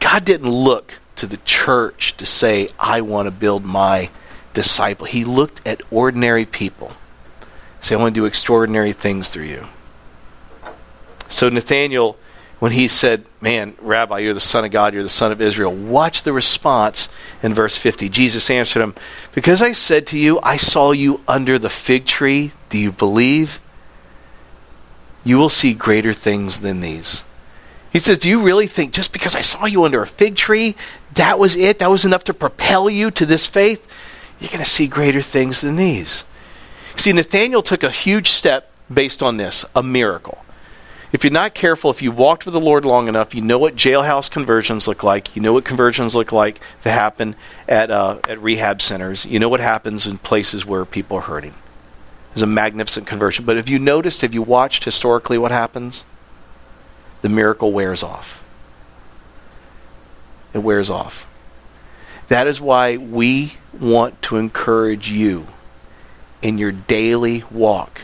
God 0.00 0.24
didn't 0.24 0.50
look 0.50 0.98
to 1.16 1.26
the 1.26 1.36
church 1.38 2.16
to 2.16 2.26
say, 2.26 2.70
I 2.78 3.00
want 3.00 3.26
to 3.26 3.30
build 3.30 3.64
my 3.64 4.10
disciple. 4.54 5.06
He 5.06 5.24
looked 5.24 5.66
at 5.66 5.82
ordinary 5.90 6.46
people. 6.46 6.92
Say, 7.80 7.94
I 7.94 7.98
want 7.98 8.14
to 8.14 8.20
do 8.20 8.24
extraordinary 8.24 8.92
things 8.92 9.28
through 9.28 9.44
you. 9.44 9.66
So 11.28 11.48
Nathaniel 11.48 12.16
when 12.58 12.72
he 12.72 12.88
said, 12.88 13.24
Man, 13.40 13.74
Rabbi, 13.80 14.18
you're 14.18 14.34
the 14.34 14.40
Son 14.40 14.64
of 14.64 14.70
God, 14.70 14.94
you're 14.94 15.02
the 15.02 15.08
Son 15.08 15.32
of 15.32 15.40
Israel. 15.40 15.72
Watch 15.72 16.22
the 16.22 16.32
response 16.32 17.08
in 17.42 17.54
verse 17.54 17.76
50. 17.76 18.08
Jesus 18.08 18.50
answered 18.50 18.82
him, 18.82 18.94
Because 19.34 19.62
I 19.62 19.72
said 19.72 20.06
to 20.08 20.18
you, 20.18 20.40
I 20.40 20.56
saw 20.56 20.92
you 20.92 21.20
under 21.28 21.58
the 21.58 21.70
fig 21.70 22.06
tree, 22.06 22.52
do 22.70 22.78
you 22.78 22.92
believe? 22.92 23.60
You 25.24 25.38
will 25.38 25.48
see 25.48 25.74
greater 25.74 26.12
things 26.12 26.60
than 26.60 26.80
these. 26.80 27.24
He 27.92 27.98
says, 27.98 28.18
Do 28.18 28.28
you 28.28 28.42
really 28.42 28.66
think 28.66 28.92
just 28.92 29.12
because 29.12 29.34
I 29.34 29.40
saw 29.40 29.66
you 29.66 29.84
under 29.84 30.02
a 30.02 30.06
fig 30.06 30.36
tree, 30.36 30.76
that 31.14 31.38
was 31.38 31.56
it? 31.56 31.78
That 31.78 31.90
was 31.90 32.04
enough 32.04 32.24
to 32.24 32.34
propel 32.34 32.90
you 32.90 33.10
to 33.12 33.26
this 33.26 33.46
faith? 33.46 33.86
You're 34.40 34.50
going 34.50 34.64
to 34.64 34.70
see 34.70 34.86
greater 34.86 35.20
things 35.20 35.60
than 35.60 35.76
these. 35.76 36.24
See, 36.96 37.12
Nathaniel 37.12 37.62
took 37.62 37.82
a 37.82 37.90
huge 37.90 38.30
step 38.30 38.70
based 38.92 39.22
on 39.22 39.36
this 39.36 39.64
a 39.74 39.82
miracle. 39.82 40.44
If 41.10 41.24
you're 41.24 41.32
not 41.32 41.54
careful, 41.54 41.90
if 41.90 42.02
you 42.02 42.12
walked 42.12 42.44
with 42.44 42.52
the 42.52 42.60
Lord 42.60 42.84
long 42.84 43.08
enough, 43.08 43.34
you 43.34 43.40
know 43.40 43.58
what 43.58 43.76
jailhouse 43.76 44.30
conversions 44.30 44.86
look 44.86 45.02
like. 45.02 45.34
You 45.34 45.40
know 45.40 45.54
what 45.54 45.64
conversions 45.64 46.14
look 46.14 46.32
like 46.32 46.60
that 46.82 46.90
happen 46.90 47.34
at, 47.66 47.90
uh, 47.90 48.18
at 48.28 48.42
rehab 48.42 48.82
centers. 48.82 49.24
You 49.24 49.38
know 49.38 49.48
what 49.48 49.60
happens 49.60 50.06
in 50.06 50.18
places 50.18 50.66
where 50.66 50.84
people 50.84 51.16
are 51.16 51.22
hurting. 51.22 51.54
It's 52.32 52.42
a 52.42 52.46
magnificent 52.46 53.06
conversion. 53.06 53.46
But 53.46 53.56
have 53.56 53.70
you 53.70 53.78
noticed, 53.78 54.20
have 54.20 54.34
you 54.34 54.42
watched 54.42 54.84
historically 54.84 55.38
what 55.38 55.50
happens? 55.50 56.04
The 57.22 57.30
miracle 57.30 57.72
wears 57.72 58.02
off. 58.02 58.44
It 60.52 60.58
wears 60.58 60.90
off. 60.90 61.26
That 62.28 62.46
is 62.46 62.60
why 62.60 62.98
we 62.98 63.54
want 63.80 64.20
to 64.22 64.36
encourage 64.36 65.10
you 65.10 65.46
in 66.42 66.58
your 66.58 66.72
daily 66.72 67.44
walk 67.50 68.02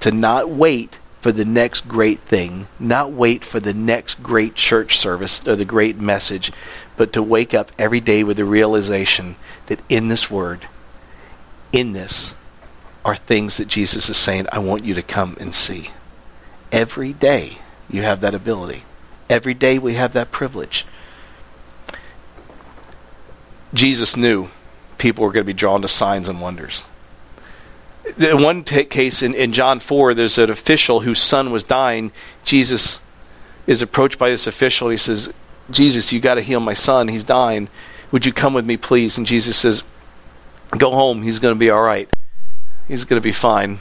to 0.00 0.12
not 0.12 0.50
wait 0.50 0.98
for 1.28 1.32
the 1.32 1.44
next 1.44 1.86
great 1.86 2.20
thing, 2.20 2.66
not 2.80 3.12
wait 3.12 3.44
for 3.44 3.60
the 3.60 3.74
next 3.74 4.22
great 4.22 4.54
church 4.54 4.96
service 4.96 5.46
or 5.46 5.54
the 5.56 5.64
great 5.66 5.98
message, 5.98 6.50
but 6.96 7.12
to 7.12 7.22
wake 7.22 7.52
up 7.52 7.70
every 7.78 8.00
day 8.00 8.24
with 8.24 8.38
the 8.38 8.46
realization 8.46 9.36
that 9.66 9.78
in 9.90 10.08
this 10.08 10.30
word, 10.30 10.66
in 11.70 11.92
this, 11.92 12.34
are 13.04 13.14
things 13.14 13.58
that 13.58 13.68
Jesus 13.68 14.08
is 14.08 14.16
saying, 14.16 14.46
I 14.50 14.58
want 14.58 14.86
you 14.86 14.94
to 14.94 15.02
come 15.02 15.36
and 15.38 15.54
see. 15.54 15.90
Every 16.72 17.12
day 17.12 17.58
you 17.90 18.00
have 18.00 18.22
that 18.22 18.34
ability. 18.34 18.84
Every 19.28 19.52
day 19.52 19.78
we 19.78 19.96
have 19.96 20.14
that 20.14 20.32
privilege. 20.32 20.86
Jesus 23.74 24.16
knew 24.16 24.48
people 24.96 25.24
were 25.24 25.32
going 25.32 25.44
to 25.44 25.46
be 25.46 25.52
drawn 25.52 25.82
to 25.82 25.88
signs 25.88 26.26
and 26.26 26.40
wonders. 26.40 26.84
In 28.16 28.42
one 28.42 28.64
t- 28.64 28.84
case 28.84 29.22
in, 29.22 29.34
in 29.34 29.52
John 29.52 29.80
4, 29.80 30.14
there's 30.14 30.38
an 30.38 30.50
official 30.50 31.00
whose 31.00 31.20
son 31.20 31.50
was 31.50 31.62
dying. 31.62 32.12
Jesus 32.44 33.00
is 33.66 33.82
approached 33.82 34.18
by 34.18 34.30
this 34.30 34.46
official. 34.46 34.88
He 34.88 34.96
says, 34.96 35.32
Jesus, 35.70 36.12
you 36.12 36.20
got 36.20 36.36
to 36.36 36.40
heal 36.40 36.60
my 36.60 36.74
son. 36.74 37.08
He's 37.08 37.24
dying. 37.24 37.68
Would 38.10 38.24
you 38.24 38.32
come 38.32 38.54
with 38.54 38.64
me, 38.64 38.76
please? 38.76 39.18
And 39.18 39.26
Jesus 39.26 39.56
says, 39.56 39.82
Go 40.76 40.90
home. 40.90 41.22
He's 41.22 41.38
going 41.38 41.54
to 41.54 41.58
be 41.58 41.70
all 41.70 41.82
right. 41.82 42.08
He's 42.86 43.04
going 43.04 43.20
to 43.20 43.24
be 43.24 43.32
fine. 43.32 43.80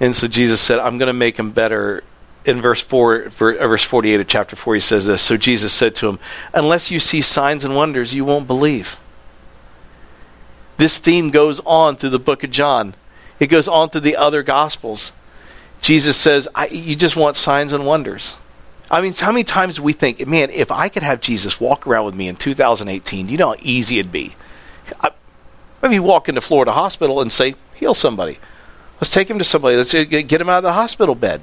And 0.00 0.16
so 0.16 0.28
Jesus 0.28 0.60
said, 0.60 0.78
I'm 0.78 0.98
going 0.98 1.08
to 1.08 1.12
make 1.12 1.38
him 1.38 1.50
better. 1.50 2.02
In 2.44 2.60
verse 2.60 2.82
4, 2.82 3.24
uh, 3.24 3.28
verse 3.30 3.84
48 3.84 4.20
of 4.20 4.28
chapter 4.28 4.56
4, 4.56 4.74
he 4.74 4.80
says 4.80 5.06
this. 5.06 5.22
So 5.22 5.36
Jesus 5.38 5.72
said 5.72 5.94
to 5.96 6.08
him, 6.08 6.18
Unless 6.52 6.90
you 6.90 7.00
see 7.00 7.22
signs 7.22 7.64
and 7.64 7.74
wonders, 7.74 8.14
you 8.14 8.24
won't 8.24 8.46
believe. 8.46 8.96
This 10.76 10.98
theme 10.98 11.30
goes 11.30 11.60
on 11.60 11.96
through 11.96 12.10
the 12.10 12.18
book 12.18 12.44
of 12.44 12.50
John. 12.50 12.94
It 13.40 13.48
goes 13.48 13.68
on 13.68 13.90
to 13.90 14.00
the 14.00 14.16
other 14.16 14.42
gospels. 14.42 15.12
Jesus 15.80 16.16
says, 16.16 16.48
You 16.70 16.96
just 16.96 17.16
want 17.16 17.36
signs 17.36 17.72
and 17.72 17.84
wonders. 17.86 18.36
I 18.90 19.00
mean, 19.00 19.12
how 19.14 19.32
many 19.32 19.44
times 19.44 19.76
do 19.76 19.82
we 19.82 19.92
think, 19.92 20.26
man, 20.26 20.50
if 20.50 20.70
I 20.70 20.88
could 20.88 21.02
have 21.02 21.20
Jesus 21.20 21.60
walk 21.60 21.86
around 21.86 22.04
with 22.04 22.14
me 22.14 22.28
in 22.28 22.36
2018, 22.36 23.28
you 23.28 23.36
know 23.36 23.48
how 23.48 23.56
easy 23.60 23.98
it'd 23.98 24.12
be? 24.12 24.36
I, 25.00 25.10
I 25.82 25.98
walk 25.98 26.28
into 26.28 26.40
Florida 26.40 26.72
Hospital 26.72 27.20
and 27.20 27.32
say, 27.32 27.54
heal 27.74 27.94
somebody. 27.94 28.38
Let's 28.96 29.10
take 29.10 29.28
him 29.28 29.38
to 29.38 29.44
somebody. 29.44 29.76
Let's 29.76 29.92
get 29.92 30.40
him 30.40 30.48
out 30.48 30.58
of 30.58 30.62
the 30.62 30.72
hospital 30.72 31.14
bed. 31.14 31.42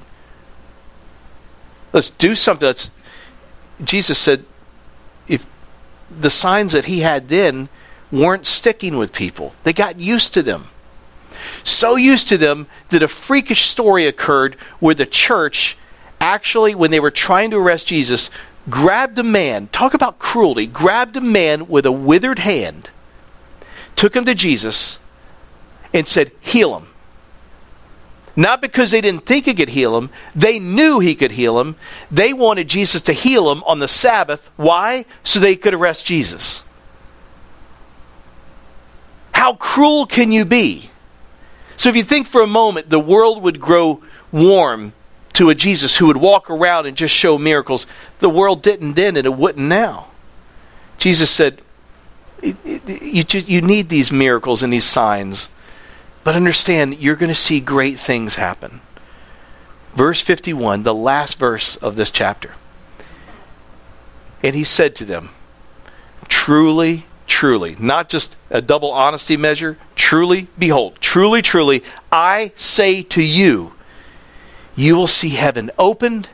Let's 1.93 2.09
do 2.09 2.33
something. 2.33 2.65
That's 2.65 2.89
Jesus 3.83 4.17
said, 4.17 4.45
if 5.27 5.45
the 6.09 6.29
signs 6.29 6.73
that 6.73 6.85
he 6.85 7.01
had 7.01 7.29
then 7.29 7.69
weren't 8.11 8.47
sticking 8.47 8.97
with 8.97 9.13
people, 9.13 9.53
they 9.63 9.73
got 9.73 9.99
used 9.99 10.33
to 10.33 10.41
them 10.41 10.70
so 11.63 11.95
used 11.95 12.27
to 12.29 12.37
them 12.37 12.67
that 12.89 13.03
a 13.03 13.07
freakish 13.07 13.67
story 13.67 14.07
occurred 14.07 14.55
where 14.79 14.95
the 14.95 15.05
church 15.05 15.77
actually, 16.19 16.75
when 16.75 16.91
they 16.91 16.99
were 16.99 17.11
trying 17.11 17.51
to 17.51 17.57
arrest 17.57 17.87
Jesus, 17.87 18.29
grabbed 18.69 19.17
a 19.17 19.23
man, 19.23 19.67
talk 19.67 19.93
about 19.93 20.19
cruelty, 20.19 20.67
grabbed 20.67 21.17
a 21.17 21.21
man 21.21 21.67
with 21.67 21.85
a 21.85 21.91
withered 21.91 22.39
hand, 22.39 22.89
took 23.95 24.15
him 24.15 24.23
to 24.25 24.35
Jesus, 24.35 24.99
and 25.93 26.07
said, 26.07 26.31
Heal 26.39 26.77
him. 26.77 26.87
Not 28.35 28.61
because 28.61 28.91
they 28.91 29.01
didn't 29.01 29.25
think 29.25 29.45
he 29.45 29.53
could 29.53 29.69
heal 29.69 29.97
him, 29.97 30.09
they 30.33 30.57
knew 30.57 30.99
he 30.99 31.15
could 31.15 31.33
heal 31.33 31.59
him. 31.59 31.75
They 32.09 32.31
wanted 32.31 32.69
Jesus 32.69 33.01
to 33.03 33.13
heal 33.13 33.51
him 33.51 33.61
on 33.63 33.79
the 33.79 33.89
Sabbath. 33.89 34.49
Why? 34.55 35.05
So 35.23 35.39
they 35.39 35.57
could 35.57 35.73
arrest 35.73 36.05
Jesus. 36.05 36.63
How 39.33 39.55
cruel 39.55 40.05
can 40.05 40.31
you 40.31 40.45
be? 40.45 40.90
So 41.81 41.89
if 41.89 41.95
you 41.95 42.03
think 42.03 42.27
for 42.27 42.43
a 42.43 42.47
moment 42.47 42.91
the 42.91 42.99
world 42.99 43.41
would 43.41 43.59
grow 43.59 44.03
warm 44.31 44.93
to 45.33 45.49
a 45.49 45.55
Jesus 45.55 45.97
who 45.97 46.05
would 46.05 46.17
walk 46.17 46.47
around 46.47 46.85
and 46.85 46.95
just 46.95 47.11
show 47.11 47.39
miracles, 47.39 47.87
the 48.19 48.29
world 48.29 48.61
didn't 48.61 48.93
then 48.93 49.17
and 49.17 49.25
it 49.25 49.33
wouldn't 49.33 49.67
now. 49.67 50.05
Jesus 50.99 51.31
said, 51.31 51.63
you, 52.43 53.23
you 53.33 53.61
need 53.63 53.89
these 53.89 54.11
miracles 54.11 54.61
and 54.61 54.71
these 54.71 54.83
signs, 54.83 55.49
but 56.23 56.35
understand 56.35 56.99
you're 56.99 57.15
going 57.15 57.29
to 57.29 57.33
see 57.33 57.59
great 57.59 57.97
things 57.97 58.35
happen. 58.35 58.81
Verse 59.95 60.21
51, 60.21 60.83
the 60.83 60.93
last 60.93 61.39
verse 61.39 61.77
of 61.77 61.95
this 61.95 62.11
chapter. 62.11 62.53
And 64.43 64.53
he 64.53 64.63
said 64.63 64.95
to 64.97 65.03
them, 65.03 65.29
Truly, 66.27 67.05
truly, 67.31 67.77
not 67.79 68.09
just 68.09 68.35
a 68.49 68.61
double 68.61 68.91
honesty 68.91 69.37
measure, 69.37 69.77
truly, 69.95 70.47
behold, 70.59 70.97
truly, 70.99 71.41
truly, 71.41 71.81
I 72.11 72.51
say 72.57 73.03
to 73.03 73.23
you, 73.23 73.71
you 74.75 74.97
will 74.97 75.07
see 75.07 75.29
heaven 75.29 75.71
opened 75.79 76.27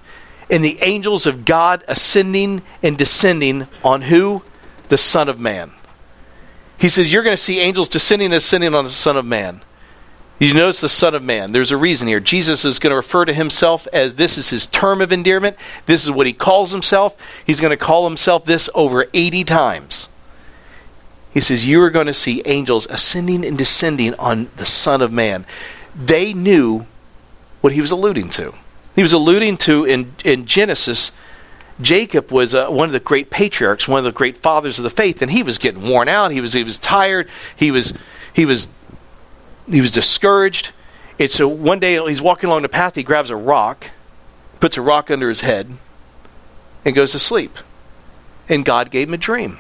and 0.49 0.65
the 0.65 0.79
angels 0.81 1.27
of 1.27 1.45
God 1.45 1.83
ascending 1.87 2.63
and 2.81 2.97
descending 2.97 3.67
on 3.83 4.03
who? 4.03 4.41
The 4.89 4.97
Son 4.97 5.29
of 5.29 5.39
Man. 5.39 5.71
He 6.79 6.89
says, 6.89 7.13
You're 7.13 7.23
going 7.23 7.35
to 7.35 7.41
see 7.41 7.59
angels 7.59 7.89
descending 7.89 8.27
and 8.27 8.35
ascending 8.35 8.73
on 8.73 8.83
the 8.83 8.89
Son 8.89 9.17
of 9.17 9.25
Man. 9.25 9.61
You 10.39 10.53
notice 10.53 10.81
the 10.81 10.89
Son 10.89 11.13
of 11.13 11.21
Man. 11.21 11.51
There's 11.51 11.71
a 11.71 11.77
reason 11.77 12.07
here. 12.07 12.19
Jesus 12.19 12.65
is 12.65 12.79
going 12.79 12.91
to 12.91 12.95
refer 12.95 13.25
to 13.25 13.33
himself 13.33 13.87
as 13.93 14.15
this 14.15 14.37
is 14.37 14.49
his 14.49 14.65
term 14.65 15.01
of 15.01 15.11
endearment. 15.11 15.57
This 15.85 16.03
is 16.03 16.11
what 16.11 16.27
he 16.27 16.33
calls 16.33 16.71
himself. 16.71 17.15
He's 17.45 17.61
going 17.61 17.71
to 17.71 17.77
call 17.77 18.07
himself 18.07 18.45
this 18.45 18.69
over 18.73 19.05
80 19.13 19.43
times. 19.43 20.09
He 21.38 21.41
says, 21.41 21.67
You 21.67 21.83
are 21.83 21.91
going 21.91 22.07
to 22.07 22.15
see 22.15 22.41
angels 22.45 22.88
ascending 22.89 23.45
and 23.45 23.55
descending 23.55 24.15
on 24.15 24.49
the 24.57 24.65
Son 24.65 25.03
of 25.03 25.11
Man. 25.11 25.45
They 25.95 26.33
knew 26.33 26.88
what 27.61 27.73
he 27.73 27.79
was 27.79 27.91
alluding 27.91 28.31
to. 28.31 28.55
He 28.95 29.03
was 29.03 29.13
alluding 29.13 29.57
to 29.57 29.85
in, 29.85 30.15
in 30.25 30.47
Genesis, 30.47 31.11
Jacob 31.79 32.31
was 32.31 32.55
uh, 32.55 32.69
one 32.69 32.89
of 32.89 32.93
the 32.93 32.99
great 32.99 33.29
patriarchs, 33.29 33.88
one 33.88 33.99
of 33.99 34.03
the 34.03 34.11
great 34.11 34.38
fathers 34.38 34.79
of 34.79 34.83
the 34.83 34.89
faith, 34.89 35.21
and 35.21 35.29
he 35.29 35.43
was 35.43 35.59
getting 35.59 35.88
worn 35.88 36.07
out. 36.07 36.31
He 36.31 36.41
was, 36.41 36.53
he 36.53 36.63
was 36.63 36.79
tired. 36.79 37.29
He 37.55 37.69
was, 37.69 37.93
he 38.33 38.43
was, 38.43 38.67
he 39.69 39.79
was 39.79 39.91
discouraged. 39.91 40.71
And 41.19 41.29
so 41.29 41.47
one 41.47 41.77
day 41.77 42.03
he's 42.07 42.19
walking 42.19 42.49
along 42.49 42.63
the 42.63 42.67
path, 42.67 42.95
he 42.95 43.03
grabs 43.03 43.29
a 43.29 43.35
rock, 43.35 43.91
puts 44.59 44.75
a 44.75 44.81
rock 44.81 45.11
under 45.11 45.29
his 45.29 45.41
head, 45.41 45.69
and 46.83 46.95
goes 46.95 47.11
to 47.11 47.19
sleep. 47.19 47.59
And 48.49 48.65
God 48.65 48.89
gave 48.89 49.07
him 49.07 49.13
a 49.13 49.17
dream. 49.17 49.59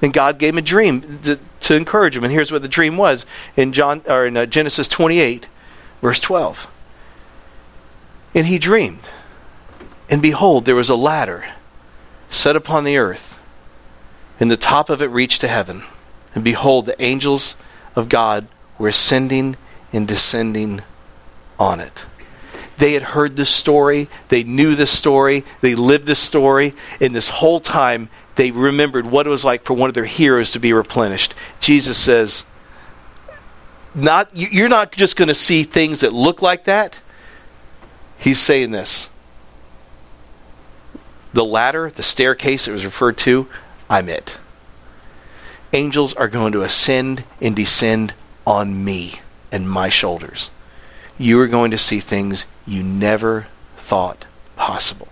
And 0.00 0.12
God 0.12 0.38
gave 0.38 0.54
him 0.54 0.58
a 0.58 0.62
dream 0.62 1.20
to, 1.22 1.38
to 1.60 1.74
encourage 1.74 2.16
him. 2.16 2.24
And 2.24 2.32
here's 2.32 2.52
what 2.52 2.62
the 2.62 2.68
dream 2.68 2.96
was 2.96 3.26
in 3.56 3.72
John 3.72 4.02
or 4.06 4.26
in 4.26 4.36
uh, 4.36 4.46
Genesis 4.46 4.86
28, 4.86 5.48
verse 6.00 6.20
12. 6.20 6.68
And 8.34 8.46
he 8.46 8.58
dreamed, 8.58 9.08
and 10.08 10.22
behold, 10.22 10.64
there 10.64 10.76
was 10.76 10.90
a 10.90 10.96
ladder 10.96 11.46
set 12.30 12.56
upon 12.56 12.84
the 12.84 12.96
earth, 12.96 13.38
and 14.38 14.50
the 14.50 14.56
top 14.56 14.90
of 14.90 15.02
it 15.02 15.10
reached 15.10 15.40
to 15.40 15.48
heaven. 15.48 15.82
And 16.34 16.44
behold, 16.44 16.86
the 16.86 17.00
angels 17.02 17.56
of 17.96 18.08
God 18.08 18.46
were 18.78 18.88
ascending 18.88 19.56
and 19.92 20.06
descending 20.06 20.82
on 21.58 21.80
it. 21.80 22.04
They 22.76 22.92
had 22.92 23.02
heard 23.02 23.36
this 23.36 23.50
story, 23.50 24.08
they 24.28 24.44
knew 24.44 24.76
this 24.76 24.92
story, 24.92 25.44
they 25.60 25.74
lived 25.74 26.06
this 26.06 26.20
story, 26.20 26.72
and 27.00 27.14
this 27.14 27.28
whole 27.28 27.58
time 27.58 28.08
they 28.38 28.52
remembered 28.52 29.04
what 29.04 29.26
it 29.26 29.30
was 29.30 29.44
like 29.44 29.64
for 29.64 29.74
one 29.74 29.90
of 29.90 29.94
their 29.94 30.04
heroes 30.04 30.52
to 30.52 30.60
be 30.60 30.72
replenished. 30.72 31.34
Jesus 31.58 31.98
says, 31.98 32.44
not 33.96 34.30
you're 34.32 34.68
not 34.68 34.92
just 34.92 35.16
going 35.16 35.26
to 35.26 35.34
see 35.34 35.64
things 35.64 36.00
that 36.00 36.12
look 36.12 36.40
like 36.40 36.62
that. 36.64 36.98
He's 38.16 38.38
saying 38.38 38.70
this. 38.70 39.10
the 41.32 41.44
ladder, 41.44 41.90
the 41.90 42.02
staircase 42.02 42.66
it 42.66 42.72
was 42.72 42.84
referred 42.84 43.16
to, 43.18 43.48
I'm 43.88 44.08
it. 44.08 44.38
Angels 45.72 46.14
are 46.14 46.28
going 46.28 46.52
to 46.52 46.62
ascend 46.62 47.24
and 47.40 47.54
descend 47.54 48.14
on 48.46 48.84
me 48.84 49.20
and 49.52 49.68
my 49.68 49.88
shoulders. 49.88 50.50
You 51.18 51.38
are 51.40 51.48
going 51.48 51.70
to 51.70 51.78
see 51.78 52.00
things 52.00 52.46
you 52.66 52.82
never 52.82 53.46
thought 53.76 54.24
possible. 54.56 55.08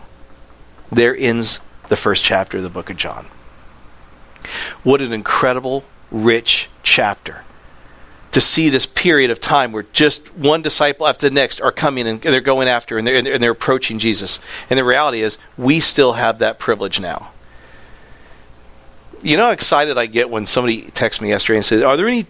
There 0.91 1.17
ends 1.17 1.61
the 1.89 1.97
first 1.97 2.25
chapter 2.25 2.59
of 2.59 2.63
the 2.63 2.71
book 2.71 2.91
of 2.91 2.97
John. 2.97 3.27
What 4.83 5.01
an 5.01 5.13
incredible, 5.13 5.85
rich 6.11 6.69
chapter 6.83 7.43
to 8.37 8.41
see 8.43 8.69
this 8.69 8.85
period 8.85 9.31
of 9.31 9.41
time 9.41 9.73
where 9.73 9.87
just 9.95 10.27
one 10.37 10.61
disciple 10.61 11.07
after 11.07 11.27
the 11.27 11.35
next 11.35 11.59
are 11.59 11.73
coming 11.73 12.07
and 12.07 12.21
they're 12.21 12.43
going 12.43 12.69
after 12.69 12.99
and 12.99 13.07
they're, 13.07 13.17
and 13.17 13.43
they're 13.43 13.53
approaching 13.53 13.99
Jesus. 13.99 14.41
And 14.69 14.79
the 14.79 14.85
reality 14.85 15.23
is, 15.23 15.39
we 15.57 15.81
still 15.81 16.13
have 16.13 16.39
that 16.41 16.59
privilege 16.59 17.01
now. 17.01 17.31
You 19.23 19.39
know 19.39 19.47
how 19.47 19.53
excited 19.53 19.97
I 19.97 20.05
get 20.05 20.29
when 20.29 20.45
somebody 20.45 20.83
texts 20.91 21.23
me 21.23 21.31
yesterday 21.31 21.57
and 21.57 21.65
says, 21.65 21.83
Are 21.83 21.97
there 21.97 22.07
any 22.07 22.27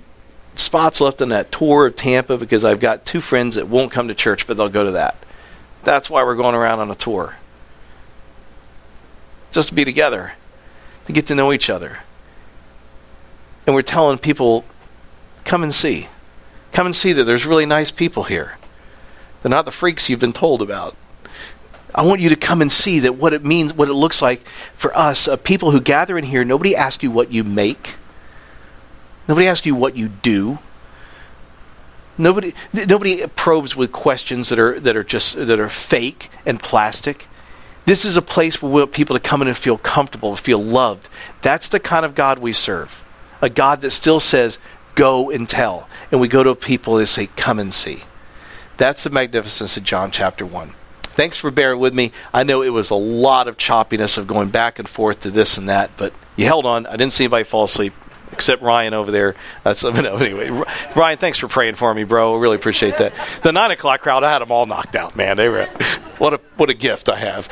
spots 0.54 1.00
left 1.00 1.20
on 1.20 1.30
that 1.30 1.50
tour 1.50 1.86
of 1.86 1.96
Tampa? 1.96 2.38
Because 2.38 2.64
I've 2.64 2.78
got 2.78 3.04
two 3.04 3.20
friends 3.20 3.57
that 3.57 3.66
won't 3.66 3.90
come 3.90 4.07
to 4.07 4.14
church, 4.14 4.46
but 4.46 4.57
they'll 4.57 4.68
go 4.68 4.84
to 4.84 4.92
that. 4.92 5.16
That's 5.82 6.09
why 6.09 6.22
we're 6.22 6.36
going 6.36 6.54
around 6.54 6.78
on 6.78 6.88
a 6.88 6.94
tour. 6.94 7.34
Just 9.53 9.68
to 9.68 9.74
be 9.74 9.84
together, 9.84 10.32
to 11.07 11.12
get 11.12 11.26
to 11.28 11.34
know 11.34 11.53
each 11.53 11.70
other. 11.70 11.99
And 13.66 13.74
we're 13.74 13.82
telling 13.82 14.18
people 14.18 14.64
Come 15.47 15.62
and 15.62 15.72
see. 15.72 16.09
Come 16.72 16.86
and 16.86 16.94
see 16.94 17.12
that 17.12 17.24
there's 17.24 17.47
really 17.47 17.66
nice 17.66 17.92
people 17.92 18.24
here. 18.24 18.59
They're 19.40 19.51
not 19.51 19.64
the 19.64 19.70
freaks 19.70 20.11
you've 20.11 20.20
been 20.20 20.32
told 20.32 20.61
about. 20.61 20.97
I 21.94 22.03
want 22.03 22.20
you 22.20 22.28
to 22.28 22.36
come 22.36 22.61
and 22.61 22.70
see 22.70 22.99
that 23.01 23.14
what 23.14 23.32
it 23.32 23.44
means, 23.44 23.72
what 23.72 23.88
it 23.88 23.94
looks 23.94 24.20
like 24.20 24.47
for 24.74 24.94
us, 24.99 25.28
uh, 25.28 25.36
people 25.36 25.70
who 25.70 25.80
gather 25.80 26.18
in 26.18 26.24
here. 26.24 26.44
Nobody 26.44 26.74
asks 26.74 27.03
you 27.03 27.12
what 27.12 27.30
you 27.30 27.44
make. 27.44 27.94
Nobody 29.28 29.47
asks 29.47 29.64
you 29.64 29.74
what 29.74 29.97
you 29.97 30.09
do. 30.09 30.59
Nobody, 32.18 32.55
nobody 32.72 33.24
probes 33.28 33.76
with 33.76 33.92
questions 33.92 34.49
that 34.49 34.59
are 34.59 34.80
that 34.80 34.97
are 34.97 35.05
just 35.05 35.36
that 35.36 35.61
are 35.61 35.68
fake 35.68 36.30
and 36.44 36.59
plastic. 36.59 37.26
This 37.87 38.05
is 38.05 38.16
a 38.16 38.22
place 38.22 38.61
where 38.61 38.70
we 38.70 38.80
want 38.80 38.93
people 38.93 39.16
to 39.16 39.22
come 39.22 39.41
in 39.43 39.49
and 39.49 39.57
feel 39.57 39.78
comfortable, 39.78 40.34
feel 40.37 40.62
loved. 40.62 41.09
That's 41.41 41.68
the 41.68 41.80
kind 41.80 42.05
of 42.05 42.14
God 42.14 42.39
we 42.39 42.53
serve. 42.53 43.03
A 43.41 43.49
God 43.49 43.80
that 43.80 43.93
still 43.93 44.18
says, 44.18 44.59
go 44.97 45.30
and 45.30 45.49
tell. 45.49 45.89
And 46.11 46.20
we 46.20 46.26
go 46.26 46.43
to 46.43 46.55
people 46.57 46.99
and 46.99 47.09
say, 47.09 47.28
come 47.37 47.61
and 47.61 47.72
see. 47.72 48.03
That's 48.76 49.05
the 49.05 49.11
magnificence 49.11 49.76
of 49.76 49.84
John 49.84 50.11
chapter 50.11 50.45
1. 50.45 50.72
Thanks 51.03 51.37
for 51.37 51.51
bearing 51.51 51.78
with 51.78 51.95
me. 51.95 52.12
I 52.34 52.43
know 52.43 52.61
it 52.61 52.70
was 52.70 52.91
a 52.91 52.97
lot 52.97 53.47
of 53.49 53.57
choppiness 53.57 54.18
of 54.18 54.26
going 54.26 54.51
back 54.51 54.78
and 54.78 54.89
forth 54.89 55.20
to 55.20 55.30
this 55.30 55.57
and 55.57 55.68
that, 55.68 55.91
but 55.97 56.12
you 56.34 56.45
held 56.45 56.66
on. 56.66 56.87
I 56.87 56.97
didn't 56.97 57.12
see 57.12 57.24
anybody 57.24 57.45
fall 57.45 57.64
asleep 57.64 57.95
except 58.32 58.62
Ryan 58.62 58.94
over 58.94 59.10
there. 59.10 59.34
That's 59.64 59.84
anyway. 59.84 60.50
Ryan, 60.94 61.18
thanks 61.18 61.38
for 61.38 61.48
praying 61.48 61.74
for 61.76 61.92
me, 61.94 62.04
bro. 62.04 62.36
I 62.36 62.40
Really 62.40 62.56
appreciate 62.56 62.98
that. 62.98 63.12
The 63.42 63.52
nine 63.52 63.70
o'clock 63.70 64.00
crowd, 64.00 64.24
I 64.24 64.32
had 64.32 64.40
them 64.40 64.50
all 64.50 64.66
knocked 64.66 64.96
out, 64.96 65.16
man. 65.16 65.36
They 65.36 65.48
were 65.48 65.64
what 66.18 66.34
a 66.34 66.40
what 66.56 66.70
a 66.70 66.74
gift 66.74 67.08
I 67.08 67.16
have. 67.16 67.48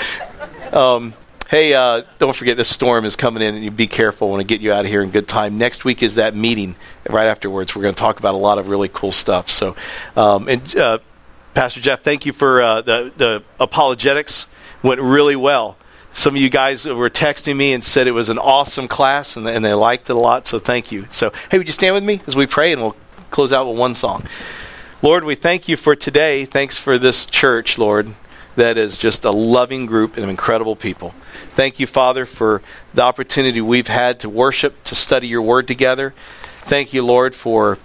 Um, 0.74 1.14
Hey, 1.50 1.74
uh, 1.74 2.02
don't 2.18 2.34
forget 2.34 2.56
this 2.56 2.70
storm 2.70 3.04
is 3.04 3.16
coming 3.16 3.42
in, 3.42 3.54
and 3.54 3.62
you 3.62 3.70
be 3.70 3.86
careful. 3.86 4.28
I 4.28 4.30
want 4.32 4.40
to 4.40 4.46
get 4.46 4.62
you 4.62 4.72
out 4.72 4.86
of 4.86 4.90
here 4.90 5.02
in 5.02 5.10
good 5.10 5.28
time. 5.28 5.58
Next 5.58 5.84
week 5.84 6.02
is 6.02 6.14
that 6.14 6.34
meeting. 6.34 6.74
Right 7.08 7.26
afterwards, 7.26 7.76
we're 7.76 7.82
going 7.82 7.94
to 7.94 7.98
talk 8.00 8.18
about 8.18 8.34
a 8.34 8.38
lot 8.38 8.58
of 8.58 8.68
really 8.68 8.88
cool 8.88 9.12
stuff. 9.12 9.50
So, 9.50 9.76
um, 10.16 10.48
and 10.48 10.76
uh, 10.76 10.98
Pastor 11.52 11.80
Jeff, 11.80 12.02
thank 12.02 12.24
you 12.24 12.32
for 12.32 12.62
uh, 12.62 12.80
the 12.80 13.12
the 13.16 13.42
apologetics. 13.60 14.48
Went 14.82 15.00
really 15.00 15.36
well. 15.36 15.76
Some 16.14 16.36
of 16.36 16.40
you 16.40 16.48
guys 16.48 16.86
were 16.86 17.10
texting 17.10 17.56
me 17.56 17.74
and 17.74 17.84
said 17.84 18.06
it 18.06 18.12
was 18.12 18.30
an 18.30 18.38
awesome 18.38 18.88
class, 18.88 19.36
and, 19.36 19.46
and 19.46 19.64
they 19.64 19.74
liked 19.74 20.08
it 20.08 20.14
a 20.14 20.18
lot. 20.18 20.46
So, 20.46 20.58
thank 20.58 20.90
you. 20.90 21.06
So, 21.10 21.32
hey, 21.50 21.58
would 21.58 21.66
you 21.66 21.72
stand 21.72 21.94
with 21.94 22.04
me 22.04 22.22
as 22.26 22.34
we 22.34 22.46
pray, 22.46 22.72
and 22.72 22.80
we'll 22.80 22.96
close 23.30 23.52
out 23.52 23.68
with 23.68 23.76
one 23.76 23.94
song. 23.94 24.24
Lord, 25.02 25.24
we 25.24 25.34
thank 25.34 25.68
you 25.68 25.76
for 25.76 25.94
today. 25.94 26.44
Thanks 26.46 26.78
for 26.78 26.98
this 26.98 27.26
church, 27.26 27.76
Lord 27.76 28.14
that 28.56 28.76
is 28.78 28.96
just 28.96 29.24
a 29.24 29.30
loving 29.30 29.86
group 29.86 30.16
of 30.16 30.28
incredible 30.28 30.76
people. 30.76 31.14
Thank 31.50 31.80
you, 31.80 31.86
Father, 31.86 32.26
for 32.26 32.62
the 32.92 33.02
opportunity 33.02 33.60
we've 33.60 33.88
had 33.88 34.20
to 34.20 34.28
worship, 34.28 34.82
to 34.84 34.94
study 34.94 35.26
your 35.26 35.42
word 35.42 35.66
together. 35.66 36.14
Thank 36.60 36.92
you, 36.92 37.04
Lord, 37.04 37.34
for 37.34 37.78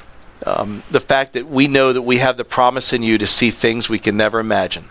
um, 0.46 0.84
the 0.90 1.00
fact 1.00 1.34
that 1.34 1.48
we 1.48 1.68
know 1.68 1.92
that 1.92 2.02
we 2.02 2.18
have 2.18 2.38
the 2.38 2.46
promise 2.46 2.94
in 2.94 3.04
you 3.04 3.18
to 3.18 3.28
see 3.28 3.52
things 3.52 3.90
we 3.90 4.00
can 4.00 4.16
never 4.16 4.40
imagine. 4.40 4.90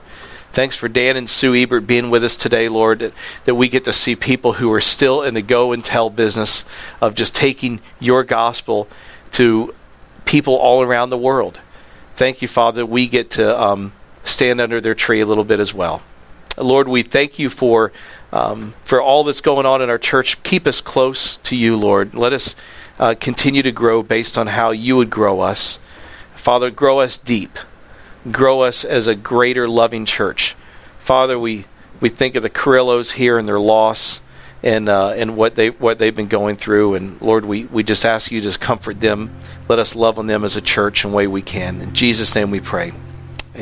Thanks 0.58 0.74
for 0.74 0.88
Dan 0.88 1.16
and 1.16 1.30
Sue 1.30 1.54
Ebert 1.54 1.86
being 1.86 2.10
with 2.10 2.24
us 2.24 2.34
today, 2.34 2.68
Lord, 2.68 2.98
that, 2.98 3.12
that 3.44 3.54
we 3.54 3.68
get 3.68 3.84
to 3.84 3.92
see 3.92 4.16
people 4.16 4.54
who 4.54 4.72
are 4.72 4.80
still 4.80 5.22
in 5.22 5.34
the 5.34 5.40
go 5.40 5.70
and 5.70 5.84
tell 5.84 6.10
business 6.10 6.64
of 7.00 7.14
just 7.14 7.32
taking 7.32 7.78
your 8.00 8.24
gospel 8.24 8.88
to 9.34 9.72
people 10.24 10.56
all 10.56 10.82
around 10.82 11.10
the 11.10 11.16
world. 11.16 11.60
Thank 12.16 12.42
you, 12.42 12.48
Father, 12.48 12.84
we 12.84 13.06
get 13.06 13.30
to 13.30 13.56
um, 13.56 13.92
stand 14.24 14.60
under 14.60 14.80
their 14.80 14.96
tree 14.96 15.20
a 15.20 15.26
little 15.26 15.44
bit 15.44 15.60
as 15.60 15.72
well. 15.72 16.02
Lord, 16.56 16.88
we 16.88 17.04
thank 17.04 17.38
you 17.38 17.50
for 17.50 17.92
um, 18.32 18.74
for 18.82 19.00
all 19.00 19.22
that's 19.22 19.40
going 19.40 19.64
on 19.64 19.80
in 19.80 19.88
our 19.88 19.96
church. 19.96 20.42
Keep 20.42 20.66
us 20.66 20.80
close 20.80 21.36
to 21.36 21.54
you, 21.54 21.76
Lord. 21.76 22.14
Let 22.14 22.32
us 22.32 22.56
uh, 22.98 23.14
continue 23.20 23.62
to 23.62 23.70
grow 23.70 24.02
based 24.02 24.36
on 24.36 24.48
how 24.48 24.72
you 24.72 24.96
would 24.96 25.08
grow 25.08 25.38
us. 25.38 25.78
Father, 26.34 26.72
grow 26.72 26.98
us 26.98 27.16
deep. 27.16 27.60
Grow 28.30 28.62
us 28.62 28.84
as 28.84 29.06
a 29.06 29.14
greater 29.14 29.68
loving 29.68 30.04
church. 30.04 30.54
Father, 31.00 31.38
we, 31.38 31.64
we 32.00 32.08
think 32.08 32.34
of 32.34 32.42
the 32.42 32.50
Carrillos 32.50 33.12
here 33.12 33.38
and 33.38 33.48
their 33.48 33.60
loss 33.60 34.20
and 34.62 34.88
uh, 34.88 35.10
and 35.10 35.36
what 35.36 35.54
they 35.54 35.70
what 35.70 35.98
they've 35.98 36.14
been 36.14 36.28
going 36.28 36.56
through. 36.56 36.94
And 36.94 37.20
Lord, 37.22 37.44
we, 37.44 37.64
we 37.66 37.82
just 37.82 38.04
ask 38.04 38.30
you 38.30 38.40
to 38.40 38.58
comfort 38.58 39.00
them. 39.00 39.30
Let 39.68 39.78
us 39.78 39.94
love 39.94 40.18
on 40.18 40.26
them 40.26 40.44
as 40.44 40.56
a 40.56 40.60
church 40.60 41.04
in 41.04 41.12
way 41.12 41.26
we 41.26 41.42
can. 41.42 41.80
In 41.80 41.94
Jesus' 41.94 42.34
name 42.34 42.50
we 42.50 42.60
pray. 42.60 42.92